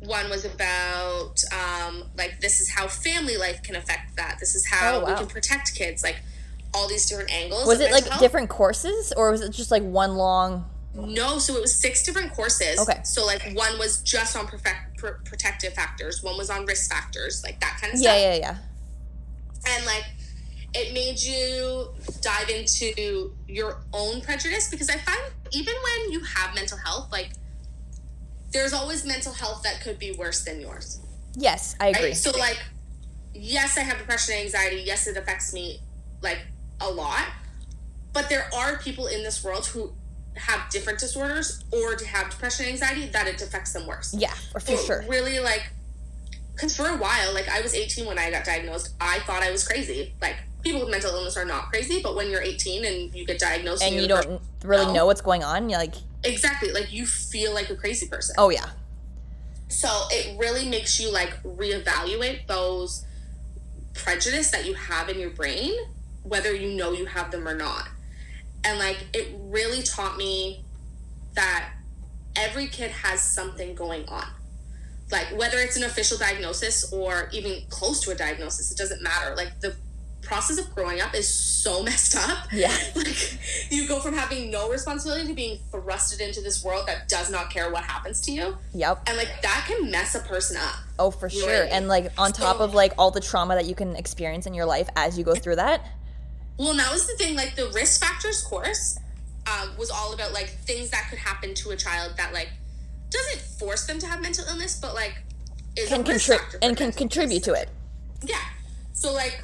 one 0.00 0.28
was 0.30 0.44
about 0.44 1.42
um, 1.52 2.04
like 2.16 2.40
this 2.40 2.60
is 2.60 2.70
how 2.70 2.88
family 2.88 3.36
life 3.36 3.62
can 3.62 3.76
affect 3.76 4.16
that. 4.16 4.38
This 4.40 4.54
is 4.54 4.66
how 4.66 5.00
Oh, 5.00 5.04
we 5.04 5.14
can 5.14 5.26
protect 5.26 5.74
kids. 5.74 6.02
Like 6.02 6.16
all 6.74 6.88
these 6.88 7.06
different 7.06 7.32
angles. 7.32 7.66
Was 7.66 7.80
it 7.80 7.92
like 7.92 8.06
health. 8.06 8.20
different 8.20 8.48
courses 8.48 9.12
or 9.16 9.30
was 9.30 9.42
it 9.42 9.50
just 9.50 9.70
like 9.70 9.82
one 9.82 10.16
long? 10.16 10.64
No, 10.94 11.38
so 11.38 11.56
it 11.56 11.60
was 11.62 11.74
six 11.74 12.02
different 12.02 12.32
courses. 12.34 12.78
Okay. 12.78 13.00
So 13.04 13.24
like 13.24 13.42
one 13.54 13.78
was 13.78 14.02
just 14.02 14.36
on 14.36 14.46
perfect, 14.46 14.98
pr- 14.98 15.22
protective 15.24 15.72
factors. 15.72 16.22
One 16.22 16.36
was 16.36 16.50
on 16.50 16.66
risk 16.66 16.90
factors, 16.90 17.42
like 17.42 17.60
that 17.60 17.78
kind 17.80 17.94
of 17.94 18.00
Yeah, 18.00 18.10
stuff. 18.10 18.22
yeah, 18.22 18.34
yeah. 18.34 18.38
Yeah. 18.40 18.56
And 19.76 19.86
like 19.86 20.04
it 20.74 20.92
made 20.94 21.20
you 21.22 21.88
dive 22.20 22.48
into 22.48 23.32
your 23.46 23.82
own 23.92 24.20
prejudice 24.20 24.68
because 24.70 24.88
I 24.90 24.96
find 24.96 25.20
even 25.52 25.74
when 25.74 26.12
you 26.12 26.20
have 26.20 26.54
mental 26.54 26.78
health, 26.78 27.10
like 27.12 27.30
there's 28.52 28.72
always 28.72 29.04
mental 29.06 29.32
health 29.32 29.62
that 29.62 29.80
could 29.82 29.98
be 29.98 30.12
worse 30.12 30.44
than 30.44 30.60
yours. 30.60 31.00
Yes, 31.34 31.74
I 31.80 31.88
agree. 31.88 32.04
Right? 32.08 32.16
So 32.16 32.30
like, 32.38 32.62
yes, 33.34 33.78
I 33.78 33.80
have 33.82 33.98
depression 33.98 34.34
and 34.34 34.44
anxiety. 34.44 34.82
Yes, 34.84 35.06
it 35.06 35.16
affects 35.16 35.54
me 35.54 35.80
like 36.20 36.38
a 36.80 36.90
lot. 36.90 37.24
But 38.12 38.28
there 38.28 38.50
are 38.54 38.76
people 38.78 39.06
in 39.06 39.22
this 39.22 39.42
world 39.42 39.64
who 39.66 39.92
have 40.36 40.68
different 40.70 40.98
disorders 40.98 41.62
or 41.72 41.94
to 41.94 42.06
have 42.06 42.30
depression 42.30 42.64
and 42.66 42.72
anxiety 42.74 43.06
that 43.06 43.26
it 43.26 43.40
affects 43.42 43.72
them 43.72 43.86
worse. 43.86 44.14
Yeah, 44.14 44.32
for, 44.52 44.60
So 44.60 44.76
sure. 44.76 45.04
Really 45.08 45.38
like 45.40 45.70
because 46.54 46.76
for 46.76 46.86
a 46.86 46.96
while, 46.96 47.32
like 47.34 47.48
I 47.48 47.60
was 47.60 47.74
18 47.74 48.06
when 48.06 48.18
I 48.18 48.30
got 48.30 48.44
diagnosed, 48.44 48.94
I 49.00 49.20
thought 49.20 49.42
I 49.42 49.50
was 49.50 49.66
crazy. 49.66 50.14
Like 50.20 50.36
people 50.62 50.80
with 50.80 50.90
mental 50.90 51.10
illness 51.14 51.36
are 51.36 51.44
not 51.44 51.70
crazy, 51.70 52.00
but 52.02 52.14
when 52.14 52.30
you're 52.30 52.42
18 52.42 52.84
and 52.84 53.14
you 53.14 53.26
get 53.26 53.38
diagnosed 53.38 53.82
And 53.82 53.94
you 53.96 54.06
don't 54.06 54.40
really 54.64 54.86
No. 54.86 54.92
know 54.92 55.06
what's 55.06 55.20
going 55.20 55.42
on. 55.42 55.68
You're 55.68 55.78
like, 55.80 55.94
exactly 56.24 56.70
like 56.72 56.92
you 56.92 57.04
feel 57.06 57.52
like 57.52 57.68
a 57.70 57.74
crazy 57.74 58.06
person. 58.06 58.34
oh 58.38 58.50
yeah, 58.50 58.70
So 59.68 59.88
it 60.10 60.38
really 60.38 60.68
makes 60.68 61.00
you 61.00 61.10
like 61.10 61.42
reevaluate 61.42 62.46
those 62.46 63.04
prejudice 63.94 64.50
that 64.50 64.64
you 64.66 64.74
have 64.74 65.08
in 65.08 65.18
your 65.18 65.30
brain, 65.30 65.72
whether 66.22 66.54
you 66.54 66.76
know 66.76 66.92
you 66.92 67.06
have 67.06 67.30
them 67.30 67.46
or 67.48 67.54
not. 67.54 67.88
And 68.64 68.78
like 68.78 68.98
it 69.12 69.34
really 69.38 69.82
taught 69.82 70.16
me 70.16 70.64
that 71.34 71.70
every 72.36 72.66
kid 72.68 72.90
has 72.90 73.20
something 73.20 73.74
going 73.74 74.08
on. 74.08 74.26
Like 75.10 75.36
whether 75.36 75.58
it's 75.58 75.76
an 75.76 75.84
official 75.84 76.16
diagnosis 76.16 76.92
or 76.92 77.28
even 77.32 77.62
close 77.68 78.00
to 78.00 78.10
a 78.12 78.14
diagnosis, 78.14 78.70
it 78.70 78.78
doesn't 78.78 79.02
matter. 79.02 79.34
Like 79.36 79.60
the 79.60 79.76
process 80.22 80.56
of 80.56 80.72
growing 80.74 81.00
up 81.00 81.14
is 81.14 81.28
so 81.28 81.82
messed 81.88 82.16
up. 82.16 82.46
Yeah. 82.52 82.74
Like 82.94 83.38
you 83.70 83.86
go 83.88 84.00
from 84.00 84.14
having 84.14 84.50
no 84.50 84.70
responsibility 84.70 85.26
to 85.26 85.34
being 85.34 85.58
thrusted 85.70 86.20
into 86.20 86.40
this 86.40 86.64
world 86.64 86.86
that 86.86 87.08
does 87.08 87.30
not 87.30 87.50
care 87.50 87.70
what 87.72 87.84
happens 87.84 88.20
to 88.22 88.32
you 88.32 88.56
yep. 88.72 89.02
and 89.06 89.16
like 89.16 89.42
that 89.42 89.64
can 89.66 89.90
mess 89.90 90.14
a 90.14 90.20
person 90.20 90.56
up. 90.56 90.76
Oh, 90.98 91.10
for 91.10 91.28
sure. 91.28 91.62
Right. 91.62 91.72
And 91.72 91.88
like 91.88 92.12
on 92.16 92.32
top 92.32 92.58
So- 92.58 92.64
of 92.64 92.74
like 92.74 92.92
all 92.96 93.10
the 93.10 93.20
trauma 93.20 93.56
that 93.56 93.66
you 93.66 93.74
can 93.74 93.96
experience 93.96 94.46
in 94.46 94.54
your 94.54 94.66
life 94.66 94.88
as 94.96 95.18
you 95.18 95.24
go 95.24 95.34
through 95.34 95.56
that. 95.56 95.84
Well, 96.58 96.70
and 96.70 96.78
that 96.78 96.92
was 96.92 97.06
the 97.06 97.14
thing. 97.14 97.34
Like 97.36 97.56
the 97.56 97.68
risk 97.74 98.00
factors 98.00 98.42
course 98.42 98.98
um, 99.46 99.76
was 99.76 99.90
all 99.90 100.12
about 100.12 100.32
like 100.32 100.48
things 100.48 100.90
that 100.90 101.06
could 101.10 101.18
happen 101.18 101.54
to 101.54 101.70
a 101.70 101.76
child 101.76 102.12
that 102.16 102.32
like 102.32 102.50
doesn't 103.10 103.40
force 103.58 103.86
them 103.86 103.98
to 103.98 104.06
have 104.06 104.20
mental 104.22 104.44
illness, 104.48 104.78
but 104.80 104.94
like 104.94 105.14
is 105.76 105.88
Can 105.88 106.04
contribute 106.04 106.56
and 106.62 106.76
can 106.76 106.92
contribute 106.92 107.46
illness. 107.46 107.64
to 107.64 107.68
it. 107.68 107.68
Yeah. 108.24 108.36
So 108.92 109.12
like, 109.12 109.42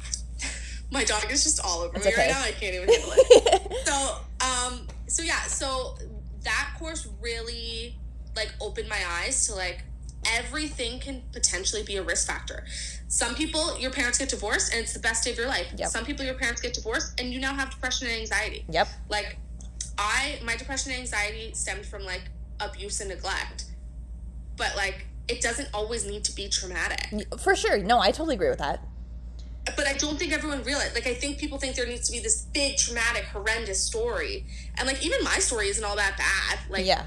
my 0.90 1.04
dog 1.04 1.30
is 1.30 1.42
just 1.44 1.60
all 1.64 1.80
over 1.80 1.96
It's 1.96 2.04
me 2.06 2.12
okay. 2.12 2.22
right 2.22 2.30
now. 2.30 2.42
I 2.42 2.52
can't 2.52 2.74
even 2.74 2.88
handle 2.88 3.12
it. 3.16 3.86
so 3.86 4.16
um 4.40 4.86
so 5.06 5.22
yeah 5.22 5.40
so 5.42 5.96
that 6.44 6.74
course 6.78 7.08
really 7.20 7.96
like 8.36 8.52
opened 8.60 8.88
my 8.88 9.00
eyes 9.22 9.46
to 9.46 9.54
like 9.54 9.82
everything 10.26 10.98
can 11.00 11.22
potentially 11.32 11.82
be 11.82 11.96
a 11.96 12.02
risk 12.02 12.26
factor 12.26 12.64
some 13.08 13.34
people 13.34 13.78
your 13.78 13.90
parents 13.90 14.18
get 14.18 14.28
divorced 14.28 14.72
and 14.72 14.82
it's 14.82 14.92
the 14.92 14.98
best 14.98 15.24
day 15.24 15.30
of 15.30 15.36
your 15.36 15.46
life 15.48 15.66
Yep. 15.76 15.88
some 15.88 16.04
people 16.04 16.24
your 16.24 16.34
parents 16.34 16.60
get 16.60 16.74
divorced 16.74 17.18
and 17.20 17.32
you 17.32 17.38
now 17.40 17.54
have 17.54 17.70
depression 17.70 18.08
and 18.08 18.16
anxiety 18.20 18.64
Yep. 18.70 18.88
like 19.08 19.38
i 19.98 20.38
my 20.44 20.56
depression 20.56 20.90
and 20.92 21.00
anxiety 21.00 21.52
stemmed 21.54 21.86
from 21.86 22.02
like 22.04 22.22
abuse 22.60 23.00
and 23.00 23.10
neglect 23.10 23.66
but 24.56 24.74
like 24.76 25.06
it 25.28 25.40
doesn't 25.40 25.68
always 25.72 26.06
need 26.06 26.22
to 26.24 26.34
be 26.34 26.48
traumatic 26.48 27.00
For 27.38 27.56
sure. 27.56 27.78
No, 27.78 27.98
I 27.98 28.10
totally 28.10 28.34
agree 28.34 28.50
with 28.50 28.58
that. 28.58 28.84
but 29.74 29.86
I 29.86 29.94
don't 29.94 30.18
think 30.18 30.34
everyone 30.34 30.62
realizes. 30.64 30.94
Like, 30.94 31.06
I 31.06 31.14
think 31.14 31.38
people 31.38 31.56
think 31.58 31.76
there 31.76 31.86
needs 31.86 32.06
to 32.08 32.12
be 32.12 32.20
this 32.20 32.42
big, 32.52 32.76
traumatic, 32.76 33.24
horrendous 33.32 33.80
story, 33.82 34.44
and 34.76 34.86
like 34.86 35.02
even 35.04 35.24
my 35.24 35.38
story 35.38 35.68
isn't 35.68 35.82
all 35.82 35.96
that 35.96 36.18
bad. 36.18 36.58
Like, 36.68 36.84
yeah. 36.84 37.06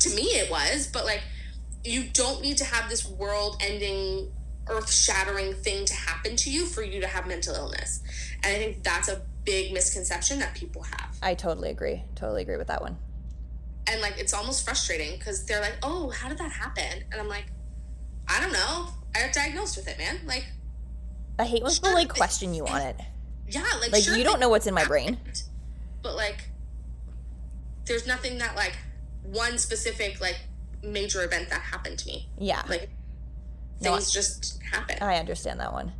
to 0.00 0.10
me, 0.16 0.22
it 0.42 0.50
was, 0.50 0.88
but 0.92 1.04
like, 1.04 1.22
you 1.84 2.02
don't 2.12 2.42
need 2.42 2.56
to 2.58 2.64
have 2.64 2.90
this 2.90 3.06
world-ending, 4.68 4.82
earth-shattering 4.82 5.54
thing 5.54 5.84
to 5.86 5.94
happen 5.94 6.36
to 6.36 6.50
you 6.50 6.66
for 6.66 6.82
you 6.82 7.00
to 7.00 7.06
have 7.06 7.26
mental 7.26 7.54
illness, 7.54 8.02
and 8.42 8.54
I 8.54 8.58
think 8.58 8.82
that's 8.82 9.08
a 9.08 9.22
big 9.44 9.72
misconception 9.72 10.38
that 10.38 10.54
people 10.54 10.82
have. 10.82 11.16
I 11.22 11.34
totally 11.34 11.70
agree. 11.70 12.04
Totally 12.14 12.42
agree 12.42 12.56
with 12.56 12.68
that 12.68 12.80
one. 12.82 12.96
And 13.88 14.00
like, 14.00 14.18
it's 14.18 14.32
almost 14.32 14.64
frustrating 14.64 15.18
because 15.18 15.44
they're 15.46 15.60
like, 15.60 15.76
"Oh, 15.82 16.10
how 16.10 16.28
did 16.28 16.38
that 16.38 16.52
happen?" 16.52 17.02
And 17.10 17.20
I'm 17.20 17.28
like, 17.28 17.46
"I 18.28 18.40
don't 18.40 18.52
know. 18.52 18.88
I 19.14 19.20
got 19.26 19.32
diagnosed 19.32 19.76
with 19.76 19.88
it, 19.88 19.98
man. 19.98 20.20
Like, 20.24 20.46
I 21.38 21.44
hate 21.44 21.62
when 21.62 21.72
people 21.72 21.92
like 21.92 22.08
question 22.08 22.54
you 22.54 22.66
on 22.66 22.80
it. 22.82 22.96
yeah, 23.48 23.64
like, 23.80 23.90
Like 23.92 24.04
sure 24.04 24.16
you 24.16 24.22
don't 24.24 24.38
know 24.40 24.48
what's 24.48 24.66
in 24.68 24.74
my 24.74 24.84
brain. 24.84 25.14
happened, 25.14 25.42
but 26.02 26.14
like 26.14 26.48
there's 27.84 28.06
nothing 28.06 28.38
that 28.38 28.54
like 28.54 28.76
one 29.24 29.58
specific 29.58 30.20
like 30.20 30.38
major 30.84 31.24
event 31.24 31.48
that 31.50 31.60
happened 31.60 31.98
to 31.98 32.06
me 32.06 32.28
Yeah. 32.38 32.62
like 32.68 32.88
No, 33.82 33.94
things 33.94 34.12
just 34.12 34.62
happen 34.62 34.96
I 35.00 35.16
understand 35.16 35.60
that 35.60 35.72
one. 35.72 35.92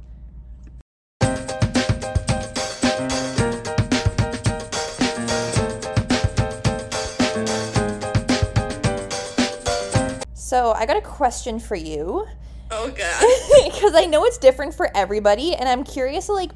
So, 10.34 10.72
I 10.72 10.84
got 10.84 10.98
a 10.98 11.00
question 11.00 11.58
for 11.58 11.76
you 11.76 12.26
oh 12.72 12.90
god 12.90 13.70
because 13.72 13.94
I 13.94 14.06
know 14.06 14.24
it's 14.24 14.38
different 14.38 14.74
for 14.74 14.90
everybody 14.96 15.54
and 15.54 15.68
I'm 15.68 15.84
curious 15.84 16.28
like 16.28 16.50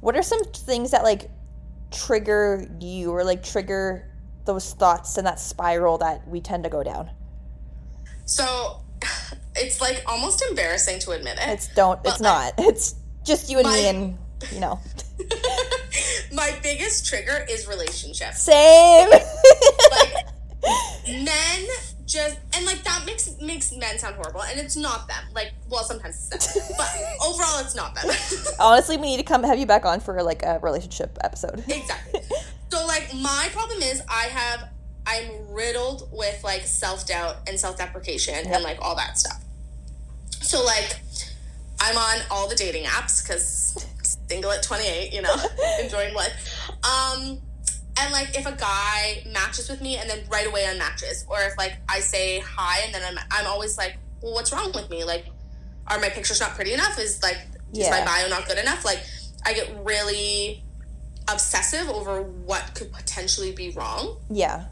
what 0.00 0.16
are 0.16 0.22
some 0.22 0.42
things 0.44 0.90
that 0.90 1.04
like 1.04 1.30
trigger 1.90 2.66
you 2.80 3.12
or 3.12 3.24
like 3.24 3.42
trigger 3.42 4.10
those 4.46 4.72
thoughts 4.74 5.16
and 5.16 5.26
that 5.26 5.38
spiral 5.38 5.98
that 5.98 6.26
we 6.26 6.40
tend 6.40 6.64
to 6.64 6.70
go 6.70 6.82
down? 6.82 7.10
so 8.24 8.82
it's 9.56 9.80
like 9.80 10.02
almost 10.06 10.44
embarrassing 10.48 10.98
to 11.00 11.10
admit 11.12 11.38
it 11.38 11.48
It's 11.48 11.68
don't 11.74 12.00
it's 12.04 12.20
not. 12.20 12.54
It's 12.58 12.94
just 13.24 13.50
you 13.50 13.58
and 13.58 13.68
me 13.68 13.86
and 13.86 14.18
you 14.52 14.60
know. 14.60 14.80
my 16.32 16.56
biggest 16.62 17.06
trigger 17.06 17.44
is 17.50 17.66
relationships 17.66 18.42
Same. 18.42 19.10
like 19.10 20.14
men 21.08 21.66
just 22.06 22.38
and 22.56 22.64
like 22.66 22.82
that 22.84 23.04
makes 23.06 23.38
makes 23.40 23.72
men 23.72 23.98
sound 23.98 24.16
horrible 24.16 24.42
and 24.42 24.58
it's 24.58 24.76
not 24.76 25.06
them 25.06 25.22
like 25.34 25.52
well 25.68 25.84
sometimes 25.84 26.28
it's 26.32 26.54
them 26.54 26.76
but 26.76 26.88
overall 27.26 27.60
it's 27.60 27.74
not 27.76 27.94
them 27.94 28.06
Honestly, 28.58 28.96
we 28.96 29.06
need 29.06 29.16
to 29.18 29.22
come 29.22 29.42
have 29.42 29.58
you 29.58 29.66
back 29.66 29.84
on 29.84 30.00
for 30.00 30.22
like 30.22 30.42
a 30.42 30.58
relationship 30.60 31.16
episode. 31.22 31.62
Exactly. 31.68 32.20
So 32.70 32.86
like 32.86 33.12
my 33.14 33.48
problem 33.52 33.82
is 33.82 34.02
I 34.08 34.24
have 34.24 34.68
I'm 35.10 35.52
riddled 35.52 36.08
with 36.12 36.42
like 36.44 36.62
self 36.62 37.06
doubt 37.06 37.36
and 37.48 37.58
self 37.58 37.76
deprecation 37.78 38.34
Yep. 38.34 38.54
and 38.54 38.62
like 38.64 38.78
all 38.80 38.94
that 38.96 39.18
stuff. 39.18 39.42
So 40.42 40.62
like 40.64 41.00
I'm 41.80 41.96
on 41.96 42.18
all 42.30 42.48
the 42.48 42.54
dating 42.54 42.84
apps 42.84 43.22
because 43.22 43.86
single 44.28 44.52
at 44.52 44.62
28, 44.62 45.12
you 45.12 45.22
know, 45.22 45.34
enjoying 45.82 46.14
life. 46.14 46.70
Um, 46.84 47.38
and 47.98 48.12
like 48.12 48.38
if 48.38 48.46
a 48.46 48.52
guy 48.56 49.24
matches 49.32 49.68
with 49.68 49.80
me 49.82 49.96
and 49.96 50.08
then 50.08 50.20
right 50.30 50.46
away 50.46 50.62
unmatches, 50.64 51.28
or 51.28 51.40
if 51.42 51.56
like 51.58 51.76
I 51.88 52.00
say 52.00 52.38
hi 52.40 52.80
and 52.84 52.94
then 52.94 53.02
I'm 53.04 53.18
I'm 53.30 53.46
always 53.46 53.76
like, 53.76 53.96
well, 54.22 54.34
what's 54.34 54.52
wrong 54.52 54.70
with 54.74 54.88
me? 54.90 55.04
Like, 55.04 55.26
are 55.88 55.98
my 55.98 56.08
pictures 56.08 56.40
not 56.40 56.50
pretty 56.50 56.72
enough? 56.72 56.98
Is 56.98 57.22
like 57.22 57.38
is 57.74 57.90
my 57.90 58.04
bio 58.04 58.28
not 58.28 58.46
good 58.46 58.58
enough? 58.58 58.84
Like, 58.84 59.00
I 59.44 59.54
get 59.54 59.72
really 59.84 60.62
obsessive 61.32 61.88
over 61.88 62.22
what 62.22 62.74
could 62.74 62.92
potentially 62.92 63.52
be 63.52 63.70
wrong. 63.70 64.16
Yeah. 64.30 64.66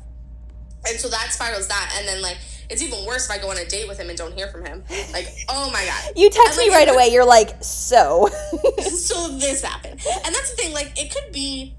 And 0.88 0.98
so 0.98 1.08
that 1.08 1.32
spirals 1.32 1.68
that. 1.68 1.94
And 1.98 2.08
then, 2.08 2.20
like, 2.22 2.38
it's 2.70 2.82
even 2.82 3.04
worse 3.06 3.26
if 3.26 3.30
I 3.30 3.38
go 3.38 3.50
on 3.50 3.56
a 3.58 3.64
date 3.64 3.88
with 3.88 3.98
him 3.98 4.08
and 4.08 4.18
don't 4.18 4.34
hear 4.34 4.48
from 4.48 4.64
him. 4.64 4.84
Like, 5.12 5.28
oh 5.48 5.70
my 5.70 5.84
God. 5.84 6.12
You 6.16 6.28
text 6.30 6.58
And, 6.58 6.68
me 6.68 6.74
right 6.74 6.88
away. 6.88 7.08
You're 7.12 7.24
like, 7.26 7.62
so. 7.62 8.28
so 8.78 9.28
this 9.38 9.62
happened. 9.62 10.00
And 10.24 10.34
that's 10.34 10.50
the 10.50 10.56
thing, 10.56 10.72
like, 10.74 10.92
it 11.00 11.14
could 11.14 11.32
be 11.32 11.74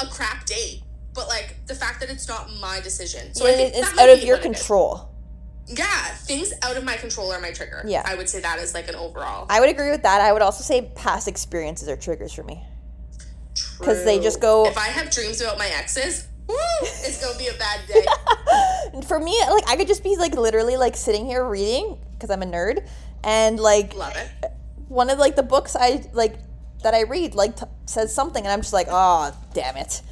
a 0.00 0.06
crap 0.06 0.46
date, 0.46 0.82
but 1.12 1.26
like 1.26 1.56
the 1.66 1.74
fact 1.74 1.98
that 2.00 2.08
it's 2.08 2.28
not 2.28 2.48
my 2.60 2.78
decision. 2.80 3.34
So 3.34 3.46
I 3.48 3.52
think 3.52 3.74
it's 3.74 3.98
out 3.98 4.08
of 4.08 4.22
your 4.22 4.36
what 4.36 4.46
it 4.46 4.50
is. 4.52 4.58
control. 4.58 5.10
Yeah, 5.66 5.86
things 6.14 6.52
out 6.62 6.76
of 6.76 6.84
my 6.84 6.94
control 6.94 7.32
are 7.32 7.40
my 7.40 7.50
trigger. 7.50 7.82
Yeah. 7.84 8.02
I 8.06 8.14
would 8.14 8.28
say 8.28 8.40
that 8.40 8.60
is 8.60 8.74
like 8.74 8.88
an 8.88 8.94
overall. 8.94 9.46
I 9.50 9.58
would 9.58 9.68
agree 9.68 9.90
with 9.90 10.02
that. 10.02 10.20
I 10.20 10.32
would 10.32 10.40
also 10.40 10.62
say 10.62 10.82
past 10.94 11.26
experiences 11.26 11.88
are 11.88 11.96
triggers 11.96 12.32
for 12.32 12.44
me. 12.44 12.62
Because 13.78 14.04
they 14.04 14.20
just 14.20 14.40
go- 14.40 14.66
If 14.66 14.78
I 14.78 14.86
have 14.86 15.10
dreams 15.10 15.40
about 15.40 15.58
my 15.58 15.66
exes! 15.66 16.27
It's 16.50 17.22
gonna 17.24 17.38
be 17.38 17.48
a 17.48 17.54
bad 17.54 17.80
day. 17.86 18.04
For 19.06 19.18
me, 19.18 19.38
like 19.50 19.68
I 19.68 19.76
could 19.76 19.88
just 19.88 20.02
be 20.02 20.16
like 20.16 20.34
literally 20.34 20.76
like 20.76 20.96
sitting 20.96 21.26
here 21.26 21.44
reading 21.44 21.98
because 22.12 22.30
I'm 22.30 22.42
a 22.42 22.46
nerd, 22.46 22.86
and 23.24 23.58
like 23.60 23.94
Love 23.94 24.14
it. 24.16 24.50
one 24.88 25.10
of 25.10 25.18
like 25.18 25.36
the 25.36 25.42
books 25.42 25.76
I 25.76 26.02
like 26.12 26.36
that 26.82 26.94
I 26.94 27.02
read 27.02 27.34
like 27.34 27.56
t- 27.56 27.66
says 27.86 28.14
something, 28.14 28.42
and 28.42 28.52
I'm 28.52 28.60
just 28.60 28.72
like, 28.72 28.86
oh 28.90 29.32
damn 29.54 29.76
it, 29.76 30.02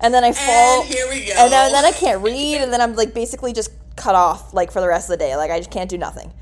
and 0.00 0.12
then 0.14 0.24
I 0.24 0.32
fall, 0.32 0.82
And 0.82 0.88
here 0.88 1.08
we 1.08 1.24
go. 1.26 1.32
and 1.36 1.52
then, 1.52 1.66
and 1.66 1.74
then 1.74 1.84
I 1.84 1.92
can't 1.92 2.22
read, 2.22 2.56
and 2.60 2.72
then 2.72 2.80
I'm 2.80 2.94
like 2.94 3.14
basically 3.14 3.52
just 3.52 3.70
cut 3.96 4.14
off 4.14 4.54
like 4.54 4.70
for 4.72 4.80
the 4.80 4.88
rest 4.88 5.10
of 5.10 5.18
the 5.18 5.24
day. 5.24 5.36
Like 5.36 5.50
I 5.50 5.58
just 5.58 5.70
can't 5.70 5.90
do 5.90 5.98
nothing. 5.98 6.32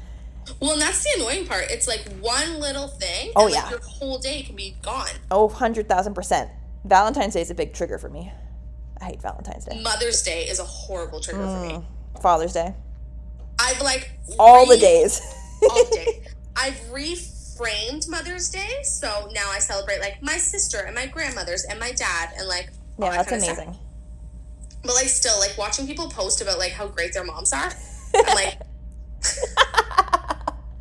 Well, 0.60 0.72
and 0.72 0.80
that's 0.80 1.02
the 1.04 1.20
annoying 1.20 1.46
part. 1.46 1.64
It's 1.70 1.86
like 1.86 2.06
one 2.20 2.58
little 2.58 2.88
thing. 2.88 3.32
Oh, 3.36 3.46
and, 3.46 3.54
like, 3.54 3.64
yeah. 3.64 3.70
Your 3.70 3.80
whole 3.80 4.18
day 4.18 4.42
can 4.42 4.56
be 4.56 4.76
gone. 4.82 5.08
Oh, 5.30 5.46
100,000%. 5.48 6.50
Valentine's 6.84 7.34
Day 7.34 7.42
is 7.42 7.50
a 7.50 7.54
big 7.54 7.74
trigger 7.74 7.98
for 7.98 8.08
me. 8.08 8.32
I 9.00 9.04
hate 9.06 9.22
Valentine's 9.22 9.64
Day. 9.64 9.80
Mother's 9.82 10.22
Day 10.22 10.44
is 10.48 10.58
a 10.58 10.64
horrible 10.64 11.20
trigger 11.20 11.42
for 11.44 11.60
me. 11.66 11.84
Father's 12.22 12.52
Day. 12.52 12.74
I've 13.60 13.80
like 13.82 14.10
Mm. 14.30 14.36
All 14.38 14.66
the 14.66 14.76
days. 14.76 15.20
all 15.70 15.84
day. 15.90 16.22
I've 16.56 16.74
reframed 16.92 18.08
Mother's 18.10 18.50
Day, 18.50 18.82
so 18.82 19.30
now 19.32 19.50
I 19.50 19.58
celebrate 19.58 20.00
like 20.00 20.22
my 20.22 20.36
sister 20.36 20.78
and 20.80 20.94
my 20.94 21.06
grandmothers 21.06 21.64
and 21.64 21.80
my 21.80 21.92
dad 21.92 22.30
and 22.36 22.46
like 22.46 22.70
yeah, 22.98 23.10
that 23.10 23.16
that's 23.26 23.30
kinda 23.30 23.44
stuff. 23.44 23.56
amazing. 23.58 23.76
But 24.82 24.94
like 24.96 25.06
still 25.08 25.38
like 25.40 25.56
watching 25.56 25.86
people 25.86 26.08
post 26.10 26.40
about 26.42 26.58
like 26.58 26.72
how 26.72 26.86
great 26.88 27.14
their 27.14 27.24
moms 27.24 27.52
are. 27.54 27.70
I'm 28.14 28.34
like, 28.34 28.58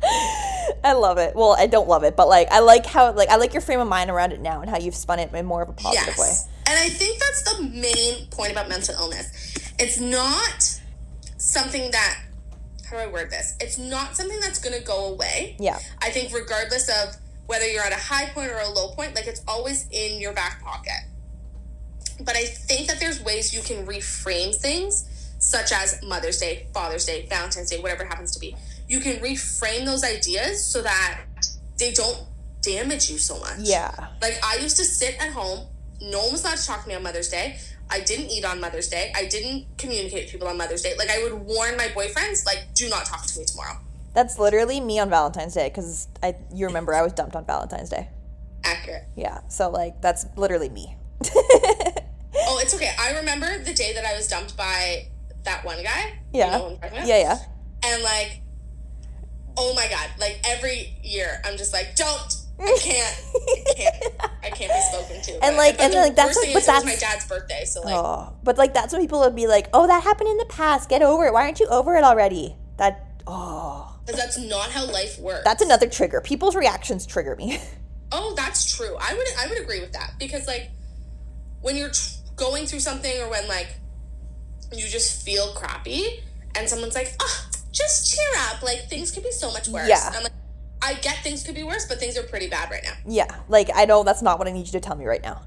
I 0.84 0.92
love 0.92 1.18
it. 1.18 1.34
Well, 1.34 1.56
I 1.58 1.66
don't 1.66 1.88
love 1.88 2.04
it, 2.04 2.16
but 2.16 2.28
like 2.28 2.48
I 2.50 2.60
like 2.60 2.86
how 2.86 3.12
like 3.12 3.28
I 3.28 3.36
like 3.36 3.52
your 3.52 3.60
frame 3.60 3.80
of 3.80 3.88
mind 3.88 4.10
around 4.10 4.32
it 4.32 4.40
now 4.40 4.60
and 4.60 4.70
how 4.70 4.78
you've 4.78 4.94
spun 4.94 5.18
it 5.18 5.32
in 5.32 5.46
more 5.46 5.62
of 5.62 5.68
a 5.68 5.72
positive 5.72 6.16
way. 6.18 6.32
And 6.66 6.78
I 6.78 6.88
think 6.88 7.18
that's 7.18 7.42
the 7.56 7.62
main 7.62 8.26
point 8.30 8.52
about 8.52 8.68
mental 8.68 8.94
illness. 8.94 9.56
It's 9.78 9.98
not 9.98 10.80
something 11.38 11.90
that 11.90 12.20
how 12.90 12.96
do 12.96 13.02
I 13.02 13.06
word 13.06 13.30
this? 13.30 13.54
It's 13.60 13.78
not 13.78 14.16
something 14.16 14.40
that's 14.40 14.58
gonna 14.58 14.80
go 14.80 15.12
away. 15.12 15.56
Yeah. 15.58 15.78
I 16.00 16.10
think 16.10 16.32
regardless 16.32 16.88
of 16.88 17.16
whether 17.46 17.66
you're 17.66 17.82
at 17.82 17.92
a 17.92 17.96
high 17.96 18.26
point 18.26 18.50
or 18.50 18.58
a 18.58 18.68
low 18.68 18.90
point, 18.90 19.14
like 19.14 19.26
it's 19.26 19.42
always 19.48 19.86
in 19.90 20.20
your 20.20 20.32
back 20.32 20.62
pocket. 20.62 21.04
But 22.20 22.36
I 22.36 22.44
think 22.44 22.88
that 22.88 23.00
there's 23.00 23.22
ways 23.22 23.54
you 23.54 23.62
can 23.62 23.86
reframe 23.86 24.54
things, 24.54 25.06
such 25.38 25.72
as 25.72 26.02
Mother's 26.02 26.38
Day, 26.38 26.66
Father's 26.74 27.04
Day, 27.04 27.26
Valentine's 27.28 27.70
Day, 27.70 27.80
whatever 27.80 28.02
it 28.02 28.08
happens 28.08 28.32
to 28.32 28.40
be. 28.40 28.56
You 28.88 29.00
can 29.00 29.16
reframe 29.16 29.84
those 29.84 30.02
ideas 30.02 30.64
so 30.64 30.82
that 30.82 31.20
they 31.78 31.92
don't 31.92 32.18
damage 32.62 33.10
you 33.10 33.18
so 33.18 33.38
much. 33.38 33.58
Yeah. 33.60 33.92
Like 34.20 34.38
I 34.42 34.56
used 34.56 34.76
to 34.78 34.84
sit 34.84 35.16
at 35.20 35.32
home, 35.32 35.66
no 36.00 36.20
one 36.20 36.32
was 36.32 36.42
allowed 36.42 36.56
to 36.56 36.66
talk 36.66 36.82
to 36.82 36.88
me 36.88 36.94
on 36.94 37.02
Mother's 37.02 37.28
Day. 37.28 37.58
I 37.90 38.00
didn't 38.00 38.30
eat 38.30 38.44
on 38.44 38.60
Mother's 38.60 38.88
Day. 38.88 39.12
I 39.14 39.26
didn't 39.26 39.66
communicate 39.78 40.24
with 40.24 40.32
people 40.32 40.48
on 40.48 40.56
Mother's 40.58 40.82
Day. 40.82 40.94
Like 40.98 41.10
I 41.10 41.22
would 41.22 41.34
warn 41.34 41.76
my 41.76 41.88
boyfriends, 41.88 42.44
like, 42.44 42.66
do 42.74 42.88
not 42.88 43.04
talk 43.06 43.26
to 43.26 43.38
me 43.38 43.44
tomorrow. 43.44 43.78
That's 44.14 44.38
literally 44.38 44.80
me 44.80 44.98
on 44.98 45.10
Valentine's 45.10 45.54
Day 45.54 45.70
cuz 45.70 46.08
I 46.22 46.34
you 46.52 46.66
remember 46.66 46.94
I 46.94 47.02
was 47.02 47.12
dumped 47.12 47.36
on 47.36 47.44
Valentine's 47.44 47.90
Day. 47.90 48.08
Accurate. 48.64 49.04
Yeah. 49.16 49.40
So 49.48 49.70
like 49.70 50.00
that's 50.00 50.26
literally 50.36 50.68
me. 50.70 50.96
Oh, 52.50 52.58
it's 52.60 52.74
okay. 52.74 52.92
I 52.98 53.12
remember 53.18 53.58
the 53.58 53.74
day 53.74 53.92
that 53.94 54.04
I 54.04 54.14
was 54.16 54.28
dumped 54.28 54.56
by 54.56 55.08
that 55.44 55.64
one 55.64 55.82
guy. 55.82 56.18
Yeah. 56.32 56.46
You 56.46 56.52
know 56.52 56.58
who 56.58 56.64
I'm 56.66 56.76
talking 56.78 56.96
about? 56.98 57.08
yeah, 57.08 57.18
yeah. 57.18 57.38
And 57.84 58.02
like, 58.02 58.40
oh 59.58 59.74
my 59.74 59.86
god! 59.88 60.08
Like 60.18 60.40
every 60.44 60.96
year, 61.02 61.40
I'm 61.44 61.56
just 61.58 61.72
like, 61.72 61.94
don't. 61.96 62.34
I 62.60 62.76
can't. 62.80 63.20
I 63.36 63.72
can't. 63.74 64.04
I 64.44 64.50
can't 64.50 64.72
be 64.72 64.80
spoken 64.80 65.22
to. 65.22 65.44
And, 65.44 65.56
like- 65.56 65.80
and, 65.80 65.92
the 65.92 65.98
like, 65.98 66.16
that's 66.16 66.40
thing 66.40 66.52
but 66.52 66.62
is 66.62 66.84
my 66.84 66.96
dad's 66.96 67.24
birthday, 67.26 67.64
so 67.64 67.82
like, 67.82 67.94
Oh, 67.94 68.32
but 68.42 68.58
like 68.58 68.74
that's 68.74 68.92
when 68.92 69.00
people 69.02 69.20
would 69.20 69.36
be 69.36 69.46
like, 69.46 69.68
"Oh, 69.72 69.86
that 69.86 70.02
happened 70.02 70.28
in 70.30 70.36
the 70.38 70.46
past. 70.46 70.88
Get 70.88 71.02
over 71.02 71.26
it. 71.26 71.32
Why 71.32 71.42
aren't 71.42 71.60
you 71.60 71.66
over 71.68 71.94
it 71.96 72.02
already?" 72.02 72.56
That 72.78 73.20
oh, 73.28 73.96
because 74.04 74.20
that's 74.20 74.38
not 74.38 74.70
how 74.70 74.86
life 74.90 75.18
works. 75.20 75.42
that's 75.44 75.62
another 75.62 75.88
trigger. 75.88 76.20
People's 76.20 76.56
reactions 76.56 77.06
trigger 77.06 77.36
me. 77.36 77.58
Oh, 78.10 78.32
that's 78.34 78.74
true. 78.74 78.96
I 78.98 79.12
would 79.12 79.26
I 79.38 79.46
would 79.48 79.60
agree 79.60 79.80
with 79.80 79.92
that 79.92 80.14
because 80.18 80.46
like 80.46 80.70
when 81.60 81.76
you're 81.76 81.90
tr- 81.90 82.14
going 82.36 82.64
through 82.64 82.80
something 82.80 83.20
or 83.20 83.28
when 83.28 83.46
like 83.48 83.68
you 84.72 84.88
just 84.88 85.22
feel 85.26 85.52
crappy 85.52 86.20
and 86.54 86.66
someone's 86.66 86.94
like, 86.94 87.14
"Oh, 87.20 87.48
just 87.72 88.14
cheer 88.14 88.42
up. 88.50 88.62
Like 88.62 88.88
things 88.88 89.10
could 89.10 89.22
be 89.24 89.30
so 89.32 89.50
much 89.52 89.68
worse." 89.68 89.88
Yeah. 89.88 90.10
I'm 90.14 90.22
like, 90.22 90.32
I 90.82 90.94
get 90.94 91.18
things 91.22 91.42
could 91.44 91.54
be 91.54 91.64
worse, 91.64 91.86
but 91.88 91.98
things 91.98 92.16
are 92.16 92.22
pretty 92.22 92.48
bad 92.48 92.70
right 92.70 92.82
now. 92.84 92.92
yeah, 93.06 93.26
like 93.48 93.68
I 93.74 93.84
know 93.84 94.04
that's 94.04 94.22
not 94.22 94.38
what 94.38 94.46
I 94.48 94.52
need 94.52 94.66
you 94.66 94.72
to 94.72 94.80
tell 94.80 94.96
me 94.96 95.04
right 95.06 95.22
now. 95.22 95.42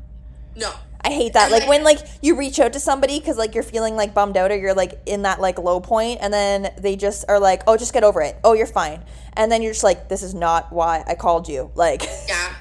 No. 0.55 0.71
I 1.03 1.09
hate 1.09 1.33
that. 1.33 1.45
And, 1.45 1.51
Like 1.53 1.61
like- 1.61 1.69
when 1.69 1.83
like 1.83 1.99
you 2.21 2.35
reach 2.35 2.59
out 2.59 2.73
to 2.73 2.79
somebody 2.79 3.19
because 3.19 3.37
like 3.37 3.55
you're 3.55 3.63
feeling 3.63 3.95
like 3.95 4.13
bummed 4.13 4.37
out 4.37 4.51
or 4.51 4.57
you're 4.57 4.75
like 4.75 4.99
in 5.07 5.23
that 5.23 5.39
like 5.41 5.57
low 5.57 5.79
point, 5.79 6.19
and 6.21 6.31
then 6.33 6.71
they 6.77 6.95
just 6.95 7.25
are 7.27 7.39
like, 7.39 7.63
"Oh, 7.65 7.75
just 7.77 7.91
get 7.93 8.03
over 8.03 8.21
it. 8.21 8.35
Oh, 8.43 8.53
you're 8.53 8.67
fine." 8.67 9.03
And 9.33 9.51
then 9.51 9.61
you're 9.63 9.71
just 9.71 9.83
like, 9.83 10.09
"This 10.09 10.21
is 10.21 10.35
not 10.35 10.71
why 10.71 11.03
I 11.07 11.15
called 11.15 11.47
you." 11.49 11.71
Like, 11.75 12.03
Yeah. 12.27 12.53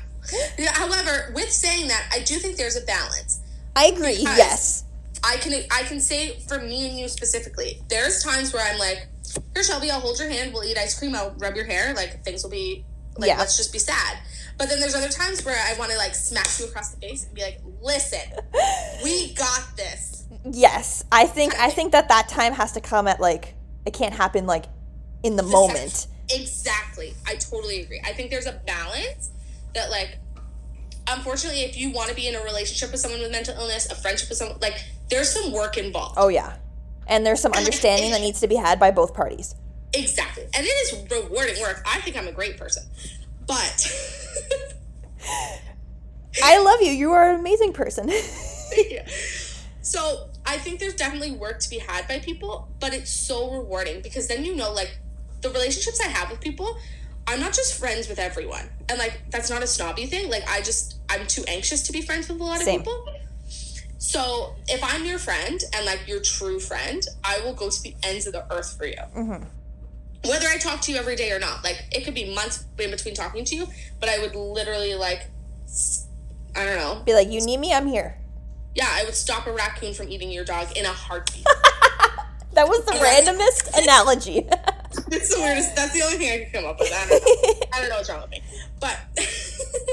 Yeah, 0.56 0.72
However, 0.72 1.32
with 1.34 1.50
saying 1.50 1.88
that, 1.88 2.08
I 2.14 2.20
do 2.20 2.36
think 2.36 2.56
there's 2.56 2.76
a 2.76 2.82
balance. 2.82 3.40
I 3.74 3.86
agree. 3.86 4.18
Yes. 4.20 4.84
I 5.24 5.36
can 5.38 5.52
I 5.70 5.82
can 5.82 6.00
say 6.00 6.38
for 6.48 6.60
me 6.60 6.88
and 6.88 6.96
you 6.98 7.08
specifically, 7.08 7.82
there's 7.88 8.22
times 8.22 8.54
where 8.54 8.62
I'm 8.64 8.78
like, 8.78 9.08
here 9.54 9.64
Shelby, 9.64 9.90
I'll 9.90 10.00
hold 10.00 10.18
your 10.18 10.30
hand, 10.30 10.52
we'll 10.52 10.64
eat 10.64 10.78
ice 10.78 10.98
cream, 10.98 11.14
I'll 11.14 11.34
rub 11.38 11.54
your 11.54 11.64
hair, 11.64 11.94
like 11.94 12.24
things 12.24 12.42
will 12.42 12.50
be 12.50 12.84
like 13.16 13.28
Yeah. 13.28 13.38
let's 13.38 13.56
just 13.56 13.72
be 13.72 13.78
sad. 13.78 14.18
But 14.58 14.68
then 14.68 14.78
there's 14.80 14.94
other 14.94 15.08
times 15.08 15.44
where 15.44 15.56
I 15.56 15.78
want 15.78 15.90
to 15.90 15.96
like 15.96 16.14
smack 16.14 16.46
you 16.58 16.66
across 16.66 16.90
the 16.94 17.00
face 17.00 17.24
and 17.24 17.34
be 17.34 17.42
like, 17.42 17.60
listen, 17.80 18.20
we 19.04 19.32
got 19.34 19.76
this. 19.76 20.24
Yes. 20.44 21.04
I 21.10 21.26
think 21.26 21.58
I 21.58 21.70
think 21.70 21.92
that 21.92 22.08
that 22.08 22.28
time 22.28 22.52
has 22.54 22.72
to 22.72 22.80
come 22.80 23.08
at 23.08 23.20
like 23.20 23.54
it 23.86 23.94
can't 23.94 24.14
happen 24.14 24.46
like 24.46 24.66
in 25.22 25.36
the 25.36 25.42
moment. 25.42 26.06
Exactly. 26.30 27.14
I 27.26 27.34
totally 27.36 27.80
agree. 27.82 28.00
I 28.04 28.12
think 28.12 28.30
there's 28.30 28.46
a 28.46 28.60
balance 28.66 29.30
that 29.74 29.90
like 29.90 30.18
unfortunately 31.08 31.62
if 31.62 31.76
you 31.76 31.90
want 31.90 32.08
to 32.10 32.14
be 32.14 32.28
in 32.28 32.34
a 32.34 32.42
relationship 32.44 32.92
with 32.92 33.00
someone 33.00 33.20
with 33.20 33.32
mental 33.32 33.54
illness, 33.54 33.90
a 33.90 33.94
friendship 33.94 34.28
with 34.28 34.38
someone 34.38 34.58
like 34.60 34.78
there's 35.08 35.30
some 35.30 35.52
work 35.52 35.76
involved. 35.76 36.14
Oh 36.18 36.28
yeah. 36.28 36.56
And 37.10 37.26
there's 37.26 37.40
some 37.40 37.52
understanding 37.52 38.12
that 38.12 38.20
needs 38.20 38.40
to 38.40 38.48
be 38.48 38.54
had 38.54 38.80
by 38.80 38.90
both 38.92 39.12
parties. 39.12 39.54
Exactly. 39.92 40.44
And 40.54 40.64
it 40.64 40.68
is 40.68 41.10
rewarding 41.10 41.60
work. 41.60 41.82
I 41.84 42.00
think 42.00 42.16
I'm 42.16 42.28
a 42.28 42.32
great 42.32 42.56
person. 42.56 42.84
But 43.46 43.92
I 46.42 46.62
love 46.62 46.80
you. 46.80 46.92
You 46.92 47.10
are 47.12 47.32
an 47.32 47.40
amazing 47.40 47.72
person. 47.72 48.10
Yeah. 48.88 49.04
So 49.82 50.28
I 50.46 50.56
think 50.58 50.78
there's 50.78 50.94
definitely 50.94 51.32
work 51.32 51.58
to 51.58 51.68
be 51.68 51.78
had 51.78 52.06
by 52.06 52.20
people, 52.20 52.68
but 52.78 52.94
it's 52.94 53.10
so 53.10 53.50
rewarding 53.50 54.00
because 54.00 54.28
then 54.28 54.44
you 54.44 54.54
know, 54.54 54.72
like, 54.72 54.96
the 55.40 55.50
relationships 55.50 56.00
I 56.00 56.06
have 56.06 56.30
with 56.30 56.40
people, 56.40 56.78
I'm 57.26 57.40
not 57.40 57.52
just 57.52 57.78
friends 57.80 58.08
with 58.08 58.20
everyone. 58.20 58.68
And, 58.88 58.96
like, 58.96 59.22
that's 59.30 59.50
not 59.50 59.64
a 59.64 59.66
snobby 59.66 60.06
thing. 60.06 60.30
Like, 60.30 60.48
I 60.48 60.60
just, 60.60 61.00
I'm 61.08 61.26
too 61.26 61.42
anxious 61.48 61.82
to 61.82 61.92
be 61.92 62.00
friends 62.00 62.28
with 62.28 62.40
a 62.40 62.44
lot 62.44 62.58
of 62.58 62.62
Same. 62.62 62.80
people. 62.80 63.06
So 64.02 64.54
if 64.66 64.82
I'm 64.82 65.04
your 65.04 65.18
friend 65.18 65.60
and, 65.74 65.84
like, 65.84 66.08
your 66.08 66.20
true 66.20 66.58
friend, 66.58 67.02
I 67.22 67.38
will 67.40 67.52
go 67.52 67.68
to 67.68 67.82
the 67.82 67.94
ends 68.02 68.26
of 68.26 68.32
the 68.32 68.50
earth 68.50 68.74
for 68.76 68.86
you. 68.86 68.96
Mhm. 69.14 69.46
Whether 70.24 70.48
I 70.48 70.56
talk 70.56 70.80
to 70.82 70.92
you 70.92 70.96
every 70.98 71.16
day 71.16 71.30
or 71.32 71.38
not. 71.38 71.62
Like, 71.62 71.84
it 71.92 72.04
could 72.06 72.14
be 72.14 72.34
months 72.34 72.64
in 72.78 72.90
between 72.90 73.14
talking 73.14 73.44
to 73.44 73.54
you, 73.54 73.68
but 74.00 74.08
I 74.08 74.18
would 74.18 74.34
literally, 74.34 74.94
like, 74.94 75.28
I 76.56 76.64
don't 76.64 76.78
know, 76.78 77.02
Be 77.04 77.12
like, 77.14 77.28
you 77.28 77.42
need 77.42 77.58
me, 77.58 77.74
I'm 77.74 77.86
here. 77.86 78.16
yeah, 78.74 78.88
I 78.90 79.04
would 79.04 79.14
stop 79.14 79.46
a 79.46 79.52
raccoon 79.52 79.92
from 79.92 80.08
eating 80.08 80.30
your 80.30 80.44
dog 80.44 80.74
in 80.76 80.84
a 80.86 80.92
heartbeat. 80.92 81.44
That 82.54 82.66
was 82.68 82.84
the 82.84 82.92
randomest 82.92 83.78
analogy. 83.82 84.48
It's 85.12 85.32
the 85.32 85.40
weirdest. 85.40 85.76
That's 85.76 85.92
the 85.92 86.02
only 86.02 86.18
thing 86.18 86.32
I 86.32 86.44
can 86.44 86.52
come 86.62 86.68
up 86.68 86.80
with. 86.80 86.90
I 86.92 87.06
don't 87.06 87.22
know. 87.22 87.66
I 87.72 87.80
don't 87.80 87.88
know 87.90 87.96
what's 87.96 88.10
wrong 88.10 88.22
with 88.22 88.30
me. 88.30 88.42
But 88.80 88.98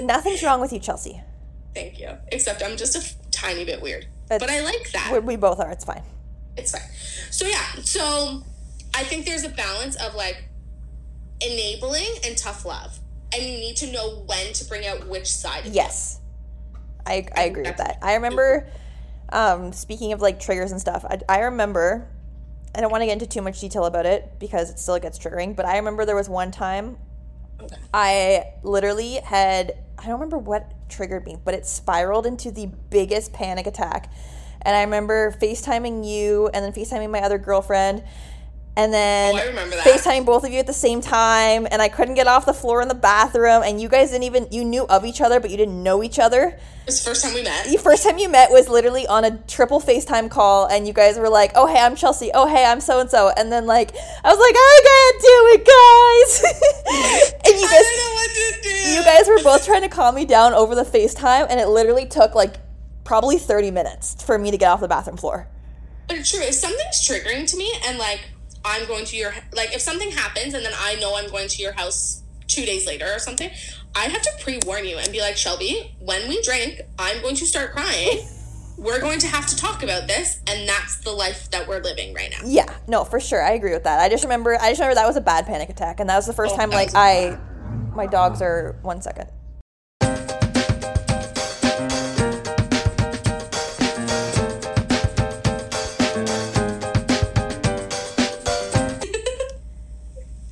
Nothing's 0.02 0.42
wrong 0.42 0.60
with 0.60 0.74
you, 0.74 0.80
Chelsea. 0.80 1.22
thank 1.76 2.00
you. 2.00 2.10
Except 2.32 2.64
I'm 2.64 2.76
just 2.76 2.96
a 2.96 3.27
tiny 3.38 3.66
bit 3.66 3.82
weird. 3.82 4.08
That's- 4.28 4.40
but 4.40 4.50
I 4.50 4.62
like 4.62 4.92
that. 4.92 5.24
We, 5.24 5.36
both 5.36 5.60
are. 5.60 5.72
It's 5.72 5.86
fine. 5.86 6.04
It's 6.58 6.72
fine. 6.72 6.90
So 7.32 7.46
yeah. 7.48 7.64
So 7.84 8.44
I 8.96 9.04
think 9.04 9.26
there's 9.26 9.44
a 9.44 9.50
balance 9.50 9.96
of 9.96 10.16
like 10.16 10.44
enabling 11.42 12.08
and 12.26 12.38
tough 12.38 12.66
love, 12.66 13.00
and 13.34 13.44
you 13.44 13.58
need 13.58 13.78
to 13.78 13.92
know 13.92 14.24
when 14.26 14.54
to 14.54 14.66
bring 14.66 14.86
out 14.86 15.08
which 15.08 15.32
side. 15.32 15.68
Of 15.68 15.74
Yes. 15.74 16.20
I, 17.06 17.26
I 17.36 17.44
agree 17.44 17.64
with 17.64 17.78
that. 17.78 18.00
I 18.02 18.16
remember, 18.16 18.68
um, 19.32 19.72
speaking 19.72 20.12
of 20.12 20.22
like 20.22 20.42
triggers 20.42 20.72
and 20.72 20.82
stuff, 20.82 21.06
I, 21.06 21.20
I 21.30 21.40
remember, 21.44 22.06
I 22.76 22.82
don't 22.82 22.92
want 22.92 23.02
to 23.02 23.06
get 23.06 23.14
into 23.14 23.28
too 23.28 23.42
much 23.42 23.62
detail 23.62 23.86
about 23.86 24.06
it 24.06 24.34
because 24.40 24.70
it 24.70 24.78
still 24.78 25.00
gets 25.00 25.18
triggering, 25.18 25.56
but 25.56 25.66
I 25.66 25.78
remember 25.78 26.04
there 26.06 26.18
was 26.18 26.28
one 26.28 26.52
time 26.52 26.98
Okay. 27.62 27.76
I 27.94 28.44
literally 28.62 29.16
had, 29.24 29.78
I 29.98 30.04
don't 30.04 30.14
remember 30.14 30.38
what 30.38 30.72
triggered 30.90 31.26
me, 31.26 31.38
but 31.44 31.54
it 31.54 31.66
spiraled 31.66 32.26
into 32.26 32.52
the 32.52 32.68
biggest 32.90 33.34
panic 33.34 33.68
attack. 33.68 34.12
And 34.62 34.76
I 34.76 34.84
remember 34.84 35.32
FaceTiming 35.32 36.08
you 36.08 36.50
and 36.54 36.64
then 36.64 36.74
FaceTiming 36.74 37.10
my 37.10 37.22
other 37.22 37.38
girlfriend. 37.38 38.04
And 38.78 38.94
then 38.94 39.36
Oh, 39.36 39.40
I 39.40 39.46
remember 39.48 39.76
that. 39.76 39.86
FaceTime 39.86 40.24
both 40.26 40.46
of 40.46 40.52
you 40.52 40.60
at 40.60 40.68
the 40.68 40.74
same 40.74 41.02
time, 41.02 41.68
and 41.70 41.82
I 41.82 41.90
couldn't 41.90 42.14
get 42.16 42.28
off 42.28 42.46
the 42.46 42.54
floor 42.54 42.82
in 42.82 42.88
the 42.88 42.96
bathroom, 42.96 43.64
and 43.64 43.82
you 43.82 43.90
guys 43.90 44.12
didn't 44.12 44.24
even 44.24 44.48
you 44.52 44.64
knew 44.64 44.86
of 44.88 45.04
each 45.04 45.20
other, 45.20 45.40
but 45.40 45.50
you 45.50 45.58
didn't 45.58 45.82
know 45.84 46.04
each 46.04 46.20
other. 46.20 46.44
It 46.50 46.86
was 46.86 47.04
the 47.04 47.10
first 47.10 47.24
time 47.26 47.34
we 47.34 47.44
met. 47.44 47.66
The 47.66 47.78
first 47.78 48.04
time 48.04 48.18
you 48.18 48.30
met 48.30 48.50
was 48.50 48.70
literally 48.70 49.06
on 49.08 49.26
a 49.26 49.38
triple 49.48 49.82
FaceTime 49.82 50.30
call, 50.32 50.68
and 50.68 50.88
you 50.88 50.94
guys 50.94 51.18
were 51.18 51.28
like, 51.28 51.52
"Oh 51.56 51.66
hey, 51.68 51.80
I'm 51.82 51.96
Chelsea. 51.98 52.32
Oh 52.34 52.48
hey, 52.48 52.64
I'm 52.64 52.80
so 52.80 53.00
and 53.02 53.10
so," 53.10 53.30
and 53.36 53.52
then 53.52 53.66
like 53.66 53.94
I 54.24 54.30
was 54.34 54.40
like, 54.40 54.56
"I 54.56 54.80
can't 54.88 55.22
do 55.28 55.38
it, 55.52 55.66
guys," 55.74 57.34
and 57.52 57.60
you 57.60 57.68
I 57.68 57.72
guys 57.72 57.84
don't 57.84 57.98
know 57.98 58.14
what 58.14 58.30
to 58.32 58.62
do. 58.64 58.70
you 58.92 59.04
guys 59.04 59.28
were 59.28 59.44
both 59.44 59.66
trying 59.66 59.82
to 59.82 59.90
calm 59.90 60.16
me 60.16 60.24
down 60.26 60.54
over 60.54 60.76
the 60.76 60.84
FaceTime, 60.86 61.48
and 61.50 61.60
it 61.60 61.68
literally 61.68 62.06
took 62.06 62.36
like 62.36 62.56
probably 63.04 63.38
30 63.38 63.72
minutes 63.72 64.22
for 64.24 64.38
me 64.38 64.52
to 64.52 64.58
get 64.58 64.70
off 64.70 64.80
the 64.82 64.88
bathroom 64.88 65.18
floor. 65.18 65.48
But 66.08 66.18
it's 66.18 66.32
true. 66.32 66.42
If 66.42 66.54
something's 66.56 67.02
triggering 67.06 67.50
to 67.52 67.58
me, 67.58 67.72
and 67.86 67.98
like 67.98 68.22
I'm 68.68 68.86
going 68.86 69.06
to 69.06 69.16
your 69.16 69.34
like, 69.54 69.74
if 69.74 69.82
something 69.82 70.12
happens, 70.12 70.54
and 70.54 70.66
then 70.66 70.74
I 70.78 70.96
know 70.96 71.16
I'm 71.16 71.30
going 71.30 71.48
to 71.48 71.62
your 71.62 71.72
house 71.74 72.24
two 72.48 72.66
days 72.66 72.86
later 72.86 73.08
or 73.14 73.20
something, 73.20 73.50
I 73.96 74.06
have 74.06 74.22
to 74.22 74.32
pre 74.42 74.60
warn 74.66 74.86
you 74.86 74.98
and 74.98 75.12
be 75.12 75.22
like, 75.22 75.38
Shelby, 75.38 75.96
when 76.00 76.28
we 76.30 76.42
drink, 76.44 76.82
I'm 77.00 77.22
going 77.22 77.36
to 77.36 77.46
start 77.46 77.72
crying. 77.72 78.28
We're 78.78 79.00
going 79.02 79.18
to 79.20 79.28
have 79.28 79.48
to 79.48 79.56
talk 79.56 79.82
about 79.82 80.08
this, 80.08 80.40
and 80.46 80.70
that's 80.70 80.98
the 80.98 81.12
life 81.12 81.50
that 81.50 81.68
we're 81.68 81.80
living 81.80 82.14
right 82.14 82.30
now. 82.30 82.48
Yeah, 82.48 82.72
no, 82.88 83.04
for 83.06 83.20
sure. 83.20 83.42
I 83.44 83.52
agree 83.54 83.72
with 83.74 83.86
that. 83.86 84.00
I 84.00 84.08
just 84.08 84.24
remember 84.24 84.56
I 84.62 84.70
just 84.70 84.80
remember 84.80 84.96
that 84.96 85.08
was 85.08 85.16
a 85.16 85.22
bad 85.22 85.48
panic 85.48 85.70
attack 85.70 86.00
and 86.00 86.08
that 86.10 86.16
was 86.16 86.28
the 86.28 86.34
first 86.34 86.54
Oh, 86.54 86.58
time 86.58 86.70
like 86.70 86.92
I 86.94 87.40
my 87.96 88.06
dogs 88.06 88.40
are 88.42 88.78
one 88.84 89.02
second. 89.02 89.30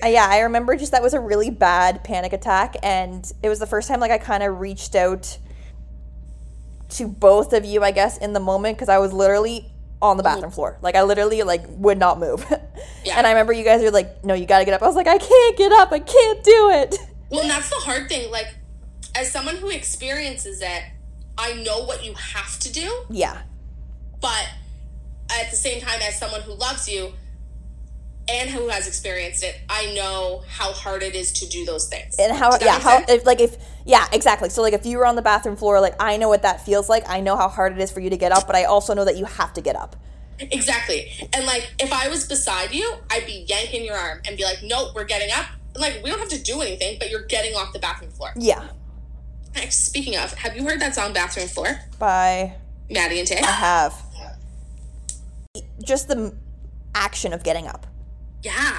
Uh, 0.06 0.10
yeah, 0.10 0.28
I 0.30 0.42
remember 0.42 0.76
just 0.76 0.92
that 0.92 1.02
was 1.02 1.16
a 1.16 1.20
really 1.20 1.50
bad 1.50 2.04
panic 2.04 2.32
attack 2.32 2.76
and 2.84 3.32
it 3.42 3.50
was 3.50 3.58
the 3.58 3.66
first 3.66 3.88
time 3.88 4.00
like 4.00 4.12
I 4.12 4.20
kind 4.20 4.44
of 4.44 4.60
reached 4.60 4.94
out 4.94 5.40
to 6.90 7.08
both 7.08 7.54
of 7.54 7.66
you, 7.66 7.84
I 7.84 7.90
guess, 7.90 8.20
in 8.20 8.34
the 8.34 8.40
moment 8.40 8.78
because 8.78 8.88
I 8.88 9.00
was 9.00 9.12
literally 9.12 9.72
on 10.04 10.18
the 10.18 10.24
mm-hmm. 10.24 10.36
bathroom 10.36 10.52
floor. 10.52 10.78
Like 10.82 10.96
I 10.96 11.02
literally 11.02 11.42
like 11.42 11.64
would 11.70 11.98
not 11.98 12.20
move. 12.20 12.46
Yeah. 13.04 13.20
And 13.20 13.28
I 13.28 13.32
remember 13.32 13.54
you 13.54 13.64
guys 13.64 13.84
were 13.84 13.92
like, 13.92 14.24
"No, 14.26 14.34
you 14.34 14.48
got 14.48 14.58
to 14.60 14.66
get 14.66 14.74
up." 14.74 14.82
I 14.82 14.88
was 14.88 14.96
like, 14.96 15.06
"I 15.06 15.20
can't 15.20 15.58
get 15.58 15.72
up. 15.72 15.92
I 15.92 16.00
can't 16.00 16.44
do 16.44 16.70
it." 16.72 16.96
Well, 17.30 17.42
and 17.42 17.50
that's 17.52 17.70
the 17.70 17.76
hard 17.76 18.10
thing. 18.10 18.32
Like, 18.32 18.48
as 19.14 19.32
someone 19.32 19.58
who 19.58 19.70
experiences 19.70 20.60
it, 20.60 20.84
I 21.38 21.54
know 21.54 21.86
what 21.86 22.04
you 22.04 22.16
have 22.16 22.58
to 22.62 22.72
do, 22.72 22.92
Yeah. 23.12 23.44
but 24.22 24.50
at 25.30 25.52
the 25.52 25.56
same 25.56 25.82
time, 25.82 26.00
as 26.02 26.18
someone 26.18 26.42
who 26.42 26.54
loves 26.54 26.90
you 26.90 27.14
and 28.30 28.50
who 28.50 28.70
has 28.70 28.88
experienced 28.88 29.44
it, 29.44 29.56
I 29.70 29.94
know 29.94 30.44
how 30.48 30.72
hard 30.72 31.04
it 31.04 31.16
is 31.16 31.32
to 31.34 31.48
do 31.48 31.66
those 31.66 31.88
things. 31.88 32.16
And 32.18 32.36
how 32.36 32.58
yeah, 32.60 32.80
how 32.80 33.04
if 33.08 33.26
like 33.26 33.40
if 33.40 33.58
yeah, 33.86 34.08
exactly. 34.12 34.50
So 34.50 34.62
like 34.62 34.74
if 34.74 34.86
you 34.86 34.98
were 34.98 35.06
on 35.06 35.16
the 35.16 35.22
bathroom 35.22 35.56
floor, 35.56 35.80
like 35.80 35.96
I 36.00 36.18
know 36.18 36.30
what 36.30 36.42
that 36.42 36.66
feels 36.66 36.90
like. 36.90 37.08
I 37.08 37.22
know 37.22 37.36
how 37.36 37.48
hard 37.48 37.74
it 37.74 37.80
is 37.80 37.92
for 37.92 38.00
you 38.00 38.10
to 38.10 38.18
get 38.18 38.32
up, 38.32 38.48
but 38.48 38.56
I 38.56 38.64
also 38.64 38.94
know 38.94 39.06
that 39.06 39.18
you 39.18 39.26
have 39.26 39.54
to 39.54 39.62
get 39.62 39.76
up. 39.76 39.96
Exactly. 40.40 41.12
And 41.34 41.46
like, 41.46 41.74
if 41.80 41.94
I 41.94 42.10
was 42.10 42.28
beside 42.28 42.74
you, 42.74 42.96
I'd 43.10 43.26
be 43.26 43.46
yanking 43.48 43.86
your 43.86 43.96
arm 43.96 44.22
and 44.28 44.36
be 44.36 44.44
like, 44.44 44.60
"Nope, 44.64 44.94
we're 44.96 45.06
getting 45.06 45.30
up." 45.32 45.46
And, 45.74 45.82
like, 45.82 46.02
we 46.04 46.10
don't 46.10 46.20
have 46.20 46.30
to 46.30 46.42
do 46.42 46.62
anything, 46.62 46.98
but 47.00 47.10
you're 47.10 47.26
getting 47.26 47.54
off 47.54 47.74
the 47.74 47.80
bathroom 47.80 48.12
floor. 48.12 48.32
Yeah. 48.36 48.68
Like, 49.56 49.72
speaking 49.72 50.18
of, 50.18 50.34
have 50.34 50.56
you 50.56 50.66
heard 50.66 50.82
that 50.82 50.96
song 50.96 51.14
"Bathroom 51.14 51.48
Floor"? 51.48 51.80
By 52.00 52.56
Maddie 52.90 53.20
and 53.20 53.28
Tae. 53.28 53.40
I 53.42 53.52
have 53.52 54.02
just 55.86 56.08
the 56.08 56.36
action 56.94 57.32
of 57.32 57.44
getting 57.44 57.68
up. 57.68 57.88
Yeah. 58.46 58.78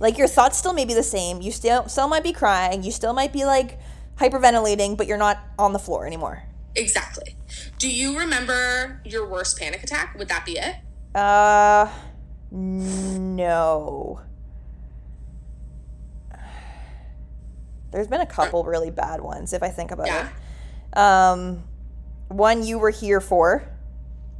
Like 0.00 0.18
your 0.18 0.26
thoughts 0.26 0.58
still 0.58 0.72
may 0.72 0.84
be 0.84 0.92
the 0.92 1.04
same. 1.04 1.40
You 1.40 1.52
still 1.52 1.88
still 1.88 2.08
might 2.08 2.24
be 2.24 2.32
crying. 2.32 2.82
You 2.82 2.90
still 2.90 3.12
might 3.12 3.32
be 3.32 3.44
like 3.44 3.78
hyperventilating, 4.18 4.96
but 4.96 5.06
you're 5.06 5.16
not 5.18 5.38
on 5.56 5.72
the 5.72 5.78
floor 5.78 6.04
anymore. 6.06 6.42
Exactly. 6.74 7.36
Do 7.78 7.88
you 7.88 8.18
remember 8.18 9.00
your 9.04 9.28
worst 9.28 9.56
panic 9.58 9.84
attack? 9.84 10.16
Would 10.18 10.28
that 10.28 10.44
be 10.44 10.58
it? 10.58 10.74
Uh, 11.14 11.88
no. 12.50 14.20
There's 17.92 18.08
been 18.08 18.20
a 18.20 18.26
couple 18.26 18.64
really 18.64 18.90
bad 18.90 19.20
ones 19.20 19.52
if 19.52 19.62
I 19.62 19.68
think 19.68 19.92
about 19.92 20.06
Yeah. 20.08 20.28
it. 20.92 20.98
Um, 20.98 21.62
one 22.26 22.64
you 22.64 22.80
were 22.80 22.90
here 22.90 23.20
for 23.20 23.68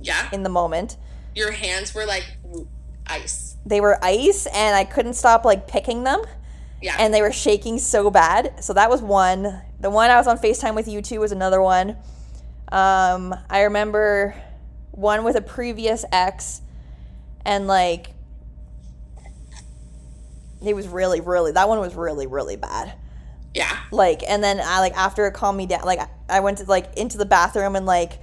Yeah. 0.01 0.29
in 0.33 0.43
the 0.43 0.49
moment. 0.49 0.97
Your 1.37 1.53
hands 1.53 1.95
were 1.95 2.05
like 2.05 2.39
ice. 3.07 3.57
They 3.66 3.80
were 3.80 4.02
ice, 4.05 4.46
and 4.46 4.74
I 4.76 4.84
couldn't 4.84 5.14
stop 5.14 5.44
like 5.44 5.66
picking 5.66 6.05
them, 6.05 6.22
Yeah. 6.82 6.96
and 6.98 7.12
they 7.14 7.22
were 7.22 7.32
shaking 7.32 7.78
so 7.78 8.11
bad. 8.11 8.62
So 8.64 8.72
that 8.74 8.90
was 8.90 9.00
one. 9.02 9.62
The 9.80 9.90
one 9.90 10.11
I 10.11 10.16
was 10.16 10.26
on 10.26 10.38
Facetime 10.38 10.74
with 10.74 10.88
you 10.88 11.00
two 11.02 11.20
was 11.20 11.32
another 11.32 11.61
one. 11.62 11.96
Um, 12.72 13.34
I 13.50 13.62
remember 13.62 14.34
one 14.92 15.24
with 15.24 15.36
a 15.36 15.40
previous 15.42 16.05
ex, 16.12 16.61
and 17.44 17.66
like 17.66 18.11
it 20.64 20.74
was 20.74 20.88
really, 20.88 21.20
really 21.20 21.52
that 21.52 21.68
one 21.68 21.78
was 21.80 21.94
really, 21.94 22.26
really 22.26 22.57
bad. 22.57 22.94
yeah. 23.52 23.76
Like, 23.90 24.22
and 24.26 24.42
then 24.42 24.61
I 24.64 24.80
like 24.80 24.94
after 24.96 25.26
it 25.26 25.34
calmed 25.34 25.59
me 25.59 25.66
down, 25.66 25.82
like 25.84 26.00
I 26.28 26.40
went 26.40 26.59
to 26.59 26.64
like 26.64 26.94
into 26.96 27.18
the 27.18 27.26
bathroom 27.26 27.76
and 27.76 27.84
like 27.86 28.18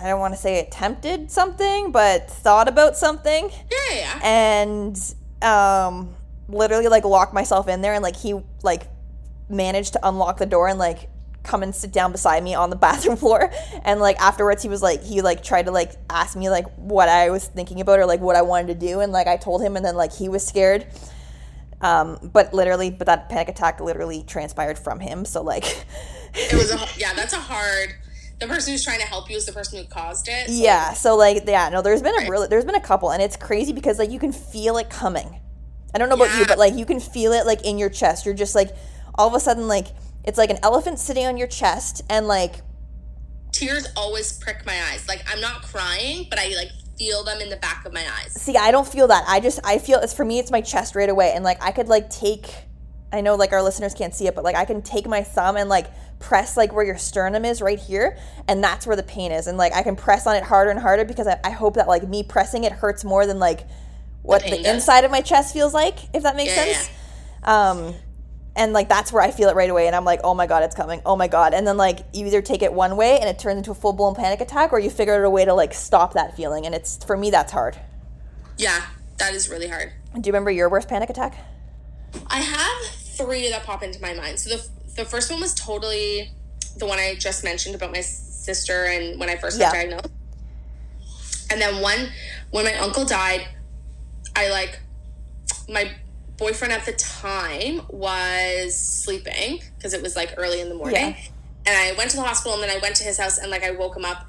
I 0.00 0.08
don't 0.08 0.20
want 0.20 0.34
to 0.34 0.40
say 0.40 0.60
attempted 0.60 1.30
something, 1.30 1.92
but 1.92 2.30
thought 2.30 2.68
about 2.68 2.96
something 2.96 3.50
Yeah. 3.70 3.94
Yeah. 3.94 4.20
and 4.22 5.14
um 5.42 6.14
literally 6.48 6.88
like 6.88 7.04
locked 7.04 7.32
myself 7.34 7.68
in 7.68 7.80
there 7.80 7.94
and 7.94 8.02
like 8.02 8.16
he 8.16 8.34
like 8.62 8.84
managed 9.48 9.92
to 9.94 10.00
unlock 10.08 10.38
the 10.38 10.46
door 10.46 10.68
and 10.68 10.78
like 10.78 11.08
come 11.42 11.62
and 11.62 11.74
sit 11.74 11.92
down 11.92 12.12
beside 12.12 12.42
me 12.42 12.54
on 12.54 12.70
the 12.70 12.76
bathroom 12.86 13.16
floor 13.16 13.50
and 13.84 14.00
like 14.00 14.18
afterwards 14.20 14.62
he 14.62 14.68
was 14.68 14.82
like 14.82 15.02
he 15.02 15.22
like 15.22 15.42
tried 15.42 15.66
to 15.66 15.70
like 15.72 15.92
ask 16.10 16.36
me 16.36 16.50
like 16.50 16.66
what 16.76 17.08
I 17.08 17.30
was 17.30 17.46
thinking 17.46 17.80
about 17.80 17.98
or 17.98 18.06
like 18.06 18.20
what 18.20 18.36
I 18.36 18.42
wanted 18.42 18.68
to 18.78 18.86
do 18.86 19.00
and 19.00 19.12
like 19.12 19.26
I 19.26 19.36
told 19.36 19.62
him 19.62 19.76
and 19.76 19.84
then 19.84 19.96
like 19.96 20.12
he 20.12 20.28
was 20.28 20.46
scared 20.46 20.86
um 21.80 22.18
but 22.32 22.52
literally 22.52 22.90
but 22.90 23.06
that 23.06 23.28
panic 23.28 23.48
attack 23.48 23.80
literally 23.80 24.22
transpired 24.22 24.78
from 24.78 25.00
him 25.00 25.24
so 25.24 25.42
like 25.42 25.64
It 26.34 26.54
was 26.54 26.70
a 26.70 26.78
yeah. 26.98 27.14
That's 27.14 27.32
a 27.32 27.40
hard. 27.40 27.94
The 28.40 28.46
person 28.46 28.72
who's 28.72 28.82
trying 28.84 29.00
to 29.00 29.06
help 29.06 29.28
you 29.30 29.36
is 29.36 29.44
the 29.46 29.52
person 29.52 29.78
who 29.78 29.84
caused 29.88 30.26
it. 30.28 30.48
so- 30.48 30.52
Yeah, 30.54 30.92
so 30.94 31.16
like 31.16 31.44
yeah, 31.46 31.68
no, 31.68 31.82
there's 31.82 32.02
been 32.02 32.14
a 32.22 32.30
really 32.30 32.48
there's 32.48 32.64
been 32.64 32.74
a 32.74 32.80
couple 32.80 33.10
and 33.12 33.22
it's 33.22 33.36
crazy 33.36 33.72
because 33.72 33.98
like 33.98 34.10
you 34.10 34.18
can 34.18 34.32
feel 34.32 34.76
it 34.78 34.88
coming. 34.90 35.38
I 35.94 35.98
don't 35.98 36.08
know 36.08 36.14
about 36.14 36.36
you, 36.38 36.46
but 36.46 36.58
like 36.58 36.74
you 36.74 36.86
can 36.86 37.00
feel 37.00 37.32
it 37.32 37.44
like 37.46 37.62
in 37.64 37.76
your 37.78 37.90
chest. 37.90 38.24
You're 38.24 38.34
just 38.34 38.54
like 38.54 38.70
all 39.16 39.28
of 39.28 39.34
a 39.34 39.40
sudden 39.40 39.68
like 39.68 39.88
it's 40.24 40.38
like 40.38 40.50
an 40.50 40.58
elephant 40.62 40.98
sitting 40.98 41.26
on 41.26 41.36
your 41.36 41.48
chest 41.48 42.02
and 42.08 42.26
like 42.26 42.54
Tears 43.52 43.88
always 43.96 44.32
prick 44.38 44.64
my 44.64 44.80
eyes. 44.92 45.06
Like 45.08 45.22
I'm 45.30 45.40
not 45.40 45.62
crying, 45.62 46.26
but 46.30 46.38
I 46.38 46.48
like 46.56 46.70
feel 46.98 47.24
them 47.24 47.40
in 47.40 47.50
the 47.50 47.56
back 47.56 47.84
of 47.84 47.92
my 47.92 48.04
eyes. 48.20 48.32
see, 48.40 48.56
I 48.56 48.70
don't 48.70 48.86
feel 48.86 49.08
that. 49.08 49.24
I 49.26 49.40
just 49.40 49.60
I 49.64 49.78
feel 49.78 49.98
it's 49.98 50.14
for 50.14 50.24
me 50.24 50.38
it's 50.38 50.50
my 50.50 50.60
chest 50.60 50.94
right 50.94 51.08
away 51.08 51.32
and 51.34 51.44
like 51.44 51.62
I 51.62 51.72
could 51.72 51.88
like 51.88 52.08
take 52.08 52.46
I 53.12 53.20
know 53.22 53.34
like 53.34 53.52
our 53.52 53.62
listeners 53.62 53.92
can't 53.94 54.14
see 54.14 54.26
it, 54.26 54.34
but 54.34 54.44
like 54.44 54.54
I 54.56 54.64
can 54.64 54.82
take 54.82 55.06
my 55.06 55.22
thumb 55.22 55.56
and 55.56 55.68
like 55.68 55.86
press 56.20 56.56
like 56.56 56.72
where 56.72 56.84
your 56.84 56.98
sternum 56.98 57.44
is 57.44 57.60
right 57.60 57.78
here 57.78 58.16
and 58.46 58.62
that's 58.62 58.86
where 58.86 58.94
the 58.96 59.02
pain 59.02 59.32
is. 59.32 59.46
And 59.46 59.58
like 59.58 59.72
I 59.74 59.82
can 59.82 59.96
press 59.96 60.26
on 60.26 60.36
it 60.36 60.44
harder 60.44 60.70
and 60.70 60.78
harder 60.78 61.04
because 61.04 61.26
I, 61.26 61.40
I 61.42 61.50
hope 61.50 61.74
that 61.74 61.88
like 61.88 62.06
me 62.08 62.22
pressing 62.22 62.64
it 62.64 62.72
hurts 62.72 63.04
more 63.04 63.26
than 63.26 63.38
like 63.38 63.66
what 64.22 64.42
the, 64.42 64.50
does. 64.50 64.66
inside 64.66 65.04
of 65.04 65.10
my 65.10 65.22
chest 65.22 65.52
feels 65.52 65.74
like 65.74 65.98
if 66.14 66.22
that 66.22 66.36
makes 66.36 66.54
Yeah, 66.54 66.64
sense. 66.72 66.90
um 67.42 67.94
and 68.54 68.72
like 68.72 68.88
that's 68.88 69.12
where 69.12 69.22
I 69.22 69.30
feel 69.30 69.48
it 69.48 69.56
right 69.56 69.70
away 69.70 69.86
and 69.86 69.96
I'm 69.96 70.04
like 70.04 70.20
oh 70.22 70.34
my 70.34 70.46
god 70.46 70.62
it's 70.62 70.76
coming. 70.76 71.00
Oh 71.04 71.16
my 71.16 71.26
god. 71.26 71.52
And 71.54 71.66
then 71.66 71.76
like 71.76 72.00
you 72.12 72.26
either 72.26 72.42
take 72.42 72.62
it 72.62 72.72
one 72.72 72.96
way 72.96 73.18
and 73.18 73.28
it 73.28 73.38
turns 73.38 73.56
into 73.56 73.70
a 73.72 73.74
full-blown 73.74 74.14
panic 74.14 74.40
attack 74.40 74.72
or 74.72 74.78
you 74.78 74.90
figure 74.90 75.14
out 75.14 75.24
a 75.24 75.30
way 75.30 75.44
to 75.44 75.54
like 75.54 75.74
stop 75.74 76.12
that 76.14 76.36
feeling 76.36 76.64
and 76.66 76.74
it's 76.74 77.02
for 77.04 77.16
me 77.16 77.30
that's 77.30 77.50
hard. 77.50 77.76
Yeah, 78.56 78.82
that 79.18 79.34
is 79.34 79.48
really 79.48 79.68
hard. 79.68 79.92
do 80.14 80.18
you 80.28 80.32
remember 80.32 80.50
your 80.50 80.68
worst 80.68 80.86
panic 80.88 81.08
attack? 81.10 81.34
I 82.26 82.40
have 82.40 82.96
three 83.24 83.48
that 83.50 83.64
pop 83.64 83.82
into 83.82 84.00
my 84.00 84.14
mind. 84.14 84.38
So 84.38 84.56
the 84.56 84.68
the 84.96 85.04
first 85.04 85.30
one 85.30 85.40
was 85.40 85.54
totally 85.54 86.30
the 86.76 86.86
one 86.86 86.98
I 86.98 87.14
just 87.14 87.44
mentioned 87.44 87.74
about 87.74 87.92
my 87.92 88.00
sister 88.00 88.84
and 88.86 89.18
when 89.18 89.28
I 89.28 89.36
first 89.36 89.58
got 89.58 89.74
Yeah. 89.74 89.82
diagnosed. 89.82 90.08
And 91.50 91.60
then 91.60 91.80
one 91.82 92.10
when 92.50 92.64
my 92.64 92.74
uncle 92.74 93.04
died, 93.04 93.46
I 94.36 94.50
like 94.50 94.80
my 95.68 95.90
boyfriend 96.36 96.72
at 96.72 96.84
the 96.86 96.92
time 96.92 97.82
was 97.88 98.74
sleeping 98.78 99.62
because 99.76 99.92
it 99.92 100.02
was 100.02 100.16
like 100.16 100.34
early 100.36 100.60
in 100.60 100.68
the 100.68 100.74
morning. 100.74 100.96
Yeah. 101.14 101.16
And 101.66 101.76
I 101.76 101.92
went 101.98 102.10
to 102.10 102.16
the 102.16 102.22
hospital 102.22 102.54
and 102.54 102.62
then 102.62 102.70
I 102.74 102.80
went 102.80 102.96
to 102.96 103.04
his 103.04 103.18
house 103.18 103.38
and 103.38 103.50
like 103.50 103.62
I 103.62 103.72
woke 103.72 103.96
him 103.96 104.04
up 104.04 104.26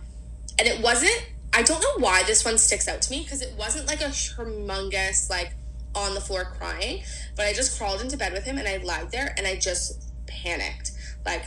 and 0.59 0.67
it 0.67 0.81
wasn't 0.81 1.27
I 1.53 1.63
don't 1.63 1.81
know 1.81 2.05
why 2.05 2.23
this 2.23 2.45
one 2.45 2.57
sticks 2.57 2.87
out 2.87 3.01
to 3.03 3.11
me 3.11 3.23
because 3.23 3.41
it 3.41 3.53
wasn't 3.57 3.87
like 3.87 4.01
a 4.01 4.05
humongous 4.05 5.29
like 5.29 5.53
on 5.95 6.13
the 6.13 6.21
floor 6.21 6.45
crying, 6.45 7.03
but 7.35 7.45
I 7.45 7.53
just 7.53 7.77
crawled 7.77 8.01
into 8.01 8.17
bed 8.17 8.33
with 8.33 8.43
him 8.43 8.57
and 8.57 8.67
I 8.67 8.77
lied 8.77 9.11
there 9.11 9.33
and 9.37 9.45
I 9.45 9.57
just 9.57 10.09
panicked. 10.25 10.91
Like 11.25 11.43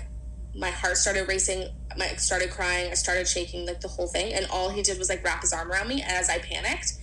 my 0.55 0.71
heart 0.71 0.97
started 0.97 1.27
racing, 1.29 1.69
my 1.97 2.09
started 2.17 2.51
crying, 2.51 2.91
I 2.91 2.95
started 2.95 3.27
shaking 3.27 3.67
like 3.67 3.81
the 3.81 3.89
whole 3.89 4.07
thing, 4.07 4.33
and 4.35 4.47
all 4.51 4.69
he 4.71 4.83
did 4.83 4.99
was 4.99 5.09
like 5.09 5.25
wrap 5.25 5.41
his 5.41 5.53
arm 5.53 5.71
around 5.71 5.89
me. 5.89 6.03
As 6.07 6.29
I 6.29 6.39
panicked, 6.39 6.95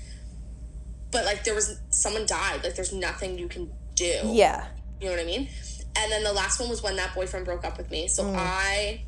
but 1.11 1.25
like 1.25 1.43
there 1.43 1.55
was 1.55 1.79
someone 1.89 2.25
died. 2.25 2.63
Like 2.63 2.75
there's 2.75 2.93
nothing 2.93 3.37
you 3.37 3.47
can 3.47 3.71
do. 3.95 4.13
Yeah. 4.25 4.67
You 4.99 5.07
know 5.07 5.13
what 5.13 5.21
I 5.21 5.25
mean? 5.25 5.49
And 5.97 6.11
then 6.11 6.23
the 6.23 6.31
last 6.31 6.59
one 6.59 6.69
was 6.69 6.81
when 6.81 6.95
that 6.95 7.13
boyfriend 7.13 7.45
broke 7.45 7.65
up 7.65 7.77
with 7.77 7.91
me. 7.91 8.07
So 8.07 8.23
Mm. 8.23 8.35
I 8.37 9.03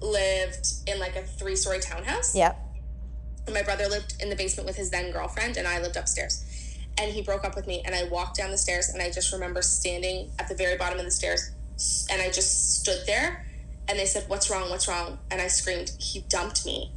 lived 0.00 0.66
in 0.86 0.98
like 0.98 1.16
a 1.16 1.22
three 1.22 1.56
story 1.56 1.80
townhouse. 1.80 2.34
Yeah. 2.34 2.54
And 3.46 3.54
my 3.54 3.62
brother 3.62 3.88
lived 3.88 4.14
in 4.20 4.30
the 4.30 4.36
basement 4.36 4.66
with 4.66 4.76
his 4.76 4.90
then 4.90 5.12
girlfriend, 5.12 5.56
and 5.56 5.68
I 5.68 5.80
lived 5.80 5.96
upstairs. 5.96 6.44
And 6.98 7.12
he 7.12 7.22
broke 7.22 7.44
up 7.44 7.54
with 7.54 7.66
me, 7.66 7.82
and 7.84 7.94
I 7.94 8.04
walked 8.04 8.36
down 8.36 8.50
the 8.50 8.58
stairs, 8.58 8.88
and 8.88 9.02
I 9.02 9.10
just 9.10 9.32
remember 9.32 9.60
standing 9.62 10.30
at 10.38 10.48
the 10.48 10.54
very 10.54 10.76
bottom 10.76 10.98
of 10.98 11.04
the 11.04 11.10
stairs, 11.10 11.50
and 12.10 12.22
I 12.22 12.30
just 12.30 12.80
stood 12.80 13.06
there. 13.06 13.44
And 13.88 13.98
they 13.98 14.06
said, 14.06 14.24
"What's 14.28 14.50
wrong? 14.50 14.70
What's 14.70 14.88
wrong?" 14.88 15.18
And 15.30 15.40
I 15.40 15.48
screamed, 15.48 15.92
"He 15.98 16.20
dumped 16.28 16.64
me!" 16.66 16.92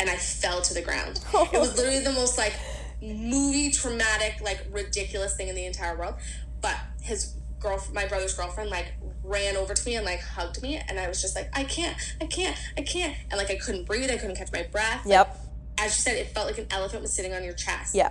And 0.00 0.08
I 0.08 0.16
fell 0.16 0.62
to 0.62 0.72
the 0.74 0.82
ground. 0.82 1.20
It 1.52 1.58
was 1.60 1.76
literally 1.76 2.00
the 2.00 2.12
most 2.12 2.38
like 2.38 2.54
movie 3.02 3.70
traumatic, 3.70 4.40
like 4.40 4.64
ridiculous 4.70 5.36
thing 5.36 5.48
in 5.48 5.54
the 5.54 5.66
entire 5.66 5.96
world. 5.96 6.14
But 6.60 6.76
his 7.02 7.34
girl, 7.60 7.82
my 7.92 8.06
brother's 8.06 8.34
girlfriend, 8.34 8.70
like 8.70 8.94
ran 9.22 9.56
over 9.56 9.74
to 9.74 9.86
me 9.86 9.96
and 9.96 10.06
like 10.06 10.20
hugged 10.20 10.62
me, 10.62 10.80
and 10.88 10.98
I 10.98 11.08
was 11.08 11.20
just 11.20 11.34
like, 11.34 11.50
"I 11.52 11.64
can't, 11.64 11.96
I 12.20 12.26
can't, 12.26 12.56
I 12.78 12.82
can't," 12.82 13.14
and 13.30 13.36
like 13.38 13.50
I 13.50 13.56
couldn't 13.56 13.84
breathe, 13.84 14.10
I 14.10 14.16
couldn't 14.16 14.36
catch 14.36 14.52
my 14.52 14.62
breath 14.62 15.04
Yep. 15.04 15.36
as 15.78 15.96
you 15.96 16.02
said, 16.02 16.16
it 16.16 16.28
felt 16.28 16.46
like 16.46 16.58
an 16.58 16.66
elephant 16.70 17.02
was 17.02 17.12
sitting 17.12 17.34
on 17.34 17.42
your 17.44 17.52
chest. 17.54 17.94
Yeah. 17.94 18.10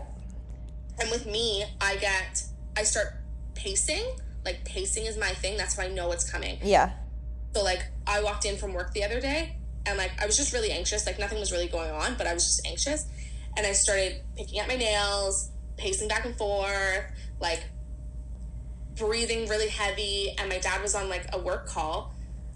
And 1.00 1.10
with 1.12 1.26
me, 1.26 1.66
I 1.82 1.96
get, 1.98 2.44
I 2.78 2.84
start 2.84 3.14
pacing. 3.56 4.04
Like 4.46 4.64
pacing 4.66 5.06
is 5.06 5.18
my 5.18 5.30
thing. 5.30 5.58
That's 5.58 5.76
how 5.78 5.84
I 5.84 5.88
know 5.88 6.12
it's 6.12 6.30
coming. 6.30 6.58
Yeah. 6.64 6.92
So 7.56 7.64
like, 7.64 7.84
I 8.06 8.22
walked 8.22 8.46
in 8.46 8.58
from 8.58 8.74
work 8.74 8.94
the 8.94 9.04
other 9.04 9.22
day, 9.22 9.56
and 9.86 9.98
like 9.98 10.12
I 10.22 10.26
was 10.26 10.38
just 10.38 10.54
really 10.54 10.72
anxious. 10.72 11.06
Like 11.06 11.20
nothing 11.20 11.40
was 11.40 11.52
really 11.52 11.68
going 11.68 11.92
on, 11.92 12.16
but 12.18 12.28
I 12.28 12.34
was 12.34 12.46
just 12.46 12.68
anxious. 12.68 13.06
And 13.56 13.66
I 13.66 13.74
started 13.74 14.22
picking 14.36 14.60
at 14.60 14.68
my 14.68 14.76
nails, 14.76 15.52
pacing 15.78 16.08
back 16.08 16.26
and 16.26 16.36
forth, 16.36 17.06
like 17.40 17.64
breathing 18.96 19.48
really 19.48 19.70
heavy. 19.70 20.36
And 20.38 20.50
my 20.50 20.58
dad 20.58 20.82
was 20.82 20.96
on 20.96 21.10
like 21.10 21.28
a 21.34 21.40
work 21.40 21.68
call, 21.68 22.13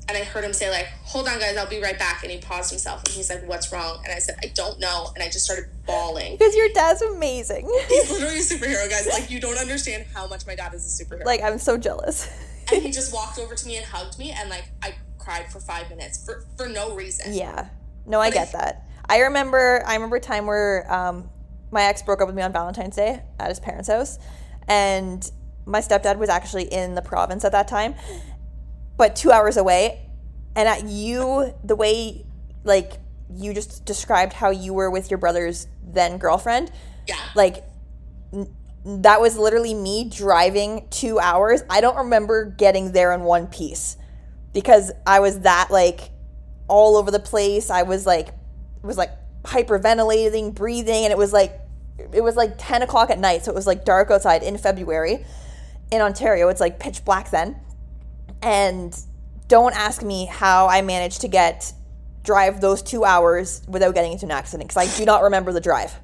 and 0.08 0.18
I 0.18 0.24
heard 0.24 0.44
him 0.44 0.54
say 0.54 0.70
like, 0.70 0.88
"Hold 1.04 1.28
on, 1.28 1.40
guys, 1.40 1.58
I'll 1.58 1.70
be 1.70 1.82
right 1.82 1.98
back." 1.98 2.24
And 2.24 2.32
he 2.32 2.40
paused 2.40 2.70
himself, 2.70 3.04
and 3.04 3.14
he's 3.14 3.30
like, 3.30 3.48
"What's 3.48 3.72
wrong?" 3.72 4.02
And 4.04 4.14
I 4.14 4.20
said, 4.20 4.38
"I 4.42 4.48
don't 4.54 4.80
know." 4.80 5.12
And 5.16 5.24
I 5.24 5.28
just 5.28 5.46
started 5.46 5.66
bawling. 5.86 6.38
Because 6.38 6.56
your 6.56 6.70
dad's 6.74 7.02
amazing. 7.02 7.70
He's 7.88 8.12
literally 8.12 8.38
a 8.38 8.42
superhero, 8.42 8.90
guys. 8.90 9.08
Like 9.12 9.30
you 9.30 9.40
don't 9.40 9.58
understand 9.58 10.06
how 10.14 10.28
much 10.28 10.46
my 10.46 10.56
dad 10.56 10.74
is 10.74 11.00
a 11.00 11.04
superhero. 11.04 11.26
like, 11.26 11.42
I'm 11.42 11.58
so 11.58 11.78
jealous. 11.78 12.30
and 12.72 12.82
he 12.82 12.92
just 13.00 13.14
walked 13.14 13.40
over 13.40 13.56
to 13.56 13.68
me 13.68 13.78
and 13.78 13.86
hugged 13.86 14.18
me, 14.18 14.32
and 14.32 14.50
like 14.50 14.70
I 14.82 14.96
cried 15.18 15.52
for 15.52 15.60
five 15.60 15.90
minutes 15.90 16.24
for 16.26 16.46
for 16.56 16.68
no 16.68 16.96
reason. 16.96 17.34
Yeah. 17.34 17.70
No, 18.06 18.22
I 18.22 18.30
get 18.30 18.54
that. 18.54 18.88
I 19.10 19.20
remember 19.20 19.84
I 19.86 19.96
remember 19.96 20.16
a 20.18 20.22
time 20.22 20.46
where 20.46 20.92
um, 20.92 21.30
my 21.72 21.84
ex 21.84 22.02
broke 22.02 22.22
up 22.22 22.28
with 22.28 22.36
me 22.36 22.42
on 22.42 22.54
Valentine's 22.54 22.96
Day 22.96 23.22
at 23.40 23.50
his 23.50 23.60
parents' 23.60 23.90
house. 23.90 24.20
And 24.68 25.30
my 25.66 25.80
stepdad 25.80 26.18
was 26.18 26.30
actually 26.30 26.64
in 26.64 26.96
the 26.96 27.02
province 27.02 27.44
at 27.46 27.52
that 27.52 27.68
time, 27.68 27.96
but 28.98 29.16
two 29.16 29.32
hours 29.32 29.58
away. 29.58 30.02
And 30.56 30.68
at 30.68 30.86
you, 30.86 31.54
the 31.64 31.76
way 31.76 32.26
like 32.64 32.94
you 33.34 33.54
just 33.54 33.86
described 33.86 34.34
how 34.34 34.50
you 34.50 34.74
were 34.74 34.90
with 34.90 35.12
your 35.12 35.18
brother's 35.18 35.68
then 35.84 36.18
girlfriend, 36.18 36.72
Yeah. 37.08 37.16
like 37.36 37.64
n- 38.34 38.54
that 38.86 39.22
was 39.22 39.38
literally 39.38 39.74
me 39.74 40.10
driving 40.10 40.88
two 40.90 41.20
hours. 41.20 41.62
I 41.70 41.82
don't 41.82 41.98
remember 41.98 42.46
getting 42.46 42.92
there 42.94 43.12
in 43.14 43.22
one 43.22 43.48
piece 43.48 43.98
because 44.54 44.92
I 45.06 45.20
was 45.20 45.42
that 45.42 45.68
like 45.70 46.10
all 46.68 46.96
over 46.98 47.12
the 47.12 47.20
place. 47.20 47.70
I 47.70 47.84
was 47.84 48.06
like 48.06 48.30
was 48.82 48.98
like 48.98 49.12
hyperventilating, 49.44 50.54
breathing, 50.56 51.04
and 51.04 51.12
it 51.12 51.18
was 51.18 51.34
like 51.34 51.60
it 52.14 52.22
was 52.22 52.36
like 52.36 52.54
ten 52.58 52.82
o'clock 52.82 53.10
at 53.10 53.20
night, 53.20 53.44
so 53.46 53.52
it 53.52 53.56
was 53.56 53.68
like 53.68 53.86
dark 53.86 54.10
outside 54.12 54.44
in 54.44 54.58
February 54.58 55.26
in 55.92 56.02
Ontario. 56.02 56.48
It's 56.50 56.62
like 56.62 56.80
pitch 56.80 57.04
black 57.06 57.30
then, 57.32 57.60
and 58.48 58.98
don't 59.50 59.76
ask 59.76 60.02
me 60.02 60.26
how 60.26 60.68
I 60.68 60.82
managed 60.82 61.22
to 61.22 61.28
get 61.28 61.74
drive 62.24 62.62
those 62.62 62.82
two 62.82 63.04
hours 63.04 63.62
without 63.68 63.94
getting 63.94 64.14
into 64.14 64.26
an 64.26 64.32
accident 64.32 64.70
because 64.70 64.88
I 64.88 64.98
do 64.98 65.06
not 65.06 65.24
remember 65.24 65.52
the 65.52 65.62
drive. 65.62 66.00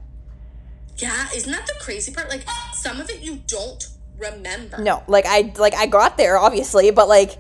Yeah, 0.98 1.28
isn't 1.34 1.52
that 1.52 1.66
the 1.66 1.74
crazy 1.80 2.14
part? 2.14 2.30
Like 2.30 2.46
some 2.74 3.00
of 3.00 3.10
it 3.10 3.22
you 3.22 3.41
don't 3.48 3.88
remember. 4.18 4.78
No, 4.78 5.04
like 5.08 5.26
I 5.26 5.54
like 5.58 5.74
I 5.74 5.86
got 5.86 6.18
there 6.18 6.38
obviously, 6.38 6.91
but 6.91 7.08
like 7.08 7.38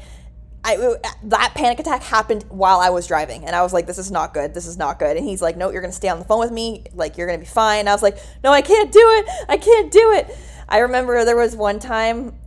I 0.63 0.95
that 1.23 1.51
panic 1.53 1.81
attack 1.81 2.03
happened 2.03 2.45
while 2.47 2.79
I 2.79 2.89
was 2.89 3.05
driving, 3.05 3.45
and 3.45 3.53
I 3.53 3.61
was 3.61 3.73
like, 3.73 3.85
"This 3.85 3.97
is 3.97 4.09
not 4.09 4.33
good. 4.33 4.53
This 4.53 4.65
is 4.65 4.77
not 4.77 4.99
good." 4.99 5.17
And 5.17 5.25
he's 5.25 5.41
like, 5.41 5.57
"No, 5.57 5.69
you're 5.69 5.81
gonna 5.81 5.91
stay 5.91 6.07
on 6.07 6.19
the 6.19 6.25
phone 6.25 6.39
with 6.39 6.51
me. 6.51 6.85
Like 6.93 7.17
you're 7.17 7.27
gonna 7.27 7.39
be 7.39 7.45
fine." 7.45 7.81
And 7.81 7.89
I 7.89 7.93
was 7.93 8.03
like, 8.03 8.17
"No, 8.43 8.51
I 8.51 8.61
can't 8.61 8.91
do 8.91 8.99
it. 9.01 9.25
I 9.49 9.57
can't 9.57 9.91
do 9.91 10.13
it." 10.13 10.37
I 10.69 10.79
remember 10.79 11.25
there 11.25 11.35
was 11.35 11.55
one 11.55 11.79
time. 11.79 12.39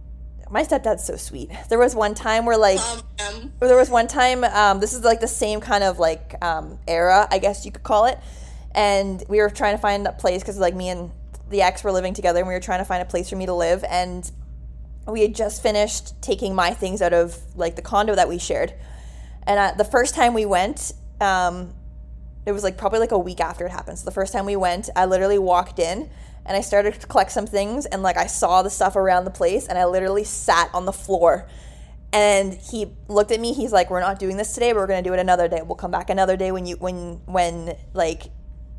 My 0.51 0.63
stepdad's 0.63 1.05
so 1.05 1.17
sweet. 1.17 1.51
There 1.69 1.79
was 1.79 1.95
one 1.95 2.15
time 2.15 2.47
where 2.47 2.57
like 2.57 2.81
Um, 2.81 3.03
um, 3.21 3.53
there 3.59 3.77
was 3.77 3.91
one 3.91 4.07
time 4.07 4.45
um, 4.45 4.81
this 4.81 4.95
is 4.95 5.03
like 5.03 5.21
the 5.21 5.29
same 5.29 5.61
kind 5.61 5.83
of 5.83 5.99
like 5.99 6.37
um, 6.43 6.79
era 6.87 7.27
i 7.31 7.39
guess 7.39 7.65
you 7.65 7.73
could 7.73 7.83
call 7.83 8.07
it. 8.07 8.19
And 8.75 9.25
we 9.29 9.39
were 9.39 9.51
trying 9.51 9.75
to 9.75 9.81
find 9.81 10.07
a 10.07 10.13
place 10.13 10.43
because 10.43 10.59
like 10.59 10.75
me 10.75 10.89
and 10.91 11.11
the 11.49 11.63
ex 11.63 11.83
were 11.83 11.93
living 11.93 12.15
together 12.15 12.41
and 12.41 12.49
we 12.49 12.55
were 12.55 12.61
trying 12.61 12.81
to 12.81 12.85
find 12.85 13.03
a 13.03 13.07
place 13.07 13.31
for 13.31 13.37
me 13.37 13.47
to 13.47 13.55
live. 13.55 13.85
And 13.89 14.31
we 15.07 15.23
had 15.23 15.35
just 15.35 15.63
finished 15.63 16.21
taking 16.21 16.55
my 16.55 16.73
things 16.73 17.01
out 17.01 17.13
of 17.13 17.39
like 17.55 17.77
the 17.77 17.83
condo 17.83 18.15
that 18.15 18.29
we 18.29 18.39
shared. 18.39 18.75
And 19.47 19.79
the 19.79 19.85
first 19.85 20.15
time 20.15 20.35
we 20.35 20.45
went 20.47 20.93
um, 21.21 21.75
it 22.45 22.53
was 22.53 22.63
like 22.63 22.77
probably 22.77 23.01
like 23.01 23.13
a 23.13 23.19
week 23.19 23.41
after 23.41 23.67
it 23.67 23.71
happened. 23.71 23.99
So 23.99 24.05
the 24.05 24.13
first 24.13 24.33
time 24.33 24.47
we 24.47 24.57
went 24.57 24.91
i 24.95 25.07
literally 25.07 25.39
walked 25.39 25.79
in 25.79 26.09
and 26.47 26.57
i 26.57 26.61
started 26.61 26.95
to 27.01 27.07
collect 27.07 27.31
some 27.33 27.47
things 27.47 27.87
and 27.87 28.03
like 28.03 28.17
i 28.17 28.27
saw 28.27 28.63
the 28.63 28.71
stuff 28.71 28.97
around 28.97 29.25
the 29.25 29.31
place 29.31 29.67
and 29.67 29.79
i 29.79 29.85
literally 29.85 30.25
sat 30.25 30.71
on 30.75 30.85
the 30.85 30.93
floor. 30.93 31.49
And 32.13 32.55
he 32.55 32.87
looked 33.09 33.31
at 33.31 33.41
me 33.41 33.53
he's 33.53 33.73
like 33.73 33.91
we're 33.91 34.01
not 34.01 34.19
doing 34.19 34.39
this 34.39 34.55
today 34.55 34.73
but 34.73 34.79
we're 34.79 34.87
going 34.87 35.03
to 35.03 35.11
do 35.11 35.13
it 35.13 35.19
another 35.19 35.49
day. 35.49 35.61
We'll 35.63 35.77
come 35.77 35.91
back 35.91 36.09
another 36.09 36.37
day 36.37 36.51
when 36.51 36.65
you 36.65 36.77
when 36.77 37.21
when 37.27 37.77
like 37.93 38.31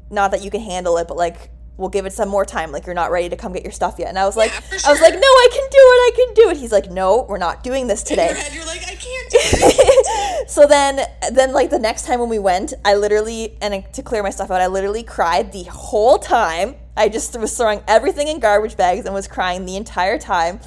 not 0.10 0.32
that 0.32 0.44
you 0.44 0.50
can 0.50 0.62
handle 0.62 0.98
it 0.98 1.08
but 1.08 1.18
like 1.18 1.52
we'll 1.76 1.90
give 1.90 2.08
it 2.08 2.14
some 2.14 2.30
more 2.30 2.46
time. 2.46 2.72
Like 2.72 2.88
you're 2.88 2.96
not 2.96 3.12
ready 3.12 3.30
to 3.30 3.36
come 3.36 3.54
get 3.54 3.64
your 3.64 3.74
stuff 3.74 3.98
yet. 4.00 4.08
And 4.08 4.18
i 4.18 4.26
was 4.26 4.36
like 4.38 4.52
Yeah, 4.52 4.62
for 4.62 4.88
i 4.88 4.92
was 4.92 5.02
like 5.02 5.14
no 5.14 5.20
i 5.20 5.48
can 5.52 5.64
do 5.70 5.78
it 5.78 6.00
i 6.08 6.12
can 6.16 6.34
do 6.34 6.50
it. 6.50 6.58
He's 6.58 6.72
like 6.72 6.90
no 6.90 7.26
we're 7.30 7.38
not 7.38 7.64
doing 7.64 7.86
this 7.86 8.02
today. 8.02 8.34
head 8.34 8.56
you're 8.56 8.66
like, 8.66 8.82
I 8.82 8.96
can't 8.96 9.30
do 9.30 9.38
it. 9.40 10.50
so 10.50 10.66
then 10.66 11.02
then 11.32 11.54
like 11.54 11.70
the 11.70 11.80
next 11.80 12.06
time 12.06 12.20
when 12.20 12.30
we 12.30 12.40
went 12.40 12.74
i 12.86 12.96
literally 12.96 13.58
and 13.62 13.74
uh, 13.74 13.82
to 13.92 14.02
clear 14.02 14.24
my 14.24 14.30
stuff 14.30 14.50
out 14.50 14.62
i 14.62 14.68
literally 14.68 15.04
cried 15.04 15.52
the 15.52 15.64
whole 15.64 16.18
time 16.18 16.76
i 16.98 17.08
just 17.08 17.38
was 17.40 17.56
throwing 17.56 17.82
everything 17.88 18.28
in 18.28 18.40
garbage 18.40 18.76
bags 18.76 19.06
and 19.06 19.14
was 19.14 19.28
crying 19.28 19.66
the 19.66 19.76
entire 19.76 20.18
time. 20.18 20.60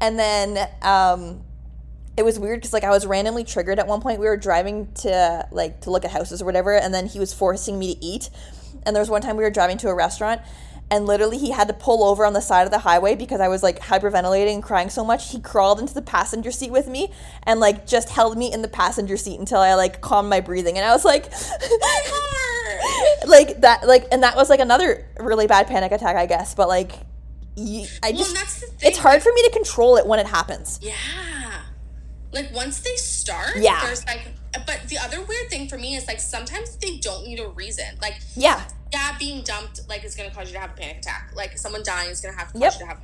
And 0.00 0.18
then 0.18 0.68
um 0.82 1.42
it 2.16 2.24
was 2.24 2.38
weird 2.38 2.60
because 2.60 2.72
like 2.72 2.84
i 2.84 2.90
was 2.90 3.06
randomly 3.06 3.44
triggered 3.44 3.78
at 3.78 3.86
one 3.86 4.00
point. 4.00 4.20
We 4.20 4.26
were 4.26 4.36
driving 4.36 4.92
to 5.02 5.48
like 5.50 5.80
to 5.82 5.90
look 5.90 6.04
at 6.04 6.12
houses 6.12 6.42
or 6.42 6.44
whatever 6.44 6.76
and 6.76 6.92
then 6.94 7.06
he 7.06 7.18
was 7.18 7.32
forcing 7.32 7.78
me 7.78 7.94
to 7.94 8.04
eat. 8.04 8.30
And 8.84 8.94
there 8.94 9.00
was 9.00 9.10
one 9.10 9.22
time 9.22 9.36
we 9.36 9.42
were 9.42 9.50
driving 9.50 9.78
to 9.78 9.88
a 9.88 9.94
restaurant 9.94 10.40
and 10.90 11.06
literally 11.06 11.38
he 11.38 11.50
had 11.50 11.68
to 11.68 11.74
pull 11.74 12.02
over 12.02 12.24
on 12.24 12.32
the 12.32 12.40
side 12.40 12.64
of 12.64 12.70
the 12.70 12.78
highway 12.78 13.14
because 13.14 13.40
I 13.40 13.48
was 13.48 13.62
like 13.62 13.80
hyperventilating 13.80 14.54
and 14.54 14.62
crying 14.62 14.88
so 14.90 15.04
much. 15.04 15.32
He 15.32 15.40
crawled 15.40 15.80
into 15.80 15.92
the 15.94 16.02
passenger 16.02 16.50
seat 16.50 16.70
with 16.72 16.88
me 16.88 17.12
and 17.42 17.60
like 17.60 17.86
just 17.86 18.08
held 18.08 18.38
me 18.38 18.52
in 18.52 18.62
the 18.62 18.68
passenger 18.68 19.16
seat 19.16 19.38
until 19.38 19.60
I 19.60 19.74
like 19.74 20.00
calmed 20.00 20.30
my 20.30 20.40
breathing. 20.40 20.76
And 20.78 20.86
I 20.86 20.92
was 20.92 21.04
like, 21.04 21.24
like 23.26 23.60
that, 23.60 23.86
like, 23.86 24.06
and 24.12 24.22
that 24.22 24.36
was 24.36 24.48
like 24.50 24.60
another 24.60 25.06
really 25.18 25.46
bad 25.46 25.66
panic 25.66 25.92
attack, 25.92 26.16
I 26.16 26.26
guess. 26.26 26.54
But 26.54 26.68
like, 26.68 26.92
I 26.92 27.60
Well, 27.60 28.12
just, 28.12 28.28
and 28.30 28.36
that's 28.36 28.60
the 28.60 28.66
thing. 28.68 28.88
it's 28.90 28.98
hard 28.98 29.22
for 29.22 29.32
me 29.32 29.42
to 29.44 29.50
control 29.50 29.96
it 29.96 30.06
when 30.06 30.20
it 30.20 30.26
happens. 30.26 30.78
Yeah. 30.82 30.92
Like 32.32 32.52
once 32.54 32.80
they 32.80 32.94
start, 32.96 33.56
Yeah. 33.56 33.80
there's 33.84 34.04
like 34.06 34.20
but 34.66 34.80
the 34.88 34.96
other 34.98 35.20
weird 35.22 35.50
thing 35.50 35.68
for 35.68 35.76
me 35.76 35.94
is 35.94 36.06
like 36.06 36.20
sometimes 36.20 36.76
they 36.76 36.96
don't 36.98 37.26
need 37.26 37.40
a 37.40 37.48
reason. 37.48 37.84
Like 38.00 38.20
Yeah. 38.34 38.62
Yeah, 38.92 39.16
being 39.18 39.42
dumped 39.42 39.80
like 39.88 40.04
is 40.04 40.14
gonna 40.14 40.30
cause 40.30 40.48
you 40.48 40.54
to 40.54 40.60
have 40.60 40.70
a 40.70 40.74
panic 40.74 40.98
attack. 40.98 41.32
Like 41.34 41.56
someone 41.58 41.82
dying 41.84 42.10
is 42.10 42.20
gonna 42.20 42.36
have 42.36 42.48
to 42.48 42.52
cause 42.54 42.62
Yep. 42.62 42.72
you 42.74 42.78
to 42.80 42.86
have 42.86 43.00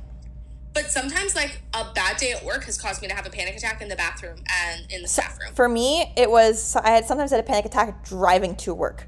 but 0.73 0.91
sometimes 0.91 1.35
like 1.35 1.61
a 1.73 1.85
bad 1.93 2.17
day 2.17 2.33
at 2.33 2.43
work 2.43 2.65
has 2.65 2.77
caused 2.77 3.01
me 3.01 3.07
to 3.07 3.13
have 3.15 3.25
a 3.25 3.29
panic 3.29 3.55
attack 3.55 3.81
in 3.81 3.87
the 3.87 3.95
bathroom 3.95 4.35
and 4.51 4.85
in 4.91 5.01
the 5.03 5.07
staff 5.07 5.39
room. 5.39 5.53
For 5.55 5.69
me, 5.69 6.11
it 6.17 6.29
was, 6.29 6.75
I 6.75 6.89
had 6.89 7.05
sometimes 7.05 7.31
had 7.31 7.39
a 7.39 7.43
panic 7.43 7.63
attack 7.65 8.03
driving 8.03 8.57
to 8.57 8.73
work. 8.73 9.07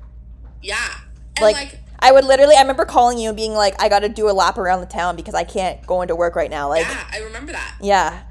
Yeah. 0.63 0.77
And 1.35 1.43
like, 1.43 1.55
like, 1.55 1.79
I 1.99 2.13
would 2.13 2.23
literally 2.23 2.55
I 2.55 2.61
remember 2.61 2.85
calling 2.85 3.17
you 3.17 3.27
and 3.27 3.35
being 3.35 3.51
like 3.53 3.75
I 3.81 3.89
got 3.89 3.99
to 3.99 4.07
do 4.09 4.29
a 4.29 4.31
lap 4.31 4.57
around 4.57 4.79
the 4.79 4.85
town 4.87 5.17
because 5.17 5.35
I 5.35 5.43
can't 5.43 5.85
go 5.85 6.01
into 6.01 6.15
work 6.15 6.37
right 6.37 6.49
now 6.49 6.69
like 6.69 6.85
yeah, 6.85 7.05
I 7.11 7.19
remember 7.19 7.51
that. 7.51 7.75
Yeah. 7.81 8.23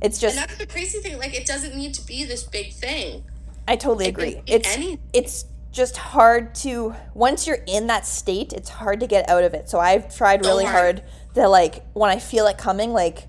It's 0.00 0.18
just 0.18 0.36
And 0.36 0.42
that's 0.48 0.58
the 0.58 0.66
crazy 0.66 0.98
thing. 0.98 1.18
Like 1.18 1.34
it 1.34 1.46
doesn't 1.46 1.76
need 1.76 1.94
to 1.94 2.04
be 2.04 2.24
this 2.24 2.42
big 2.42 2.72
thing. 2.72 3.22
I 3.68 3.76
totally 3.76 4.06
It 4.06 4.08
agree 4.08 4.42
it's 4.48 4.68
any- 4.76 4.98
it's 5.12 5.44
just 5.72 5.96
hard 5.96 6.54
to 6.54 6.94
once 7.14 7.46
you're 7.46 7.64
in 7.66 7.86
that 7.88 8.06
state 8.06 8.52
it's 8.52 8.68
hard 8.68 9.00
to 9.00 9.06
get 9.06 9.28
out 9.28 9.42
of 9.42 9.54
it 9.54 9.68
so 9.68 9.80
I've 9.80 10.14
tried 10.14 10.44
really 10.44 10.64
hard. 10.66 11.02
to 11.34 11.48
like 11.48 11.82
when 11.94 12.10
I 12.10 12.18
feel 12.18 12.46
it 12.46 12.58
coming 12.58 12.92
like 12.92 13.26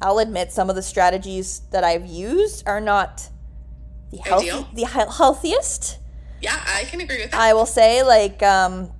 I'll 0.00 0.18
admit 0.18 0.52
some 0.52 0.70
of 0.70 0.76
the 0.76 0.82
strategies 0.82 1.60
that 1.72 1.82
I've 1.82 2.06
used 2.06 2.62
are 2.66 2.80
not 2.80 3.28
the 4.10 4.18
healthy 4.18 4.50
the 4.74 4.86
he- 4.86 5.16
healthiest 5.16 5.98
Yeah, 6.40 6.60
I 6.66 6.84
can 6.84 7.00
agree 7.00 7.18
with 7.22 7.30
that. 7.30 7.40
I 7.40 7.54
will 7.54 7.66
say, 7.66 8.02
like, 8.02 8.42
um, 8.42 8.92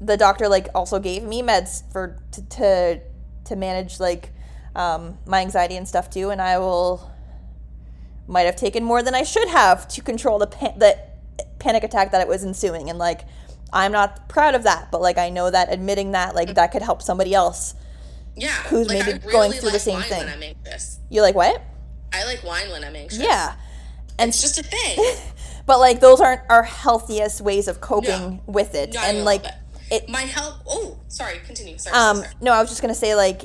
the 0.00 0.16
doctor 0.16 0.48
like 0.48 0.68
also 0.74 0.98
gave 1.00 1.22
me 1.24 1.42
meds 1.42 1.82
for 1.92 2.22
to 2.32 2.42
to, 2.48 3.00
to 3.46 3.56
manage 3.56 3.98
like 4.00 4.30
um, 4.76 5.18
my 5.26 5.40
anxiety 5.40 5.76
and 5.76 5.86
stuff 5.88 6.08
too, 6.08 6.30
and 6.30 6.40
I 6.40 6.58
will 6.58 7.10
might 8.28 8.42
have 8.42 8.56
taken 8.56 8.84
more 8.84 9.02
than 9.02 9.14
I 9.14 9.24
should 9.24 9.48
have 9.48 9.88
to 9.88 10.00
control 10.02 10.38
the 10.38 10.46
pa- 10.46 10.74
the 10.76 10.96
panic 11.62 11.84
attack 11.84 12.10
that 12.12 12.20
it 12.20 12.28
was 12.28 12.44
ensuing, 12.44 12.90
and 12.90 12.98
like 12.98 13.22
I'm 13.72 13.92
not 13.92 14.28
proud 14.28 14.54
of 14.54 14.64
that, 14.64 14.90
but 14.90 15.00
like 15.00 15.16
I 15.18 15.30
know 15.30 15.50
that 15.50 15.72
admitting 15.72 16.12
that 16.12 16.34
like 16.34 16.54
that 16.54 16.72
could 16.72 16.82
help 16.82 17.00
somebody 17.00 17.34
else. 17.34 17.74
Yeah. 18.36 18.48
Who's 18.64 18.88
like, 18.88 19.06
maybe 19.06 19.18
really 19.20 19.32
going 19.32 19.52
through 19.52 19.70
the 19.70 19.78
same 19.78 20.00
thing. 20.02 20.18
When 20.24 20.28
I'm 20.28 20.42
anxious. 20.42 20.98
You 21.10 21.22
like 21.22 21.34
what? 21.34 21.62
I 22.12 22.24
like 22.24 22.42
wine 22.44 22.70
when 22.70 22.84
I'm 22.84 22.96
anxious. 22.96 23.18
Yeah, 23.20 23.54
and 24.18 24.28
It's 24.30 24.42
just 24.42 24.58
a 24.58 24.62
thing. 24.62 24.98
but 25.66 25.78
like 25.78 26.00
those 26.00 26.20
aren't 26.20 26.42
our 26.50 26.62
healthiest 26.62 27.40
ways 27.40 27.68
of 27.68 27.80
coping 27.80 28.10
No. 28.36 28.40
with 28.46 28.74
it, 28.74 28.92
Not 28.94 29.04
and 29.04 29.24
like 29.24 29.44
it 29.90 30.08
My 30.08 30.22
health. 30.22 30.62
Oh, 30.66 30.98
sorry. 31.08 31.38
Continue. 31.46 31.78
Sorry. 31.78 31.94
Um, 31.96 32.16
sorry. 32.18 32.28
no, 32.40 32.52
I 32.52 32.60
was 32.60 32.68
just 32.70 32.82
gonna 32.82 32.94
say 32.94 33.14
like, 33.14 33.44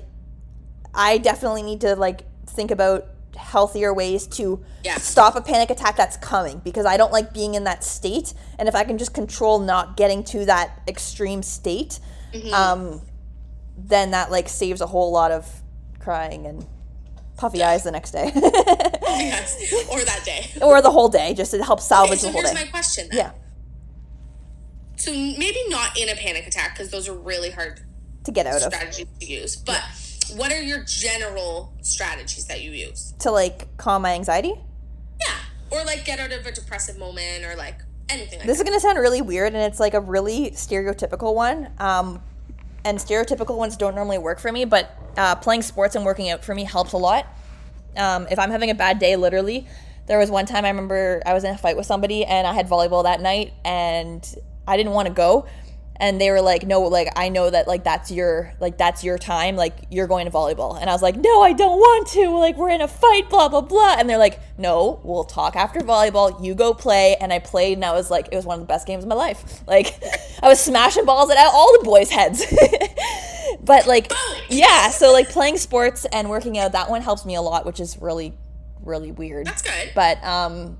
I 0.93 1.17
definitely 1.17 1.63
need 1.63 1.81
to 1.81 1.95
like 1.95 2.21
think 2.47 2.71
about 2.71 3.05
healthier 3.37 3.93
ways 3.93 4.27
to 4.27 4.63
Yeah. 4.83 4.97
stop 4.97 5.35
a 5.35 5.41
panic 5.41 5.69
attack 5.69 5.95
that's 5.95 6.17
coming 6.17 6.59
because 6.63 6.85
I 6.85 6.97
don't 6.97 7.11
like 7.13 7.33
being 7.33 7.55
in 7.55 7.63
that 7.65 7.83
state. 7.83 8.33
And 8.59 8.67
if 8.67 8.75
I 8.75 8.83
can 8.83 8.97
just 8.97 9.13
control 9.13 9.59
not 9.59 9.95
getting 9.97 10.23
to 10.25 10.45
that 10.45 10.81
extreme 10.87 11.41
state, 11.43 11.99
Mm-hmm. 12.33 12.53
um, 12.53 13.01
then 13.77 14.11
that 14.11 14.31
like 14.31 14.49
saves 14.49 14.81
a 14.81 14.87
whole 14.87 15.11
lot 15.11 15.31
of 15.31 15.47
crying 15.99 16.45
and 16.45 16.65
puffy 17.37 17.63
eyes 17.63 17.83
the 17.83 17.91
next 17.91 18.11
day, 18.11 18.31
yes. 18.35 19.55
Or 19.91 19.99
that 20.03 20.23
day. 20.25 20.49
or 20.61 20.81
the 20.81 20.91
whole 20.91 21.07
day, 21.07 21.33
just 21.35 21.51
to 21.51 21.63
help 21.63 21.79
Okay, 21.79 21.85
salvage 21.87 22.19
so 22.19 22.27
the 22.27 22.31
whole 22.33 22.41
here's 22.41 22.53
day. 22.53 22.63
my 22.65 22.69
question. 22.71 23.07
Then. 23.11 23.17
yeah, 23.17 23.31
So 24.97 25.11
maybe 25.13 25.57
not 25.69 25.97
in 25.99 26.09
a 26.09 26.15
panic 26.15 26.47
attack 26.47 26.73
because 26.73 26.89
those 26.89 27.07
are 27.07 27.13
really 27.13 27.51
hard 27.51 27.81
to 28.23 28.31
get 28.31 28.47
out 28.47 28.61
of 28.63 28.73
strategies 28.73 29.05
to 29.19 29.25
use. 29.25 29.55
But 29.55 29.81
what 30.35 30.51
are 30.51 30.61
your 30.61 30.83
general 30.83 31.73
strategies 31.81 32.45
that 32.45 32.61
you 32.61 32.71
use? 32.71 33.13
to 33.19 33.31
like 33.31 33.75
calm 33.77 34.01
my 34.01 34.13
anxiety. 34.13 34.53
Yeah. 35.19 35.33
Or 35.71 35.83
like 35.85 36.05
get 36.05 36.19
out 36.19 36.31
of 36.31 36.45
a 36.45 36.51
depressive 36.51 36.97
moment 36.97 37.45
or 37.45 37.55
like 37.55 37.79
anything 38.09 38.39
like 38.39 38.47
This 38.47 38.57
that. 38.57 38.63
is 38.63 38.69
going 38.69 38.77
to 38.77 38.79
sound 38.79 38.97
really 38.99 39.21
weird, 39.21 39.53
and 39.53 39.63
it's 39.63 39.79
like 39.79 39.93
a 39.93 39.99
really 39.99 40.51
stereotypical 40.51 41.33
one. 41.35 41.69
Um, 41.79 42.21
and 42.85 42.97
stereotypical 42.99 43.57
ones 43.57 43.75
don't 43.75 43.95
normally 43.95 44.17
work 44.17 44.39
for 44.39 44.51
me, 44.51 44.63
but 44.65 44.91
uh, 45.17 45.35
playing 45.35 45.61
sports 45.63 45.95
and 45.95 46.05
working 46.05 46.29
out 46.29 46.45
for 46.45 46.55
me 46.55 46.63
helps 46.63 46.93
a 46.93 46.97
lot. 46.97 47.25
Um, 47.97 48.27
if 48.29 48.39
I'm 48.39 48.51
having 48.51 48.69
a 48.69 48.75
bad 48.75 48.99
day, 48.99 49.15
literally, 49.15 49.67
there 50.05 50.19
was 50.19 50.29
one 50.31 50.45
time 50.45 50.63
I 50.63 50.69
remember 50.69 51.21
I 51.25 51.33
was 51.33 51.43
in 51.43 51.53
a 51.53 51.57
fight 51.57 51.75
with 51.75 51.85
somebody, 51.85 52.23
and 52.23 52.47
I 52.47 52.53
had 52.53 52.69
volleyball 52.69 53.03
that 53.03 53.19
night, 53.19 53.53
and 53.65 54.25
I 54.67 54.77
didn't 54.77 54.93
want 54.93 55.07
to 55.07 55.13
go. 55.13 55.47
And 55.99 56.21
they 56.21 56.29
were 56.29 56.41
like, 56.41 56.65
"No, 56.65 56.81
like 56.81 57.09
I 57.15 57.29
know 57.29 57.49
that 57.49 57.67
like 57.67 57.83
that's 57.83 58.11
your 58.11 58.53
like 58.59 58.77
that's 58.77 59.03
your 59.03 59.17
time, 59.17 59.55
like 59.55 59.73
you're 59.89 60.07
going 60.07 60.25
to 60.25 60.31
volleyball." 60.31 60.79
And 60.79 60.89
I 60.89 60.93
was 60.93 61.01
like, 61.01 61.15
"No, 61.15 61.41
I 61.41 61.53
don't 61.53 61.77
want 61.79 62.07
to. 62.09 62.29
Like 62.37 62.55
we're 62.55 62.69
in 62.69 62.81
a 62.81 62.87
fight, 62.87 63.29
blah 63.29 63.49
blah 63.49 63.61
blah." 63.61 63.95
And 63.97 64.09
they're 64.09 64.17
like, 64.17 64.39
"No, 64.57 64.99
we'll 65.03 65.23
talk 65.23 65.55
after 65.55 65.79
volleyball. 65.79 66.43
You 66.43 66.55
go 66.55 66.73
play." 66.73 67.15
And 67.19 67.33
I 67.33 67.39
played, 67.39 67.77
and 67.77 67.85
I 67.85 67.93
was 67.93 68.11
like, 68.11 68.29
it 68.31 68.35
was 68.35 68.45
one 68.45 68.55
of 68.55 68.61
the 68.61 68.67
best 68.67 68.85
games 68.85 69.03
of 69.03 69.09
my 69.09 69.15
life. 69.15 69.43
Like 69.67 70.01
I 70.41 70.47
was 70.47 70.61
smashing 70.61 71.03
balls 71.05 71.29
at 71.29 71.37
all 71.37 71.77
the 71.77 71.83
boys' 71.83 72.09
heads. 72.09 72.45
but 73.63 73.85
like, 73.85 74.11
yeah, 74.49 74.89
so 74.89 75.11
like 75.11 75.29
playing 75.29 75.57
sports 75.57 76.05
and 76.11 76.29
working 76.29 76.57
out, 76.57 76.71
that 76.71 76.89
one 76.89 77.01
helps 77.01 77.25
me 77.25 77.35
a 77.35 77.41
lot, 77.41 77.65
which 77.65 77.79
is 77.79 77.97
really, 78.01 78.33
really 78.81 79.11
weird. 79.11 79.45
That's 79.45 79.61
good. 79.61 79.91
But 79.93 80.23
um, 80.23 80.77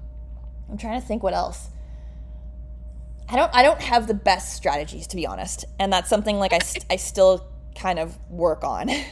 I'm 0.70 0.78
trying 0.78 1.02
to 1.02 1.06
think 1.06 1.22
what 1.22 1.34
else. 1.34 1.70
I 3.30 3.36
don't. 3.36 3.54
I 3.54 3.64
don't 3.64 3.82
have 3.82 4.08
the 4.08 4.14
best 4.14 4.54
strategies 4.56 5.08
to 5.08 5.16
be 5.16 5.26
honest, 5.28 5.66
and 5.80 5.92
that's 5.92 6.10
something 6.10 6.38
like 6.40 6.54
I, 6.54 6.60
st- 6.60 6.86
I 6.90 6.96
still 6.96 7.46
kind 7.76 8.00
of 8.00 8.18
work 8.30 8.64
on. 8.64 8.88
yeah, 8.90 9.06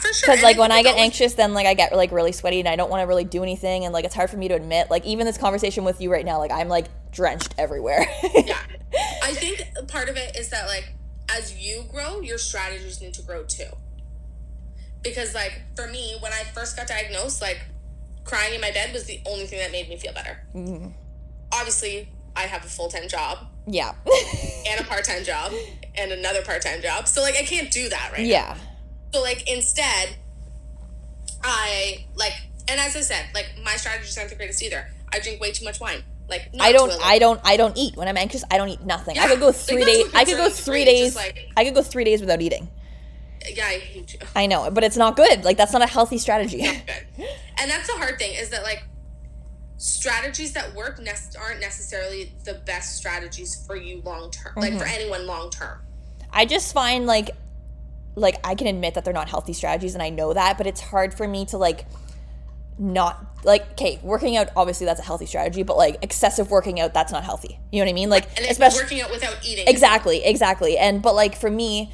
for 0.00 0.12
sure. 0.12 0.28
Because 0.28 0.42
like 0.42 0.58
when 0.58 0.70
I 0.70 0.82
get 0.82 0.90
always- 0.90 1.02
anxious, 1.04 1.34
then 1.34 1.54
like 1.54 1.66
I 1.66 1.74
get 1.74 1.94
like 1.96 2.12
really 2.12 2.32
sweaty 2.32 2.60
and 2.60 2.68
I 2.68 2.76
don't 2.76 2.90
want 2.90 3.00
to 3.02 3.06
really 3.06 3.24
do 3.24 3.42
anything, 3.42 3.84
and 3.84 3.92
like 3.94 4.04
it's 4.04 4.14
hard 4.14 4.28
for 4.30 4.36
me 4.36 4.48
to 4.48 4.54
admit. 4.54 4.90
Like 4.90 5.04
even 5.06 5.26
this 5.26 5.38
conversation 5.38 5.84
with 5.84 6.00
you 6.00 6.12
right 6.12 6.24
now, 6.24 6.38
like 6.38 6.52
I'm 6.52 6.68
like 6.68 6.86
drenched 7.10 7.54
everywhere. 7.58 8.06
Yeah. 8.34 8.58
I 9.22 9.32
think 9.32 9.88
part 9.88 10.10
of 10.10 10.16
it 10.18 10.36
is 10.36 10.50
that 10.50 10.66
like 10.66 10.92
as 11.34 11.56
you 11.58 11.84
grow, 11.90 12.20
your 12.20 12.36
strategies 12.36 13.00
need 13.00 13.14
to 13.14 13.22
grow 13.22 13.44
too. 13.44 13.64
Because 15.02 15.34
like 15.34 15.62
for 15.74 15.86
me, 15.86 16.16
when 16.20 16.32
I 16.32 16.42
first 16.54 16.76
got 16.76 16.86
diagnosed, 16.86 17.40
like 17.40 17.58
crying 18.24 18.54
in 18.54 18.60
my 18.60 18.70
bed 18.70 18.92
was 18.92 19.04
the 19.04 19.20
only 19.26 19.46
thing 19.46 19.58
that 19.60 19.72
made 19.72 19.88
me 19.88 19.96
feel 19.96 20.12
better. 20.12 20.44
Mm-hmm. 20.54 20.88
Obviously, 21.54 22.08
I 22.34 22.42
have 22.42 22.64
a 22.64 22.68
full 22.68 22.88
time 22.88 23.08
job 23.08 23.38
yeah. 23.66 23.94
and 24.66 24.80
a 24.80 24.84
part 24.84 25.04
time 25.04 25.24
job 25.24 25.52
and 25.94 26.12
another 26.12 26.42
part 26.42 26.62
time 26.62 26.80
job, 26.80 27.06
so 27.06 27.22
like 27.22 27.36
I 27.36 27.42
can't 27.42 27.70
do 27.70 27.88
that 27.88 28.10
right. 28.12 28.22
now. 28.22 28.26
yeah. 28.26 28.56
So 29.12 29.20
like 29.20 29.50
instead, 29.50 30.16
I 31.42 32.06
like, 32.14 32.32
and 32.68 32.80
as 32.80 32.96
I 32.96 33.00
said, 33.00 33.26
like 33.34 33.52
my 33.62 33.76
strategies 33.76 34.16
aren't 34.16 34.30
the 34.30 34.36
greatest 34.36 34.62
either. 34.62 34.86
I 35.12 35.18
drink 35.18 35.40
way 35.40 35.52
too 35.52 35.64
much 35.64 35.80
wine. 35.80 36.02
Like 36.28 36.54
not 36.54 36.66
I 36.66 36.72
don't. 36.72 36.92
I 37.04 37.18
don't. 37.18 37.40
I 37.44 37.56
don't 37.56 37.76
eat 37.76 37.96
when 37.96 38.08
I'm 38.08 38.16
anxious. 38.16 38.42
I 38.50 38.56
don't 38.56 38.68
eat 38.68 38.82
nothing. 38.82 39.18
I 39.18 39.28
could 39.28 39.40
go 39.40 39.52
three 39.52 39.84
that's 39.84 39.96
days. 39.96 40.14
I 40.14 40.24
could 40.24 40.36
go 40.36 40.48
three 40.48 40.84
days. 40.84 41.14
like- 41.14 41.50
I 41.56 41.64
could 41.64 41.74
go 41.74 41.82
three 41.82 42.04
days 42.04 42.20
without 42.20 42.40
eating. 42.40 42.68
Yeah, 43.46 43.66
I 43.66 43.78
hate 43.78 44.14
you. 44.14 44.20
I 44.36 44.46
know, 44.46 44.70
but 44.70 44.84
it's 44.84 44.96
not 44.96 45.16
good. 45.16 45.44
Like 45.44 45.56
that's 45.56 45.72
not 45.72 45.82
a 45.82 45.86
healthy 45.86 46.16
strategy. 46.18 46.62
good. 46.62 47.28
And 47.58 47.70
that's 47.70 47.86
the 47.88 47.94
hard 47.94 48.18
thing 48.18 48.34
is 48.34 48.50
that 48.50 48.62
like 48.62 48.84
strategies 49.76 50.52
that 50.52 50.74
work 50.74 51.00
ne- 51.00 51.12
aren't 51.40 51.60
necessarily 51.60 52.32
the 52.44 52.54
best 52.54 52.96
strategies 52.96 53.64
for 53.66 53.76
you 53.76 54.00
long 54.04 54.30
term, 54.30 54.52
like 54.56 54.70
Mm-hmm. 54.72 54.80
for 54.80 54.86
anyone 54.86 55.26
long 55.26 55.50
term. 55.50 55.78
I 56.32 56.44
just 56.46 56.72
find 56.72 57.06
like 57.06 57.30
like 58.14 58.36
I 58.44 58.54
can 58.54 58.66
admit 58.66 58.94
that 58.94 59.04
they're 59.04 59.14
not 59.14 59.28
healthy 59.28 59.52
strategies 59.52 59.94
and 59.94 60.02
I 60.02 60.10
know 60.10 60.32
that, 60.34 60.58
but 60.58 60.66
it's 60.66 60.80
hard 60.80 61.14
for 61.14 61.26
me 61.26 61.44
to 61.46 61.58
like 61.58 61.86
not 62.78 63.26
like 63.44 63.72
okay, 63.72 63.98
working 64.02 64.36
out 64.36 64.48
obviously 64.56 64.86
that's 64.86 65.00
a 65.00 65.04
healthy 65.04 65.26
strategy, 65.26 65.62
but 65.62 65.76
like 65.76 65.96
excessive 66.02 66.50
working 66.50 66.80
out 66.80 66.94
that's 66.94 67.12
not 67.12 67.24
healthy. 67.24 67.58
You 67.70 67.80
know 67.80 67.86
what 67.86 67.90
I 67.90 67.94
mean? 67.94 68.10
Like 68.10 68.24
And 68.36 68.40
it's 68.40 68.52
especially 68.52 68.82
working 68.82 69.00
out 69.00 69.10
without 69.10 69.36
eating. 69.46 69.66
Exactly, 69.68 70.24
exactly. 70.24 70.78
And 70.78 71.02
but 71.02 71.14
like 71.14 71.36
for 71.36 71.50
me 71.50 71.92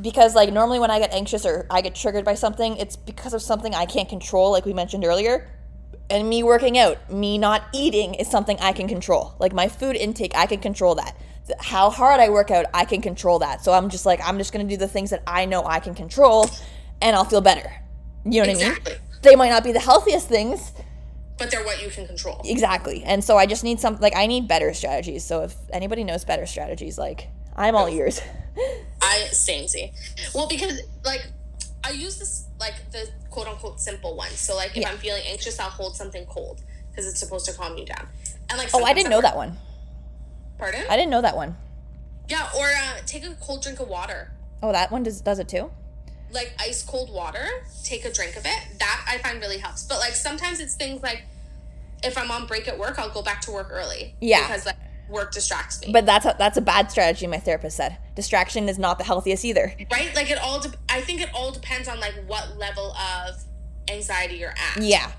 because 0.00 0.34
like 0.34 0.52
normally 0.52 0.78
when 0.78 0.90
I 0.90 0.98
get 1.00 1.12
anxious 1.12 1.44
or 1.44 1.66
I 1.70 1.80
get 1.80 1.94
triggered 1.94 2.24
by 2.24 2.34
something, 2.34 2.76
it's 2.76 2.96
because 2.96 3.34
of 3.34 3.42
something 3.42 3.74
I 3.74 3.86
can't 3.86 4.08
control 4.08 4.52
like 4.52 4.64
we 4.64 4.72
mentioned 4.72 5.04
earlier. 5.04 5.48
And 6.10 6.28
me 6.28 6.42
working 6.42 6.78
out, 6.78 7.10
me 7.12 7.36
not 7.38 7.64
eating 7.74 8.14
is 8.14 8.30
something 8.30 8.56
I 8.60 8.72
can 8.72 8.88
control. 8.88 9.34
Like 9.38 9.52
my 9.52 9.68
food 9.68 9.94
intake, 9.96 10.32
I 10.34 10.46
can 10.46 10.60
control 10.60 10.94
that. 10.94 11.16
How 11.60 11.90
hard 11.90 12.20
I 12.20 12.28
work 12.30 12.50
out, 12.50 12.66
I 12.74 12.84
can 12.84 13.00
control 13.02 13.38
that. 13.40 13.62
So 13.64 13.72
I'm 13.72 13.88
just 13.90 14.06
like 14.06 14.20
I'm 14.24 14.38
just 14.38 14.52
going 14.52 14.66
to 14.66 14.74
do 14.74 14.78
the 14.78 14.88
things 14.88 15.10
that 15.10 15.22
I 15.26 15.44
know 15.44 15.64
I 15.64 15.80
can 15.80 15.94
control 15.94 16.48
and 17.02 17.14
I'll 17.16 17.24
feel 17.24 17.40
better. 17.40 17.70
You 18.24 18.42
know 18.42 18.48
what 18.48 18.48
Exactly. 18.50 18.92
I 18.92 18.94
mean? 18.96 19.04
They 19.22 19.36
might 19.36 19.48
not 19.50 19.64
be 19.64 19.72
the 19.72 19.80
healthiest 19.80 20.28
things, 20.28 20.72
But 21.38 21.50
they're 21.50 21.64
what 21.64 21.82
you 21.82 21.90
can 21.90 22.06
control. 22.06 22.40
Exactly. 22.44 23.02
And 23.04 23.22
so 23.22 23.36
I 23.36 23.46
just 23.46 23.64
need 23.64 23.80
some 23.80 23.96
like 24.00 24.14
I 24.16 24.26
need 24.26 24.48
better 24.48 24.72
strategies. 24.74 25.24
So 25.24 25.42
if 25.44 25.54
anybody 25.72 26.04
knows 26.04 26.24
better 26.24 26.46
strategies, 26.46 26.98
like 26.98 27.28
I'm 27.56 27.74
all 27.76 27.88
ears. 27.88 28.20
I 29.02 29.26
samey. 29.32 29.92
Well, 30.34 30.48
because 30.48 30.80
like 31.04 31.26
I 31.84 31.90
use 31.90 32.18
this 32.18 32.46
like 32.60 32.74
the 32.90 33.08
quote 33.30 33.46
unquote 33.46 33.80
simple 33.80 34.16
one. 34.16 34.30
So 34.30 34.56
like 34.56 34.70
if 34.70 34.78
Yeah. 34.78 34.90
I'm 34.90 34.98
feeling 34.98 35.22
anxious, 35.26 35.58
I'll 35.60 35.70
hold 35.70 35.96
something 35.96 36.26
cold 36.26 36.60
because 36.90 37.06
it's 37.06 37.20
supposed 37.20 37.46
to 37.46 37.52
calm 37.52 37.76
you 37.76 37.84
down. 37.86 38.08
And 38.50 38.58
like 38.58 38.70
Oh, 38.74 38.84
I 38.84 38.92
didn't 38.94 39.10
know 39.10 39.20
that 39.20 39.36
one. 39.36 39.56
Pardon? 40.58 40.82
I 40.90 40.96
didn't 40.96 41.10
know 41.10 41.22
that 41.22 41.36
one. 41.36 41.56
yeah, 42.28 42.48
or 42.58 42.66
uh, 42.66 42.98
take 43.06 43.24
a 43.24 43.34
cold 43.40 43.62
drink 43.62 43.80
of 43.80 43.88
water. 43.88 44.32
Oh, 44.62 44.72
that 44.72 44.90
one 44.90 45.02
does 45.02 45.20
does 45.20 45.38
it 45.38 45.48
too? 45.48 45.70
like 46.30 46.52
ice 46.60 46.82
cold 46.82 47.10
water, 47.10 47.46
take 47.84 48.04
a 48.04 48.12
drink 48.12 48.36
of 48.36 48.44
it. 48.44 48.58
That 48.80 49.06
I 49.08 49.16
find 49.18 49.40
really 49.40 49.56
helps. 49.56 49.84
But 49.84 49.98
like 49.98 50.12
sometimes 50.14 50.60
it's 50.60 50.74
things 50.74 51.02
like 51.02 51.22
if 52.02 52.18
I'm 52.18 52.30
on 52.30 52.46
break 52.46 52.68
at 52.68 52.78
work, 52.78 52.98
I'll 52.98 53.08
go 53.08 53.22
back 53.22 53.40
to 53.42 53.50
work 53.50 53.68
early. 53.70 54.14
Yeah. 54.20 54.46
Because 54.46 54.66
like 54.66 54.76
work 55.08 55.32
distracts 55.32 55.80
me. 55.80 55.92
But 55.92 56.06
that's 56.06 56.26
a, 56.26 56.34
that's 56.38 56.56
a 56.56 56.60
bad 56.60 56.90
strategy. 56.90 57.26
My 57.26 57.38
therapist 57.38 57.76
said 57.76 57.98
distraction 58.14 58.68
is 58.68 58.78
not 58.78 58.98
the 58.98 59.04
healthiest 59.04 59.44
either. 59.44 59.72
right? 59.90 60.14
Like 60.14 60.30
it 60.30 60.38
all. 60.38 60.60
De- 60.60 60.72
I 60.88 61.00
think 61.00 61.20
it 61.20 61.30
all 61.34 61.50
depends 61.52 61.88
on 61.88 62.00
like 62.00 62.14
what 62.26 62.56
level 62.58 62.92
of 62.92 63.36
anxiety 63.90 64.36
you're 64.36 64.50
at. 64.50 64.82
Yeah, 64.82 65.10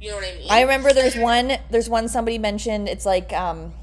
You 0.00 0.10
know 0.10 0.16
what 0.16 0.24
I 0.24 0.34
mean? 0.38 0.46
I 0.50 0.62
remember 0.62 0.92
there's 0.92 1.16
one 1.16 1.52
there's 1.70 1.88
one 1.88 2.08
somebody 2.08 2.38
mentioned. 2.38 2.88
It's 2.88 3.04
like 3.04 3.32
um, 3.32 3.74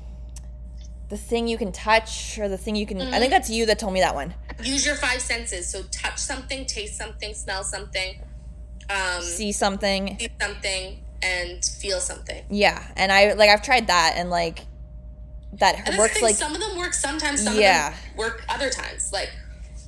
the 1.10 1.18
thing 1.18 1.48
you 1.48 1.58
can 1.58 1.72
touch 1.72 2.38
or 2.40 2.48
the 2.50 2.58
thing 2.58 2.76
you 2.76 2.86
can. 2.86 3.00
I 3.02 3.20
think 3.20 3.32
that's 3.32 3.50
you 3.50 3.66
that 3.68 3.78
told 3.80 3.94
me 3.94 4.00
that 4.00 4.16
one. 4.16 4.34
Use 4.64 4.86
your 4.86 4.96
five 4.96 5.22
senses. 5.22 5.68
So 5.70 5.84
touch 5.92 6.18
something, 6.18 6.66
taste 6.66 6.98
something, 6.98 7.34
smell 7.34 7.64
something, 7.64 8.22
um, 8.90 9.22
see 9.22 9.36
See 9.48 9.52
something. 9.52 10.18
something, 10.42 11.00
and 11.22 11.64
feel 11.64 12.00
something. 12.00 12.44
Yeah, 12.50 12.82
and 12.96 13.12
I 13.12 13.34
like 13.34 13.50
I've 13.50 13.62
tried 13.62 13.88
that 13.88 14.14
and 14.16 14.30
like 14.30 14.66
that 15.60 15.88
And 15.88 15.98
works 15.98 16.22
like 16.22 16.36
some 16.36 16.54
of 16.56 16.62
them 16.62 16.78
work 16.78 16.94
sometimes, 16.94 17.44
some 17.44 17.58
Yeah. 17.58 17.90
of 17.90 17.94
them 17.94 18.18
work 18.18 18.44
other 18.50 18.70
times. 18.70 19.12
Like 19.14 19.30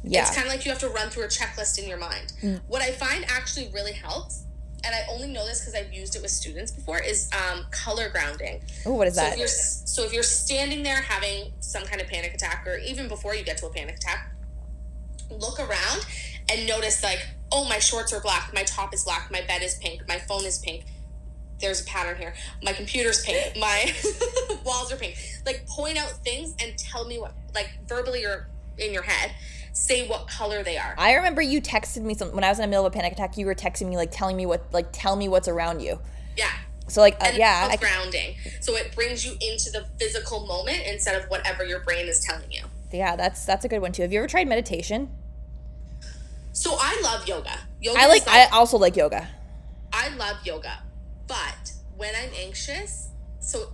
yeah. 0.03 0.21
it's 0.21 0.35
kind 0.35 0.47
of 0.47 0.53
like 0.53 0.65
you 0.65 0.71
have 0.71 0.79
to 0.81 0.89
run 0.89 1.09
through 1.09 1.23
a 1.23 1.27
checklist 1.27 1.77
in 1.81 1.87
your 1.89 1.97
mind. 1.97 2.33
Mm. 2.41 2.61
What 2.67 2.81
I 2.81 2.91
find 2.91 3.25
actually 3.27 3.69
really 3.73 3.91
helps, 3.93 4.43
and 4.83 4.93
I 4.95 4.99
only 5.11 5.27
know 5.27 5.45
this 5.45 5.59
because 5.59 5.75
I've 5.75 5.91
used 5.91 6.15
it 6.15 6.21
with 6.21 6.31
students 6.31 6.71
before, 6.71 6.99
is 7.01 7.29
um, 7.33 7.65
color 7.71 8.09
grounding. 8.09 8.61
Oh, 8.85 8.93
what 8.93 9.07
is 9.07 9.15
So 9.15 9.21
that? 9.21 9.33
if 9.33 9.39
you're 9.39 9.47
so 9.47 10.03
if 10.05 10.13
you're 10.13 10.23
standing 10.23 10.83
there 10.83 11.01
having 11.01 11.51
some 11.59 11.83
kind 11.83 11.99
of 12.01 12.07
panic 12.07 12.33
attack 12.33 12.65
or 12.67 12.77
even 12.77 13.07
before 13.07 13.35
you 13.35 13.43
get 13.43 13.57
to 13.57 13.65
a 13.65 13.69
panic 13.69 13.95
attack, 13.95 14.31
look 15.29 15.59
around 15.59 16.05
and 16.49 16.65
notice 16.67 17.03
like, 17.03 17.19
oh, 17.51 17.65
my 17.67 17.79
shorts 17.79 18.13
are 18.13 18.21
black, 18.21 18.53
my 18.53 18.63
top 18.63 18.93
is 18.93 19.03
black, 19.03 19.29
my 19.31 19.41
bed 19.41 19.61
is 19.61 19.75
pink, 19.75 20.07
my 20.07 20.17
phone 20.19 20.45
is 20.45 20.59
pink. 20.59 20.85
There's 21.59 21.81
a 21.81 21.85
pattern 21.85 22.17
here. 22.17 22.33
My 22.63 22.73
computer's 22.73 23.23
pink. 23.23 23.57
My 23.59 23.91
walls 24.63 24.91
are 24.91 24.97
pink. 24.97 25.17
Like 25.45 25.65
point 25.67 25.97
out 25.97 26.11
things 26.23 26.55
and 26.61 26.77
tell 26.77 27.05
me 27.05 27.19
what, 27.19 27.33
like 27.53 27.69
verbally 27.87 28.25
or 28.25 28.47
in 28.77 28.93
your 28.93 29.03
head, 29.03 29.31
say 29.73 30.07
what 30.07 30.27
color 30.27 30.63
they 30.63 30.77
are. 30.77 30.95
I 30.97 31.13
remember 31.15 31.41
you 31.41 31.61
texted 31.61 32.01
me 32.01 32.13
some 32.13 32.29
when 32.29 32.43
I 32.43 32.49
was 32.49 32.59
in 32.59 32.63
the 32.63 32.67
middle 32.67 32.85
of 32.85 32.93
a 32.93 32.95
panic 32.95 33.13
attack. 33.13 33.37
You 33.37 33.45
were 33.45 33.55
texting 33.55 33.87
me 33.89 33.95
like 33.95 34.11
telling 34.11 34.37
me 34.37 34.45
what 34.45 34.65
like 34.71 34.87
tell 34.91 35.15
me 35.15 35.27
what's 35.27 35.47
around 35.47 35.81
you. 35.81 35.99
Yeah. 36.35 36.51
So 36.87 37.01
like 37.01 37.17
uh, 37.21 37.31
yeah, 37.35 37.67
I, 37.69 37.75
grounding. 37.75 38.35
So 38.61 38.75
it 38.75 38.95
brings 38.95 39.25
you 39.25 39.33
into 39.33 39.71
the 39.71 39.85
physical 39.99 40.45
moment 40.45 40.83
instead 40.87 41.21
of 41.21 41.29
whatever 41.29 41.65
your 41.65 41.81
brain 41.81 42.07
is 42.07 42.21
telling 42.21 42.51
you. 42.51 42.61
yeah, 42.91 43.15
that's 43.15 43.45
that's 43.45 43.65
a 43.65 43.67
good 43.67 43.81
one 43.81 43.91
too. 43.91 44.03
Have 44.03 44.13
you 44.13 44.19
ever 44.19 44.27
tried 44.27 44.47
meditation? 44.47 45.09
So 46.53 46.75
I 46.79 46.99
love 47.03 47.27
yoga. 47.27 47.59
Yoga 47.81 47.99
I 47.99 48.03
is 48.03 48.09
like 48.09 48.27
I 48.27 48.45
also 48.45 48.77
like 48.77 48.95
yoga. 48.95 49.27
I 49.93 50.09
love 50.15 50.37
yoga, 50.45 50.79
but 51.27 51.71
when 51.95 52.13
I'm 52.15 52.29
anxious, 52.35 53.09
so 53.39 53.69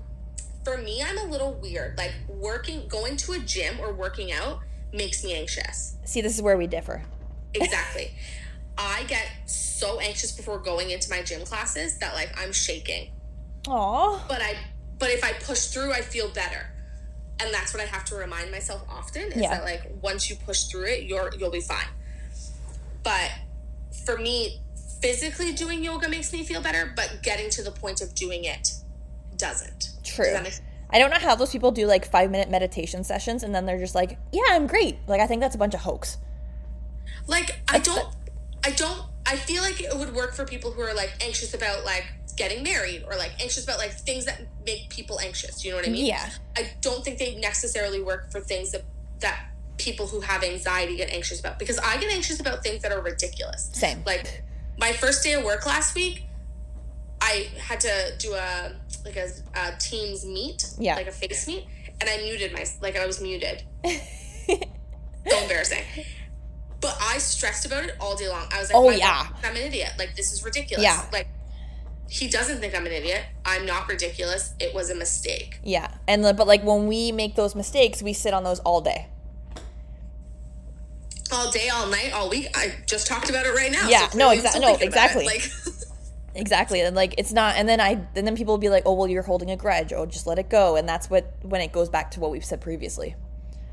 for 0.64 0.78
me, 0.78 1.04
I'm 1.04 1.18
a 1.18 1.26
little 1.26 1.54
weird. 1.54 1.98
Like 1.98 2.14
working, 2.28 2.88
going 2.88 3.18
to 3.18 3.34
a 3.34 3.40
gym 3.40 3.80
or 3.80 3.94
working 3.94 4.32
out 4.32 4.60
makes 4.92 5.24
me 5.24 5.34
anxious. 5.34 5.96
See, 6.06 6.22
this 6.22 6.36
is 6.36 6.42
where 6.42 6.58
we 6.58 6.68
differ. 6.68 7.04
Exactly. 7.56 8.10
I 8.80 9.04
get 9.04 9.28
so 9.46 10.00
anxious 10.00 10.32
before 10.32 10.58
going 10.58 10.90
into 10.90 11.08
my 11.12 11.22
gym 11.22 11.46
classes 11.46 12.00
that 12.00 12.16
like 12.16 12.32
I'm 12.36 12.52
shaking. 12.52 13.12
Aw. 13.68 14.26
But 14.28 14.42
I, 14.42 14.56
but 14.98 15.12
if 15.12 15.24
I 15.24 15.34
push 15.34 15.68
through, 15.68 15.94
I 15.94 16.02
feel 16.02 16.30
better. 16.30 16.66
And 17.40 17.54
that's 17.54 17.72
what 17.72 17.84
I 17.84 17.86
have 17.86 18.06
to 18.06 18.16
remind 18.16 18.50
myself 18.50 18.82
often 18.90 19.32
is 19.34 19.42
Yeah. 19.44 19.50
that 19.52 19.64
like 19.64 19.84
once 20.02 20.32
you 20.32 20.36
push 20.36 20.64
through 20.64 20.86
it, 20.86 21.04
you're 21.04 21.30
you'll 21.38 21.52
be 21.52 21.62
fine. 21.62 21.86
But 23.04 23.30
for 24.04 24.18
me, 24.18 24.60
physically 25.04 25.52
doing 25.52 25.84
yoga 25.84 26.08
makes 26.08 26.32
me 26.32 26.44
feel 26.44 26.62
better, 26.62 26.94
but 26.96 27.20
getting 27.22 27.50
to 27.52 27.62
the 27.62 27.72
point 27.72 28.00
of 28.02 28.16
doing 28.16 28.46
it 28.46 28.72
doesn't. 29.36 29.90
True. 30.04 30.26
Does 30.26 30.44
make- 30.44 30.60
I 30.90 31.00
don't 31.00 31.10
know 31.10 31.20
how 31.20 31.36
those 31.36 31.52
people 31.52 31.72
do 31.72 31.86
like 31.88 32.06
five 32.06 32.32
minute 32.32 32.50
meditation 32.50 33.04
sessions 33.04 33.44
and 33.44 33.54
then 33.54 33.66
they're 33.66 33.80
just 33.80 33.96
like, 33.96 34.18
yeah, 34.32 34.44
I'm 34.52 34.66
great. 34.68 34.98
Like 35.08 35.20
I 35.20 35.28
think 35.28 35.42
that's 35.42 35.56
a 35.56 35.58
bunch 35.58 35.74
of 35.74 35.82
hoax. 35.82 36.18
like 37.28 37.52
I 37.68 37.74
That's 37.74 37.88
don't 37.94 38.16
I 38.64 38.72
don't 38.72 39.02
I 39.26 39.36
feel 39.36 39.62
like 39.64 39.82
it 39.82 39.96
would 39.96 40.14
work 40.14 40.34
for 40.34 40.46
people 40.46 40.72
who 40.72 40.82
are 40.82 40.94
like 40.94 41.12
anxious 41.22 41.54
about 41.54 41.84
like 41.84 42.06
getting 42.38 42.64
married 42.64 43.04
or 43.08 43.18
like 43.18 43.32
anxious 43.42 43.64
about 43.64 43.80
like 43.80 43.92
things 43.92 44.26
that 44.26 44.42
make 44.66 44.90
people 44.90 45.20
anxious. 45.20 45.66
You 45.66 45.72
know 45.72 45.78
what 45.78 45.88
I 45.88 45.92
mean? 45.92 46.06
Yeah. 46.06 46.30
I 46.56 46.72
don't 46.82 47.04
think 47.04 47.18
they 47.18 47.36
necessarily 47.36 48.02
work 48.02 48.32
for 48.32 48.40
things 48.40 48.72
that 48.72 48.84
that 49.20 49.48
people 49.78 50.08
who 50.08 50.22
have 50.22 50.44
anxiety 50.44 50.96
get 50.96 51.10
anxious 51.12 51.40
about 51.40 51.58
because 51.60 51.80
I 51.80 51.98
get 51.98 52.14
anxious 52.14 52.40
about 52.40 52.64
things 52.64 52.84
that 52.84 52.92
are 52.92 53.02
ridiculous. 53.02 53.70
Same. 53.74 54.04
Like 54.06 54.44
my 54.78 54.92
first 54.94 55.24
day 55.24 55.34
of 55.34 55.44
work 55.44 55.66
last 55.66 55.96
week, 55.96 56.24
I 57.22 57.48
had 57.58 57.80
to 57.82 58.14
do 58.18 58.34
a 58.34 58.74
like 59.06 59.16
a, 59.18 59.30
a 59.56 59.78
Teams 59.80 60.26
meet, 60.26 60.66
Yeah. 60.78 60.96
like 60.96 61.08
a 61.08 61.12
face 61.12 61.48
meet, 61.48 61.66
and 62.02 62.10
I 62.10 62.18
muted 62.24 62.54
my 62.54 62.66
like 62.82 62.98
I 62.98 63.06
was 63.06 63.22
muted. 63.22 63.64
so 63.86 65.42
embarrassing. 65.42 65.84
But 66.82 66.98
I 67.02 67.18
stressed 67.18 67.66
about 67.66 67.86
it 67.86 67.96
all 68.00 68.16
day 68.16 68.28
long. 68.28 68.46
I 68.52 68.60
was 68.60 68.70
like, 68.70 68.78
Oh, 68.78 68.88
"My 68.90 68.96
yeah. 68.96 69.24
God, 69.24 69.36
I'm 69.46 69.56
an 69.56 69.62
idiot. 69.62 69.92
Like 69.98 70.16
this 70.16 70.34
is 70.34 70.44
ridiculous. 70.44 70.84
Yeah. 70.84 71.06
Like 71.14 71.28
he 72.10 72.28
doesn't 72.28 72.60
think 72.60 72.76
I'm 72.76 72.86
an 72.86 72.92
idiot. 72.92 73.24
I'm 73.46 73.66
not 73.66 73.88
ridiculous. 73.88 74.54
It 74.60 74.74
was 74.76 74.90
a 74.90 74.96
mistake. 74.96 75.60
Yeah. 75.64 75.90
And 76.08 76.24
but 76.24 76.46
like 76.46 76.64
when 76.64 76.88
we 76.88 77.12
make 77.14 77.36
those 77.36 77.56
mistakes, 77.56 78.04
we 78.04 78.12
sit 78.14 78.34
on 78.34 78.44
those 78.44 78.60
all 78.60 78.82
day. 78.82 79.08
All 81.34 81.52
day, 81.52 81.70
all 81.70 81.88
night, 81.88 82.12
all 82.14 82.30
week. 82.30 82.48
I 82.56 82.74
just 82.88 83.08
talked 83.08 83.30
about 83.30 83.46
it 83.46 83.54
right 83.56 83.72
now. 83.72 83.90
Yeah, 83.90 84.08
so 84.10 84.18
no, 84.18 84.30
exa- 84.30 84.60
no, 84.62 84.68
thinking 84.68 84.68
about 84.68 84.82
it. 84.82 84.86
exactly. 84.86 85.26
Like 85.26 85.52
Exactly. 86.36 86.82
And 86.82 86.96
like 86.96 87.14
it's 87.20 87.32
not 87.32 87.56
and 87.58 87.70
then 87.70 87.80
I 87.80 87.92
and 88.16 88.26
then 88.26 88.36
people 88.36 88.54
will 88.56 88.60
be 88.60 88.70
like, 88.70 88.84
"Oh, 88.88 88.94
well 88.94 89.08
you're 89.08 89.22
holding 89.22 89.52
a 89.52 89.56
grudge. 89.56 89.94
Oh, 89.94 90.06
just 90.08 90.26
let 90.26 90.40
it 90.40 90.50
go." 90.50 90.76
And 90.76 90.90
that's 90.90 91.08
what 91.10 91.32
when 91.44 91.62
it 91.62 91.72
goes 91.72 91.90
back 91.90 92.10
to 92.12 92.20
what 92.20 92.32
we've 92.32 92.44
said 92.46 92.60
previously. 92.60 93.16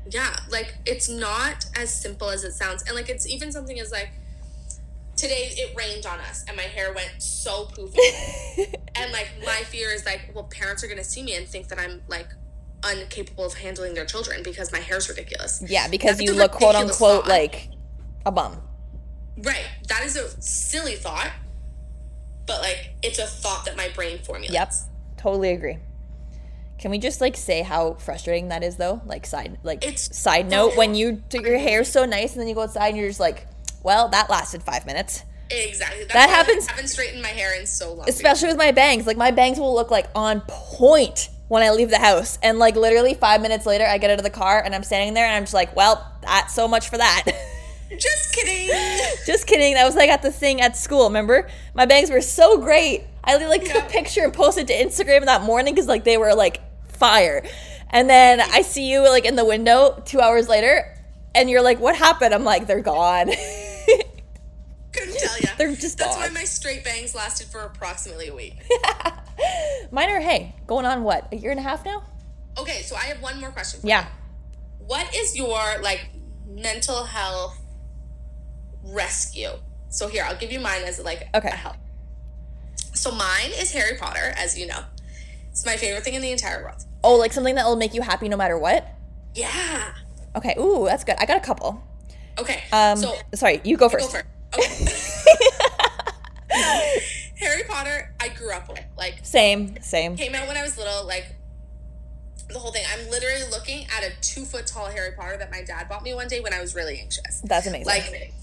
yeah 0.09 0.35
like 0.49 0.75
it's 0.85 1.07
not 1.09 1.65
as 1.75 1.93
simple 1.93 2.29
as 2.29 2.43
it 2.43 2.51
sounds 2.53 2.83
and 2.83 2.95
like 2.95 3.09
it's 3.09 3.27
even 3.27 3.51
something 3.51 3.79
as 3.79 3.91
like 3.91 4.09
today 5.15 5.49
it 5.51 5.75
rained 5.75 6.05
on 6.07 6.19
us 6.19 6.43
and 6.47 6.57
my 6.57 6.63
hair 6.63 6.91
went 6.93 7.11
so 7.19 7.65
poofy 7.65 7.99
and 8.95 9.11
like 9.11 9.29
my 9.45 9.61
fear 9.69 9.89
is 9.89 10.03
like 10.05 10.31
well 10.33 10.45
parents 10.45 10.83
are 10.83 10.87
going 10.87 10.97
to 10.97 11.03
see 11.03 11.21
me 11.21 11.35
and 11.35 11.47
think 11.47 11.67
that 11.67 11.77
i'm 11.79 12.01
like 12.07 12.27
incapable 12.89 13.45
of 13.45 13.53
handling 13.55 13.93
their 13.93 14.05
children 14.05 14.41
because 14.43 14.71
my 14.71 14.79
hair's 14.79 15.07
ridiculous 15.07 15.63
Yeah, 15.67 15.87
because 15.87 16.17
That's 16.17 16.23
you 16.23 16.33
look 16.33 16.51
quote 16.51 16.75
unquote 16.75 17.23
thought. 17.25 17.27
like 17.27 17.69
a 18.25 18.31
bum. 18.31 18.61
right 19.37 19.65
that 19.87 20.03
is 20.03 20.15
a 20.15 20.29
silly 20.41 20.95
thought 20.95 21.31
but 22.47 22.61
like 22.61 22.95
it's 23.03 23.19
a 23.19 23.27
thought 23.27 23.65
that 23.65 23.77
my 23.77 23.89
brain 23.89 24.17
formulates 24.19 24.53
Yep. 24.53 24.73
Totally 25.17 25.51
agree. 25.51 25.77
Can 26.79 26.89
we 26.89 26.97
just 26.97 27.21
like 27.21 27.37
say 27.37 27.61
how 27.61 27.93
frustrating 27.93 28.47
that 28.47 28.63
is 28.63 28.77
though? 28.77 29.01
Like 29.05 29.27
side 29.27 29.59
like 29.63 29.83
It's- 29.85 30.17
side 30.17 30.49
note 30.49 30.75
when 30.75 30.95
you 30.95 31.11
do 31.29 31.39
your 31.41 31.59
hair's 31.59 31.87
so 31.91 32.05
nice 32.05 32.31
and 32.31 32.41
then 32.41 32.47
you 32.47 32.55
go 32.55 32.61
outside 32.61 32.87
and 32.89 32.97
you're 32.97 33.07
just 33.09 33.19
like, 33.19 33.45
well, 33.83 34.07
that 34.09 34.31
lasted 34.31 34.63
five 34.63 34.87
minutes. 34.87 35.23
exactly 35.51 36.01
That's 36.05 36.13
That 36.13 36.29
happens- 36.29 36.67
i 36.67 36.71
haven't 36.71 36.87
straightened 36.87 37.21
my 37.21 37.27
hair 37.27 37.53
in 37.59 37.67
so 37.67 37.93
long 37.93 38.09
Especially 38.09 38.47
with 38.47 38.57
my 38.57 38.71
bangs. 38.71 39.05
Like 39.05 39.17
my 39.17 39.29
bangs 39.29 39.59
will 39.59 39.75
look 39.75 39.91
like 39.91 40.07
on 40.15 40.41
point 40.47 41.29
when 41.51 41.63
I 41.63 41.71
leave 41.71 41.89
the 41.89 41.99
house. 41.99 42.39
And 42.41 42.59
like 42.59 42.77
literally 42.77 43.13
five 43.13 43.41
minutes 43.41 43.65
later 43.65 43.85
I 43.85 43.97
get 43.97 44.09
out 44.09 44.17
of 44.17 44.23
the 44.23 44.29
car 44.29 44.63
and 44.63 44.73
I'm 44.73 44.83
standing 44.83 45.13
there 45.13 45.25
and 45.25 45.35
I'm 45.35 45.43
just 45.43 45.53
like, 45.53 45.75
well, 45.75 46.09
that's 46.21 46.55
so 46.55 46.65
much 46.65 46.87
for 46.87 46.97
that. 46.97 47.25
just 47.89 48.33
kidding 48.33 48.69
just 49.25 49.47
kidding. 49.47 49.73
That 49.73 49.83
was 49.83 49.97
like 49.97 50.09
at 50.09 50.21
the 50.21 50.31
thing 50.31 50.61
at 50.61 50.77
school, 50.77 51.07
remember? 51.07 51.49
My 51.73 51.85
bangs 51.85 52.09
were 52.09 52.21
so 52.21 52.57
great. 52.57 53.03
I 53.21 53.35
like 53.47 53.65
took 53.65 53.83
a 53.83 53.85
picture 53.87 54.23
and 54.23 54.33
posted 54.33 54.67
to 54.67 54.73
Instagram 54.73 55.25
that 55.25 55.41
morning 55.41 55.73
because 55.73 55.89
like 55.89 56.05
they 56.05 56.15
were 56.15 56.33
like 56.33 56.61
fire. 56.87 57.43
And 57.89 58.09
then 58.09 58.39
I 58.39 58.61
see 58.61 58.89
you 58.89 59.01
like 59.01 59.25
in 59.25 59.35
the 59.35 59.43
window 59.43 60.01
two 60.05 60.21
hours 60.21 60.47
later, 60.47 60.97
and 61.35 61.49
you're 61.49 61.61
like, 61.61 61.81
"What 61.81 61.97
happened?" 61.97 62.33
I'm 62.33 62.45
like, 62.45 62.65
"They're 62.65 62.79
gone." 62.79 63.29
couldn't 65.11 65.27
tell 65.27 65.39
you 65.39 65.47
They're 65.57 65.75
just 65.75 65.97
that's 65.97 66.15
why 66.15 66.29
my 66.29 66.43
straight 66.43 66.83
bangs 66.83 67.13
lasted 67.15 67.47
for 67.47 67.61
approximately 67.61 68.27
a 68.29 68.35
week 68.35 68.55
Mine 69.91 70.09
are 70.09 70.19
hey, 70.19 70.55
going 70.67 70.85
on 70.85 71.03
what 71.03 71.27
a 71.31 71.35
year 71.35 71.51
and 71.51 71.59
a 71.59 71.63
half 71.63 71.83
now? 71.85 72.03
Okay, 72.57 72.81
so 72.81 72.95
I 72.95 73.05
have 73.05 73.21
one 73.21 73.39
more 73.39 73.49
question. 73.49 73.81
For 73.81 73.87
Yeah. 73.87 74.03
you. 74.03 74.07
What 74.85 75.15
is 75.15 75.35
your 75.35 75.59
like 75.81 76.09
mental 76.47 77.03
health 77.05 77.57
rescue? 78.83 79.49
So 79.89 80.07
here, 80.07 80.23
I'll 80.27 80.37
give 80.37 80.51
you 80.51 80.59
mine 80.59 80.83
as 80.83 80.99
like 80.99 81.27
Okay. 81.33 81.47
a 81.49 81.51
help. 81.55 81.75
So 82.93 83.11
mine 83.11 83.51
is 83.57 83.71
Harry 83.73 83.97
Potter, 83.97 84.33
as 84.37 84.57
you 84.57 84.67
know. 84.67 84.79
It's 85.49 85.65
my 85.65 85.75
favorite 85.77 86.03
thing 86.03 86.13
in 86.13 86.21
the 86.21 86.31
entire 86.31 86.63
world. 86.63 86.85
Oh, 87.03 87.15
like 87.15 87.33
something 87.33 87.55
that 87.55 87.65
will 87.65 87.75
make 87.75 87.93
you 87.93 88.01
happy 88.01 88.29
no 88.29 88.37
matter 88.37 88.57
what. 88.57 88.87
Yeah. 89.33 89.93
Okay. 90.35 90.55
Ooh, 90.59 90.85
that's 90.85 91.03
good. 91.03 91.15
I 91.19 91.25
got 91.25 91.37
a 91.37 91.41
couple. 91.41 91.83
Okay. 92.37 92.63
Um, 92.71 92.97
so 92.97 93.15
sorry, 93.33 93.59
you 93.63 93.75
go 93.75 93.87
go 93.89 93.97
first. 93.97 94.15
For 94.51 94.61
it. 94.61 96.11
Okay. 96.51 97.01
Harry 97.39 97.63
Potter, 97.67 98.13
I 98.19 98.29
grew 98.29 98.51
up 98.51 98.69
with. 98.69 98.83
Like 98.97 99.19
Same, 99.23 99.81
same. 99.81 100.15
came 100.15 100.35
out 100.35 100.47
when 100.47 100.57
I 100.57 100.63
was 100.63 100.77
little, 100.77 101.05
like 101.07 101.35
the 102.49 102.59
whole 102.59 102.71
thing. 102.71 102.85
I'm 102.93 103.09
literally 103.09 103.49
looking 103.49 103.85
at 103.85 104.03
a 104.03 104.11
two 104.21 104.45
foot 104.45 104.67
tall 104.67 104.87
Harry 104.87 105.11
Potter 105.13 105.37
that 105.37 105.51
my 105.51 105.63
dad 105.63 105.89
bought 105.89 106.03
me 106.03 106.13
one 106.13 106.27
day 106.27 106.39
when 106.39 106.53
I 106.53 106.61
was 106.61 106.75
really 106.75 106.99
anxious. 106.99 107.41
That's 107.43 107.67
amazing. 107.67 107.87
Like, 107.87 108.33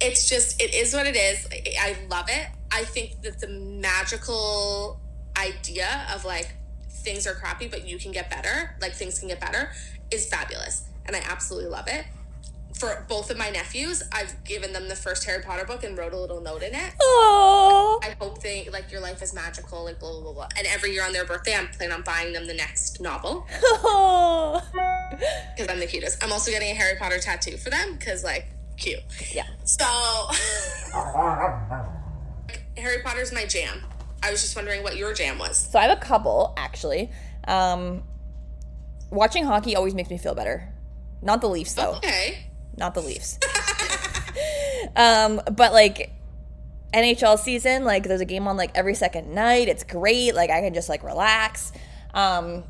it's 0.00 0.28
just, 0.28 0.60
it 0.60 0.74
is 0.74 0.94
what 0.94 1.06
it 1.06 1.14
is. 1.16 1.46
I 1.78 1.96
love 2.08 2.26
it. 2.28 2.46
I 2.72 2.84
think 2.84 3.20
that 3.22 3.38
the 3.38 3.48
magical 3.48 4.98
idea 5.36 6.06
of 6.14 6.24
like 6.24 6.52
things 6.88 7.26
are 7.26 7.34
crappy, 7.34 7.68
but 7.68 7.86
you 7.86 7.98
can 7.98 8.10
get 8.12 8.30
better, 8.30 8.74
like 8.80 8.94
things 8.94 9.18
can 9.18 9.28
get 9.28 9.40
better, 9.40 9.70
is 10.10 10.28
fabulous. 10.28 10.84
And 11.06 11.14
I 11.14 11.20
absolutely 11.28 11.70
love 11.70 11.86
it. 11.88 12.04
For 12.80 13.04
both 13.10 13.30
of 13.30 13.36
my 13.36 13.50
nephews, 13.50 14.02
I've 14.10 14.42
given 14.42 14.72
them 14.72 14.88
the 14.88 14.96
first 14.96 15.26
Harry 15.26 15.42
Potter 15.42 15.66
book 15.66 15.84
and 15.84 15.98
wrote 15.98 16.14
a 16.14 16.16
little 16.16 16.40
note 16.40 16.62
in 16.62 16.74
it. 16.74 16.94
oh. 17.02 18.00
I 18.02 18.16
hope 18.18 18.40
they 18.40 18.66
like 18.72 18.90
your 18.90 19.02
life 19.02 19.20
is 19.20 19.34
magical, 19.34 19.84
like 19.84 20.00
blah 20.00 20.12
blah 20.12 20.22
blah. 20.22 20.32
blah. 20.32 20.48
And 20.56 20.66
every 20.66 20.92
year 20.92 21.04
on 21.04 21.12
their 21.12 21.26
birthday, 21.26 21.54
I'm 21.54 21.68
planning 21.68 21.94
on 21.94 22.00
buying 22.00 22.32
them 22.32 22.46
the 22.46 22.54
next 22.54 22.98
novel 22.98 23.46
because 23.60 24.62
I'm 25.68 25.78
the 25.78 25.86
cutest. 25.86 26.24
I'm 26.24 26.32
also 26.32 26.50
getting 26.50 26.70
a 26.70 26.74
Harry 26.74 26.96
Potter 26.96 27.18
tattoo 27.18 27.58
for 27.58 27.68
them 27.68 27.96
because 27.98 28.24
like 28.24 28.46
cute. 28.78 29.00
Yeah. 29.30 29.44
So 29.64 29.84
Harry 32.78 33.02
Potter's 33.02 33.30
my 33.30 33.44
jam. 33.44 33.82
I 34.22 34.30
was 34.30 34.40
just 34.40 34.56
wondering 34.56 34.82
what 34.82 34.96
your 34.96 35.12
jam 35.12 35.38
was. 35.38 35.68
So 35.70 35.78
I 35.78 35.82
have 35.82 35.98
a 35.98 36.00
couple 36.00 36.54
actually. 36.56 37.10
Um, 37.46 38.04
watching 39.10 39.44
hockey 39.44 39.76
always 39.76 39.94
makes 39.94 40.08
me 40.08 40.16
feel 40.16 40.34
better. 40.34 40.72
Not 41.20 41.42
the 41.42 41.48
Leafs 41.50 41.74
though. 41.74 41.96
Okay. 41.96 42.46
Not 42.76 42.94
the 42.94 43.00
Leafs. 43.00 43.38
um, 44.96 45.40
but 45.52 45.72
like 45.72 46.12
NHL 46.94 47.38
season, 47.38 47.84
like 47.84 48.04
there's 48.04 48.20
a 48.20 48.24
game 48.26 48.48
on 48.48 48.56
like 48.56 48.70
every 48.74 48.94
second 48.94 49.34
night. 49.34 49.68
It's 49.68 49.84
great. 49.84 50.34
Like 50.34 50.50
I 50.50 50.60
can 50.60 50.74
just 50.74 50.88
like 50.88 51.02
relax. 51.02 51.72
Um, 52.14 52.64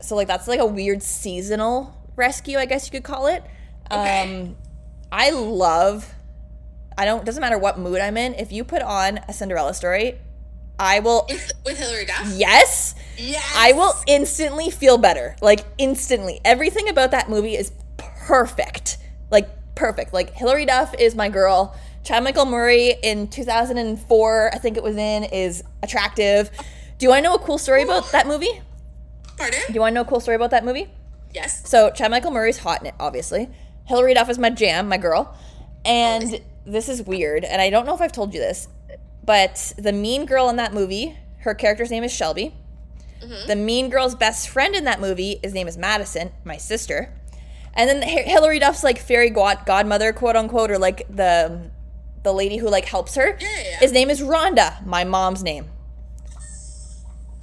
so 0.00 0.14
like 0.16 0.28
that's 0.28 0.46
like 0.48 0.60
a 0.60 0.66
weird 0.66 1.02
seasonal 1.02 1.94
rescue, 2.16 2.58
I 2.58 2.66
guess 2.66 2.86
you 2.86 2.92
could 2.92 3.04
call 3.04 3.26
it. 3.26 3.42
Okay. 3.90 4.22
Um, 4.22 4.56
I 5.10 5.30
love. 5.30 6.12
I 6.98 7.04
don't. 7.04 7.24
Doesn't 7.24 7.40
matter 7.40 7.58
what 7.58 7.78
mood 7.78 8.00
I'm 8.00 8.16
in. 8.16 8.34
If 8.34 8.52
you 8.52 8.64
put 8.64 8.82
on 8.82 9.18
a 9.28 9.32
Cinderella 9.32 9.74
story, 9.74 10.18
I 10.78 11.00
will. 11.00 11.26
With, 11.28 11.52
with 11.64 11.78
Hilary 11.78 12.06
Duff? 12.06 12.32
Yes, 12.36 12.94
Yes. 13.18 13.52
I 13.56 13.72
will 13.72 13.94
instantly 14.06 14.70
feel 14.70 14.98
better. 14.98 15.36
Like 15.40 15.60
instantly. 15.78 16.40
Everything 16.44 16.88
about 16.88 17.10
that 17.12 17.28
movie 17.30 17.56
is 17.56 17.72
perfect. 17.96 18.98
Like 19.30 19.48
perfect. 19.74 20.12
Like 20.12 20.34
Hilary 20.34 20.66
Duff 20.66 20.94
is 20.98 21.14
my 21.14 21.28
girl. 21.28 21.76
Chad 22.04 22.22
Michael 22.22 22.46
Murray 22.46 22.94
in 23.02 23.28
2004, 23.28 24.50
I 24.54 24.58
think 24.58 24.76
it 24.76 24.82
was 24.82 24.96
in, 24.96 25.24
is 25.24 25.64
attractive. 25.82 26.50
Do 26.98 27.12
I 27.12 27.20
know 27.20 27.34
a 27.34 27.38
cool 27.38 27.58
story 27.58 27.82
about 27.82 28.12
that 28.12 28.26
movie? 28.26 28.60
Pardon? 29.36 29.60
Do 29.66 29.72
you 29.72 29.80
want 29.80 29.92
to 29.92 29.94
know 29.94 30.02
a 30.02 30.04
cool 30.04 30.20
story 30.20 30.36
about 30.36 30.50
that 30.50 30.64
movie? 30.64 30.88
Yes. 31.34 31.68
So 31.68 31.90
Chad 31.90 32.10
Michael 32.10 32.30
Murray's 32.30 32.58
hot 32.58 32.80
in 32.80 32.86
it, 32.86 32.94
obviously. 33.00 33.48
Hilary 33.86 34.14
Duff 34.14 34.30
is 34.30 34.38
my 34.38 34.50
jam, 34.50 34.88
my 34.88 34.96
girl. 34.96 35.36
And 35.84 36.40
this 36.64 36.88
is 36.88 37.02
weird, 37.02 37.44
and 37.44 37.62
I 37.62 37.70
don't 37.70 37.86
know 37.86 37.94
if 37.94 38.00
I've 38.00 38.12
told 38.12 38.34
you 38.34 38.40
this, 38.40 38.68
but 39.24 39.72
the 39.78 39.92
mean 39.92 40.26
girl 40.26 40.48
in 40.48 40.56
that 40.56 40.74
movie, 40.74 41.16
her 41.38 41.54
character's 41.54 41.90
name 41.90 42.02
is 42.02 42.12
Shelby. 42.12 42.54
Mm-hmm. 43.22 43.46
The 43.46 43.56
mean 43.56 43.88
girl's 43.88 44.14
best 44.14 44.48
friend 44.48 44.74
in 44.74 44.84
that 44.84 45.00
movie, 45.00 45.38
his 45.42 45.54
name 45.54 45.68
is 45.68 45.78
Madison, 45.78 46.32
my 46.44 46.56
sister. 46.56 47.12
And 47.76 47.88
then 47.90 48.02
H- 48.02 48.26
Hilary 48.26 48.58
Duff's 48.58 48.82
like 48.82 48.98
fairy 48.98 49.30
godmother, 49.30 50.12
quote 50.12 50.34
unquote, 50.34 50.70
or 50.70 50.78
like 50.78 51.06
the 51.08 51.70
the 52.22 52.32
lady 52.32 52.56
who 52.56 52.68
like 52.68 52.86
helps 52.86 53.14
her. 53.14 53.36
Yeah, 53.40 53.48
yeah. 53.62 53.78
His 53.78 53.92
name 53.92 54.10
is 54.10 54.20
Rhonda, 54.20 54.84
my 54.84 55.04
mom's 55.04 55.42
name. 55.44 55.66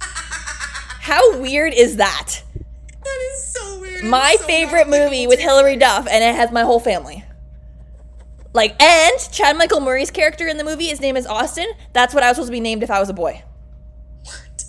How 0.00 1.38
weird 1.40 1.72
is 1.74 1.96
that? 1.96 2.42
That 3.02 3.30
is 3.34 3.44
so 3.52 3.80
weird. 3.80 4.04
my 4.04 4.36
so 4.38 4.46
favorite 4.46 4.88
movie 4.88 5.26
with 5.26 5.38
Hilary 5.40 5.76
Duff, 5.76 6.06
and 6.10 6.24
it 6.24 6.34
has 6.34 6.50
my 6.50 6.62
whole 6.62 6.80
family. 6.80 7.24
Like, 8.52 8.80
and 8.82 9.12
Chad 9.32 9.56
Michael 9.56 9.80
Murray's 9.80 10.10
character 10.10 10.46
in 10.46 10.58
the 10.58 10.64
movie, 10.64 10.86
his 10.86 11.00
name 11.00 11.16
is 11.16 11.26
Austin. 11.26 11.66
That's 11.92 12.14
what 12.14 12.22
I 12.22 12.28
was 12.28 12.36
supposed 12.36 12.48
to 12.48 12.52
be 12.52 12.60
named 12.60 12.82
if 12.82 12.90
I 12.90 13.00
was 13.00 13.08
a 13.08 13.12
boy. 13.14 13.42
What? 14.24 14.64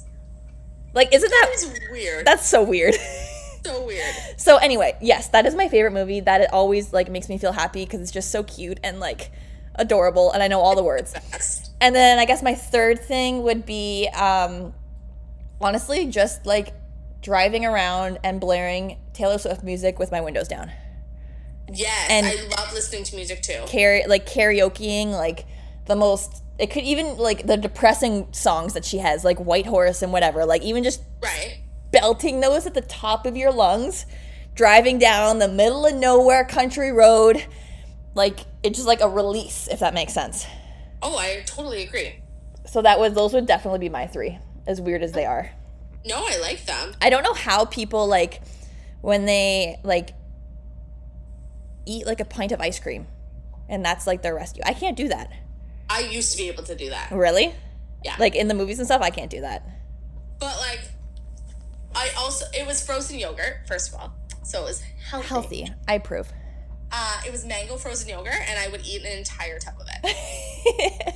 Like, 0.93 1.13
isn't 1.13 1.29
That 1.29 1.47
that? 1.51 1.53
is 1.55 1.79
weird. 1.91 2.25
That's 2.25 2.47
so 2.47 2.63
weird. 2.63 2.95
so 3.65 3.85
weird. 3.85 4.15
so 4.37 4.57
anyway, 4.57 4.97
yes, 5.01 5.29
that 5.29 5.45
is 5.45 5.55
my 5.55 5.67
favorite 5.69 5.91
movie. 5.93 6.19
That 6.19 6.41
it 6.41 6.49
always 6.53 6.93
like 6.93 7.09
makes 7.09 7.29
me 7.29 7.37
feel 7.37 7.51
happy 7.51 7.85
because 7.85 8.01
it's 8.01 8.11
just 8.11 8.31
so 8.31 8.43
cute 8.43 8.79
and 8.83 8.99
like 8.99 9.31
adorable, 9.75 10.31
and 10.31 10.41
I 10.41 10.47
know 10.47 10.59
all 10.61 10.75
the 10.75 10.83
words. 10.83 11.13
And 11.81 11.93
then 11.95 12.19
I 12.19 12.25
guess 12.25 12.41
my 12.41 12.55
third 12.55 12.99
thing 12.99 13.43
would 13.43 13.65
be 13.65 14.07
um, 14.15 14.73
honestly 15.59 16.05
just 16.07 16.45
like 16.45 16.73
driving 17.21 17.65
around 17.65 18.19
and 18.23 18.39
blaring 18.39 18.97
Taylor 19.13 19.37
Swift 19.37 19.63
music 19.63 19.99
with 19.99 20.11
my 20.11 20.21
windows 20.21 20.47
down. 20.47 20.71
Yes, 21.73 22.07
And- 22.09 22.25
I 22.25 22.35
love 22.57 22.73
listening 22.73 23.03
to 23.05 23.15
music 23.15 23.41
too. 23.41 23.59
Like 24.07 24.25
karaokeing 24.27 25.11
like 25.11 25.45
the 25.87 25.95
most 25.95 26.43
it 26.57 26.67
could 26.71 26.83
even 26.83 27.17
like 27.17 27.45
the 27.47 27.57
depressing 27.57 28.27
songs 28.31 28.73
that 28.73 28.85
she 28.85 28.99
has 28.99 29.23
like 29.25 29.37
white 29.39 29.65
horse 29.65 30.01
and 30.01 30.13
whatever 30.13 30.45
like 30.45 30.61
even 30.61 30.83
just 30.83 31.01
Right. 31.21 31.59
Belting 31.99 32.39
those 32.41 32.65
at 32.67 32.73
the 32.73 32.81
top 32.81 33.25
of 33.25 33.35
your 33.37 33.51
lungs 33.51 34.05
driving 34.53 34.97
down 34.99 35.39
the 35.39 35.47
middle 35.47 35.85
of 35.85 35.95
nowhere 35.95 36.43
country 36.45 36.91
road 36.91 37.45
like 38.13 38.41
it's 38.63 38.77
just 38.77 38.87
like 38.87 39.01
a 39.01 39.09
release 39.09 39.67
if 39.69 39.79
that 39.79 39.93
makes 39.93 40.13
sense 40.13 40.45
Oh, 41.01 41.17
I 41.17 41.43
totally 41.45 41.83
agree. 41.83 42.15
so 42.65 42.81
that 42.81 42.99
was 42.99 43.13
those 43.13 43.33
would 43.33 43.45
definitely 43.45 43.79
be 43.79 43.89
my 43.89 44.07
three 44.07 44.37
as 44.67 44.79
weird 44.81 45.03
as 45.03 45.11
they 45.11 45.25
are 45.25 45.51
No, 46.05 46.17
I 46.25 46.37
like 46.41 46.65
them. 46.65 46.93
i 47.01 47.09
don't 47.09 47.23
know 47.23 47.33
how 47.33 47.65
people 47.65 48.07
like 48.07 48.41
when 49.01 49.25
they 49.25 49.77
like 49.83 50.11
eat 51.85 52.05
like 52.07 52.19
a 52.19 52.25
pint 52.25 52.51
of 52.51 52.59
ice 52.61 52.79
cream 52.79 53.07
and 53.69 53.83
that's 53.85 54.07
like 54.07 54.21
their 54.21 54.35
rescue 54.35 54.63
i 54.65 54.73
can't 54.73 54.97
do 54.97 55.07
that 55.07 55.31
I 55.87 55.99
used 55.99 56.31
to 56.31 56.37
be 56.39 56.47
able 56.49 56.63
to 56.63 56.75
do 56.75 56.89
that. 56.89 57.11
really 57.11 57.53
Yeah. 58.03 58.15
like 58.17 58.33
in 58.35 58.47
the 58.47 58.53
movies 58.55 58.79
and 58.79 58.87
stuff 58.87 59.01
i 59.01 59.09
can't 59.11 59.29
do 59.29 59.41
that 59.41 59.63
But 60.39 60.57
like, 60.57 60.79
I 61.95 62.09
also 62.17 62.45
it 62.53 62.67
was 62.67 62.85
frozen 62.85 63.17
yogurt 63.19 63.67
first 63.67 63.93
of 63.93 63.99
all, 63.99 64.13
so 64.43 64.61
it 64.61 64.65
was 64.65 64.81
healthy. 65.09 65.27
healthy 65.27 65.67
i 65.87 65.95
approve 65.95 66.31
Uh, 66.91 67.21
it 67.25 67.31
was 67.31 67.45
mango 67.45 67.77
frozen 67.77 68.07
yogurt, 68.09 68.41
and 68.47 68.57
I 68.59 68.67
would 68.69 68.85
eat 68.85 69.01
an 69.03 69.17
entire 69.17 69.59
tub 69.59 69.73
of 69.79 69.87
it. 70.03 71.15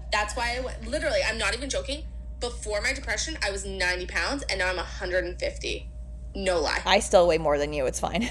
That's 0.12 0.34
why 0.34 0.56
I 0.56 0.60
went. 0.60 0.86
Literally, 0.88 1.20
I'm 1.24 1.38
not 1.38 1.54
even 1.54 1.68
joking. 1.70 2.04
Before 2.40 2.80
my 2.80 2.92
depression, 2.92 3.36
I 3.46 3.50
was 3.50 3.64
90 3.66 4.06
pounds, 4.06 4.42
and 4.48 4.58
now 4.58 4.68
I'm 4.68 4.76
150. 4.76 5.88
No 6.34 6.60
lie. 6.60 6.80
i 6.86 7.00
still 7.00 7.26
weigh 7.28 7.38
more 7.38 7.58
than 7.58 7.72
you 7.72 7.86
it's 7.86 7.98
fine 8.00 8.28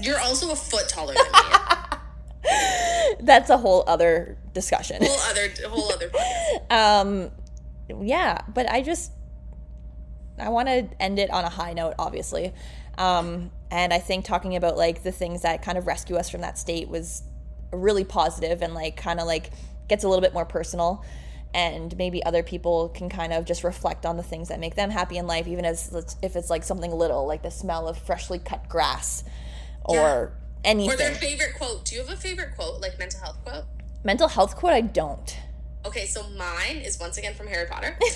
You're 0.00 0.20
also 0.20 0.52
a 0.52 0.56
foot 0.56 0.88
taller 0.88 1.14
than 1.14 1.32
me. 1.32 1.38
that's 3.20 3.50
a 3.50 3.56
whole 3.56 3.84
other 3.86 4.38
discussion 4.54 4.98
whole 5.02 5.18
other, 5.30 5.48
whole 5.68 5.92
other. 5.92 6.10
um 6.70 7.30
yeah 8.04 8.40
but 8.54 8.70
i 8.70 8.80
just 8.80 9.12
i 10.38 10.48
want 10.48 10.68
to 10.68 10.86
end 11.00 11.18
it 11.18 11.30
on 11.30 11.44
a 11.44 11.48
high 11.48 11.72
note 11.72 11.94
obviously 11.98 12.52
um 12.98 13.50
and 13.70 13.92
i 13.92 13.98
think 13.98 14.24
talking 14.24 14.56
about 14.56 14.76
like 14.76 15.02
the 15.02 15.12
things 15.12 15.42
that 15.42 15.62
kind 15.62 15.78
of 15.78 15.86
rescue 15.86 16.16
us 16.16 16.28
from 16.28 16.40
that 16.40 16.58
state 16.58 16.88
was 16.88 17.22
really 17.72 18.04
positive 18.04 18.62
and 18.62 18.74
like 18.74 18.96
kind 18.96 19.20
of 19.20 19.26
like 19.26 19.50
gets 19.88 20.04
a 20.04 20.08
little 20.08 20.20
bit 20.22 20.34
more 20.34 20.44
personal 20.44 21.04
and 21.54 21.96
maybe 21.98 22.24
other 22.24 22.42
people 22.42 22.88
can 22.90 23.08
kind 23.08 23.32
of 23.32 23.44
just 23.44 23.62
reflect 23.62 24.06
on 24.06 24.16
the 24.16 24.22
things 24.22 24.48
that 24.48 24.58
make 24.58 24.74
them 24.74 24.90
happy 24.90 25.16
in 25.18 25.26
life 25.26 25.46
even 25.46 25.64
as 25.64 26.16
if 26.22 26.36
it's 26.36 26.48
like 26.50 26.64
something 26.64 26.90
little 26.90 27.26
like 27.26 27.42
the 27.42 27.50
smell 27.50 27.88
of 27.88 27.98
freshly 27.98 28.38
cut 28.38 28.68
grass 28.68 29.24
or 29.84 29.94
Yeah. 29.94 30.28
Or 30.64 30.96
their 30.96 31.14
favorite 31.16 31.54
quote. 31.58 31.84
Do 31.86 31.96
you 31.96 32.02
have 32.02 32.10
a 32.10 32.16
favorite 32.16 32.54
quote, 32.54 32.80
like 32.80 32.96
mental 32.96 33.18
health 33.20 33.38
quote? 33.44 33.64
mental 34.04 34.28
health 34.28 34.54
quote 34.54 34.72
i 34.72 34.80
don't 34.80 35.36
Okay, 35.84 36.06
so 36.06 36.22
mine 36.38 36.76
is 36.76 37.00
once 37.00 37.18
again 37.18 37.34
from 37.34 37.48
Harry 37.48 37.66
Potter. 37.68 37.98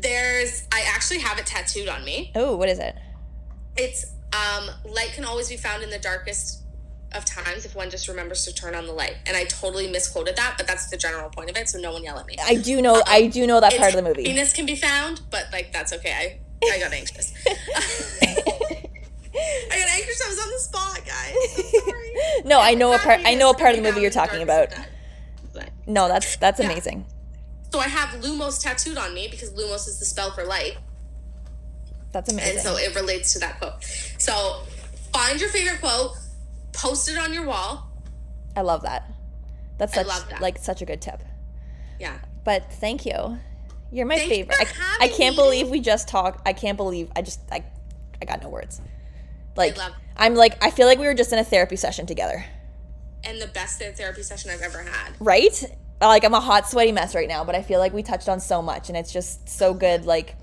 There's, 0.00 0.66
I 0.72 0.84
actually 0.94 1.20
have 1.20 1.38
it 1.38 1.46
tattooed 1.46 1.88
on 1.88 2.04
me. 2.04 2.30
oh 2.34 2.56
what 2.56 2.68
is 2.68 2.78
it 2.78 2.94
It's 3.76 4.12
um, 4.32 4.70
light 4.84 5.12
can 5.14 5.24
always 5.24 5.48
be 5.48 5.56
found 5.56 5.82
in 5.82 5.90
the 5.90 5.98
darkest 5.98 6.62
of 7.12 7.24
times 7.24 7.64
if 7.64 7.74
one 7.74 7.88
just 7.88 8.06
remembers 8.08 8.44
to 8.44 8.52
turn 8.54 8.74
on 8.74 8.86
the 8.86 8.92
light. 8.92 9.14
And 9.26 9.34
I 9.34 9.44
totally 9.44 9.90
misquoted 9.90 10.36
that, 10.36 10.54
but 10.58 10.66
that's 10.66 10.90
the 10.90 10.98
general 10.98 11.30
point 11.30 11.48
of 11.48 11.56
it. 11.56 11.66
So 11.68 11.78
no 11.78 11.92
one 11.92 12.04
yell 12.04 12.18
at 12.18 12.26
me. 12.26 12.36
i 12.44 12.54
do 12.54 12.82
know 12.82 13.02
i 13.06 13.26
do 13.26 13.46
know 13.46 13.60
that 13.60 13.74
part 13.78 13.94
of 13.94 13.96
the 13.96 14.02
movie 14.02 14.24
Venus 14.24 14.52
can 14.52 14.66
be 14.66 14.76
found, 14.76 15.22
but 15.30 15.46
like 15.52 15.72
that's 15.72 15.92
okay. 15.94 16.38
I 16.62 16.66
I 16.74 16.78
got 16.80 16.92
anxious. 16.92 17.32
I 18.20 19.78
got 19.78 19.88
anxious. 19.90 20.20
I 20.24 20.28
was 20.28 20.38
on 20.40 20.50
the 20.50 20.58
spot, 20.58 21.00
guys. 21.06 21.34
I'm 21.58 21.80
sorry. 21.88 22.14
no, 22.44 22.60
I 22.60 22.74
know 22.74 22.92
a 22.92 22.98
part. 22.98 23.20
I 23.24 23.34
know 23.34 23.50
a 23.50 23.54
part 23.54 23.70
of 23.70 23.76
the 23.76 23.82
movie 23.88 24.00
you're 24.00 24.10
talking 24.10 24.42
about. 24.42 24.70
darkest 24.70 24.86
of 24.88 25.54
times. 25.54 25.54
But- 25.54 25.70
No, 25.86 26.08
that's 26.08 26.36
that's 26.36 26.60
Yeah. 26.60 26.66
amazing. 26.70 27.06
So 27.72 27.80
I 27.80 27.88
have 27.88 28.20
Lumos 28.20 28.62
tattooed 28.62 28.96
on 28.96 29.14
me 29.14 29.28
because 29.30 29.52
Lumos 29.52 29.86
is 29.88 29.98
the 29.98 30.04
spell 30.04 30.30
for 30.30 30.44
light. 30.44 30.78
That's 32.12 32.32
amazing. 32.32 32.54
And 32.54 32.60
so 32.60 32.76
it 32.76 32.94
relates 32.94 33.32
to 33.34 33.38
that 33.40 33.58
quote. 33.58 33.84
So 34.18 34.62
find 35.12 35.40
your 35.40 35.50
favorite 35.50 35.80
quote, 35.80 36.12
post 36.72 37.08
it 37.08 37.18
on 37.18 37.34
your 37.34 37.44
wall. 37.44 37.90
I 38.56 38.62
love 38.62 38.82
that. 38.82 39.10
That's 39.76 39.94
such 39.94 40.06
that. 40.06 40.40
like 40.40 40.58
such 40.58 40.82
a 40.82 40.84
good 40.84 41.00
tip. 41.00 41.22
Yeah. 42.00 42.18
But 42.44 42.72
thank 42.72 43.04
you. 43.04 43.38
You're 43.92 44.06
my 44.06 44.18
favorite. 44.18 44.58
I, 44.58 45.04
I 45.04 45.08
can't 45.08 45.36
me. 45.36 45.42
believe 45.42 45.68
we 45.68 45.80
just 45.80 46.08
talked. 46.08 46.46
I 46.46 46.52
can't 46.52 46.76
believe 46.76 47.10
I 47.14 47.22
just 47.22 47.40
I 47.52 47.64
I 48.20 48.24
got 48.24 48.42
no 48.42 48.48
words. 48.48 48.80
Like 49.56 49.76
love- 49.76 49.92
I'm 50.16 50.34
like 50.34 50.62
I 50.62 50.70
feel 50.70 50.86
like 50.86 50.98
we 50.98 51.06
were 51.06 51.14
just 51.14 51.32
in 51.32 51.38
a 51.38 51.44
therapy 51.44 51.76
session 51.76 52.06
together. 52.06 52.44
And 53.24 53.40
the 53.40 53.48
best 53.48 53.78
therapy 53.80 54.22
session 54.22 54.50
I've 54.50 54.62
ever 54.62 54.82
had. 54.82 55.12
Right? 55.20 55.64
Like 56.00 56.24
I'm 56.24 56.34
a 56.34 56.40
hot 56.40 56.68
sweaty 56.68 56.92
mess 56.92 57.14
right 57.14 57.28
now, 57.28 57.44
but 57.44 57.54
I 57.54 57.62
feel 57.62 57.80
like 57.80 57.92
we 57.92 58.02
touched 58.02 58.28
on 58.28 58.38
so 58.40 58.62
much 58.62 58.88
and 58.88 58.96
it's 58.96 59.12
just 59.12 59.48
so 59.48 59.74
good 59.74 60.04
like 60.04 60.36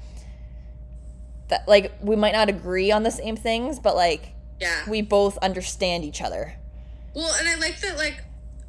that 1.47 1.67
like 1.67 1.93
we 2.01 2.15
might 2.15 2.33
not 2.33 2.49
agree 2.49 2.91
on 2.91 3.03
the 3.03 3.11
same 3.11 3.35
things, 3.37 3.79
but 3.79 3.95
like 3.95 4.33
Yeah. 4.59 4.89
we 4.89 5.01
both 5.01 5.37
understand 5.39 6.03
each 6.03 6.21
other. 6.21 6.55
Well, 7.13 7.33
and 7.39 7.47
I 7.47 7.55
like 7.55 7.79
that 7.81 7.97
like 7.97 8.23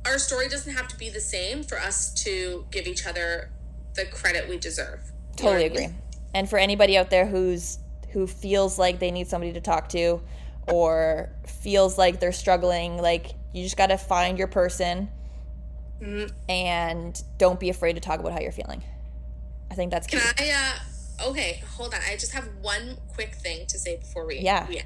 our 0.04 0.18
story 0.18 0.48
doesn't 0.48 0.72
have 0.74 0.86
to 0.88 0.96
be 0.96 1.08
the 1.10 1.20
same 1.20 1.64
for 1.64 1.78
us 1.80 2.12
to 2.24 2.64
give 2.70 2.86
each 2.86 3.06
other 3.06 3.50
the 3.94 4.04
credit 4.06 4.48
we 4.48 4.56
deserve. 4.58 5.00
You 5.38 5.44
know 5.44 5.50
Totally 5.50 5.68
what 5.70 5.78
I 5.78 5.80
mean? 5.80 5.90
agree. 5.90 5.98
And 6.34 6.48
for 6.50 6.58
anybody 6.58 6.96
out 6.96 7.10
there 7.10 7.26
who's 7.26 7.78
who 8.10 8.26
feels 8.28 8.78
like 8.78 9.00
they 9.00 9.10
need 9.10 9.26
somebody 9.26 9.52
to 9.54 9.60
talk 9.60 9.88
to 9.90 10.20
or 10.68 11.30
feels 11.46 11.98
like 11.98 12.20
they're 12.20 12.30
struggling, 12.32 12.98
like 12.98 13.32
you 13.52 13.62
just 13.64 13.76
got 13.76 13.88
to 13.88 13.96
find 13.98 14.38
your 14.38 14.46
person 14.48 15.08
Mhm. 16.00 16.30
and 16.48 17.22
don't 17.38 17.58
be 17.58 17.70
afraid 17.70 17.94
to 17.94 18.00
talk 18.00 18.20
about 18.20 18.32
how 18.32 18.40
you're 18.40 18.52
feeling. 18.52 18.82
I 19.70 19.74
think 19.74 19.90
that's 19.90 20.06
key. 20.06 20.18
Can 20.18 20.34
I 20.38 20.50
uh 21.22 21.28
okay, 21.30 21.62
hold 21.76 21.94
on. 21.94 22.00
I 22.08 22.16
just 22.16 22.32
have 22.32 22.44
one 22.60 22.98
quick 23.14 23.34
thing 23.34 23.66
to 23.66 23.78
say 23.78 23.96
before 23.96 24.26
we 24.26 24.38
Yeah. 24.40 24.66
we. 24.68 24.82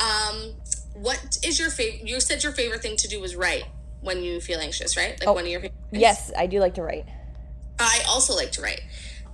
Um 0.00 0.54
what 0.94 1.38
is 1.44 1.58
your 1.58 1.70
favorite 1.70 2.06
you 2.08 2.20
said 2.20 2.42
your 2.42 2.52
favorite 2.52 2.82
thing 2.82 2.96
to 2.98 3.08
do 3.08 3.20
was 3.20 3.34
write 3.36 3.64
when 4.00 4.22
you 4.22 4.40
feel 4.40 4.58
anxious, 4.60 4.96
right? 4.96 5.18
Like 5.20 5.28
Oh, 5.28 5.32
one 5.32 5.44
of 5.44 5.50
your 5.50 5.60
favorite 5.60 5.74
things? 5.90 6.00
Yes, 6.00 6.32
I 6.36 6.46
do 6.46 6.58
like 6.60 6.74
to 6.74 6.82
write. 6.82 7.06
I 7.78 8.02
also 8.08 8.34
like 8.34 8.52
to 8.52 8.62
write. 8.62 8.80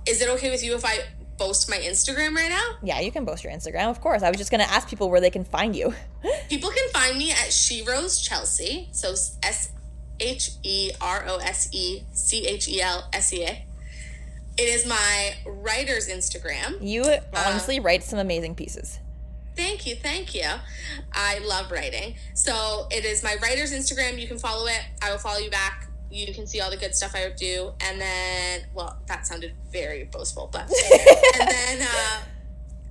Is 0.07 0.21
it 0.21 0.29
okay 0.29 0.49
with 0.49 0.63
you 0.63 0.75
if 0.75 0.85
I 0.85 0.99
boast 1.37 1.69
my 1.69 1.77
Instagram 1.77 2.35
right 2.35 2.49
now? 2.49 2.75
Yeah, 2.83 2.99
you 2.99 3.11
can 3.11 3.25
boast 3.25 3.43
your 3.43 3.53
Instagram, 3.53 3.89
of 3.89 4.01
course. 4.01 4.23
I 4.23 4.29
was 4.29 4.37
just 4.37 4.51
gonna 4.51 4.63
ask 4.63 4.87
people 4.89 5.09
where 5.09 5.21
they 5.21 5.29
can 5.29 5.43
find 5.43 5.75
you. 5.75 5.93
People 6.49 6.69
can 6.71 6.89
find 6.89 7.17
me 7.17 7.31
at 7.31 7.53
She 7.53 7.83
Rose 7.83 8.19
Chelsea. 8.19 8.89
So 8.91 9.11
S 9.43 9.71
H 10.19 10.51
E 10.63 10.91
R 11.01 11.25
O 11.27 11.37
S 11.37 11.69
E 11.71 12.03
C 12.13 12.45
H 12.45 12.67
E 12.67 12.81
L 12.81 13.07
S 13.13 13.33
E 13.33 13.43
A. 13.43 13.65
It 14.57 14.63
is 14.63 14.85
my 14.85 15.35
writer's 15.45 16.09
Instagram. 16.09 16.77
You 16.81 17.05
honestly 17.33 17.79
write 17.79 18.03
some 18.03 18.19
amazing 18.19 18.55
pieces. 18.55 18.99
Thank 19.55 19.85
you, 19.85 19.95
thank 19.95 20.35
you. 20.35 20.47
I 21.13 21.39
love 21.39 21.71
writing. 21.71 22.15
So 22.33 22.87
it 22.91 23.05
is 23.05 23.23
my 23.23 23.35
writer's 23.41 23.73
Instagram. 23.73 24.19
You 24.19 24.27
can 24.27 24.37
follow 24.37 24.65
it. 24.67 24.81
I 25.01 25.11
will 25.11 25.17
follow 25.17 25.39
you 25.39 25.49
back. 25.49 25.87
You 26.11 26.33
can 26.33 26.47
see 26.47 26.59
all 26.59 26.69
the 26.69 26.77
good 26.77 26.95
stuff 26.95 27.13
I 27.15 27.29
do. 27.37 27.71
And 27.81 28.01
then, 28.01 28.61
well, 28.73 28.97
that 29.07 29.27
sounded 29.27 29.53
very 29.71 30.05
boastful, 30.05 30.49
but 30.51 30.61
and 31.39 31.49
then 31.49 31.81
uh, 31.81 32.21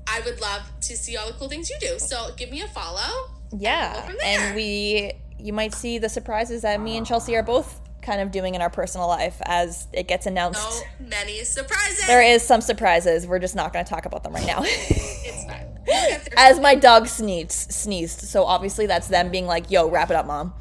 I 0.06 0.20
would 0.24 0.40
love 0.40 0.62
to 0.82 0.96
see 0.96 1.16
all 1.16 1.26
the 1.26 1.32
cool 1.34 1.48
things 1.48 1.68
you 1.68 1.76
do. 1.80 1.98
So 1.98 2.30
give 2.36 2.50
me 2.50 2.60
a 2.62 2.68
follow. 2.68 3.30
Yeah, 3.56 3.94
go 3.94 4.00
from 4.08 4.16
there. 4.20 4.40
and 4.40 4.54
we 4.56 5.12
you 5.38 5.52
might 5.52 5.74
see 5.74 5.98
the 5.98 6.08
surprises 6.08 6.62
that 6.62 6.80
me 6.80 6.96
and 6.96 7.06
Chelsea 7.06 7.36
are 7.36 7.42
both 7.42 7.80
kind 8.02 8.20
of 8.20 8.30
doing 8.30 8.54
in 8.54 8.62
our 8.62 8.70
personal 8.70 9.06
life 9.06 9.36
as 9.42 9.86
it 9.92 10.08
gets 10.08 10.26
announced. 10.26 10.60
So 10.60 10.84
many 11.00 11.44
surprises. 11.44 12.06
There 12.06 12.22
is 12.22 12.42
some 12.42 12.60
surprises. 12.60 13.26
We're 13.26 13.38
just 13.38 13.54
not 13.56 13.72
going 13.72 13.84
to 13.84 13.88
talk 13.88 14.06
about 14.06 14.22
them 14.22 14.32
right 14.32 14.46
now. 14.46 14.60
It's 14.64 15.44
fine. 15.44 15.66
We'll 15.88 16.06
get 16.10 16.24
there. 16.26 16.34
As 16.36 16.60
my 16.60 16.74
dog 16.74 17.06
sneezed, 17.06 17.72
sneezed. 17.72 18.20
So 18.20 18.44
obviously 18.44 18.84
that's 18.84 19.08
them 19.08 19.30
being 19.30 19.46
like, 19.46 19.70
"Yo, 19.70 19.88
wrap 19.88 20.10
it 20.10 20.16
up, 20.16 20.26
mom." 20.26 20.52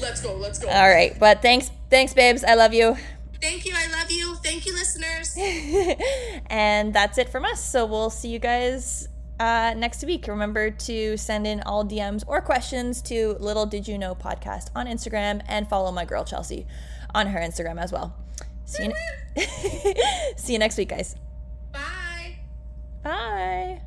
Let's 0.00 0.20
go. 0.20 0.34
Let's 0.34 0.58
go. 0.58 0.68
All 0.68 0.88
right, 0.88 1.16
but 1.20 1.40
thanks, 1.40 1.70
thanks, 1.88 2.12
babes. 2.12 2.42
I 2.42 2.54
love 2.54 2.74
you. 2.74 2.96
Thank 3.40 3.64
you. 3.64 3.74
I 3.76 3.86
love 3.92 4.10
you. 4.10 4.34
Thank 4.42 4.66
you, 4.66 4.72
listeners. 4.72 5.36
and 6.46 6.92
that's 6.92 7.16
it 7.16 7.28
from 7.28 7.44
us. 7.44 7.64
So 7.64 7.86
we'll 7.86 8.10
see 8.10 8.28
you 8.28 8.40
guys 8.40 9.06
uh, 9.42 9.74
next 9.74 10.04
week. 10.04 10.28
Remember 10.28 10.70
to 10.70 11.16
send 11.16 11.46
in 11.46 11.60
all 11.62 11.84
DMs 11.84 12.22
or 12.26 12.40
questions 12.40 13.02
to 13.02 13.36
Little 13.40 13.66
Did 13.66 13.88
You 13.88 13.98
Know 13.98 14.14
podcast 14.14 14.68
on 14.76 14.86
Instagram 14.86 15.42
and 15.48 15.68
follow 15.68 15.90
my 15.90 16.04
girl 16.04 16.24
Chelsea 16.24 16.66
on 17.14 17.26
her 17.26 17.40
Instagram 17.40 17.80
as 17.80 17.90
well. 17.90 18.14
See 18.64 18.84
you, 18.84 19.44
see 20.36 20.52
you 20.52 20.58
next 20.58 20.78
week, 20.78 20.90
guys. 20.90 21.16
Bye. 21.72 22.36
Bye. 23.02 23.82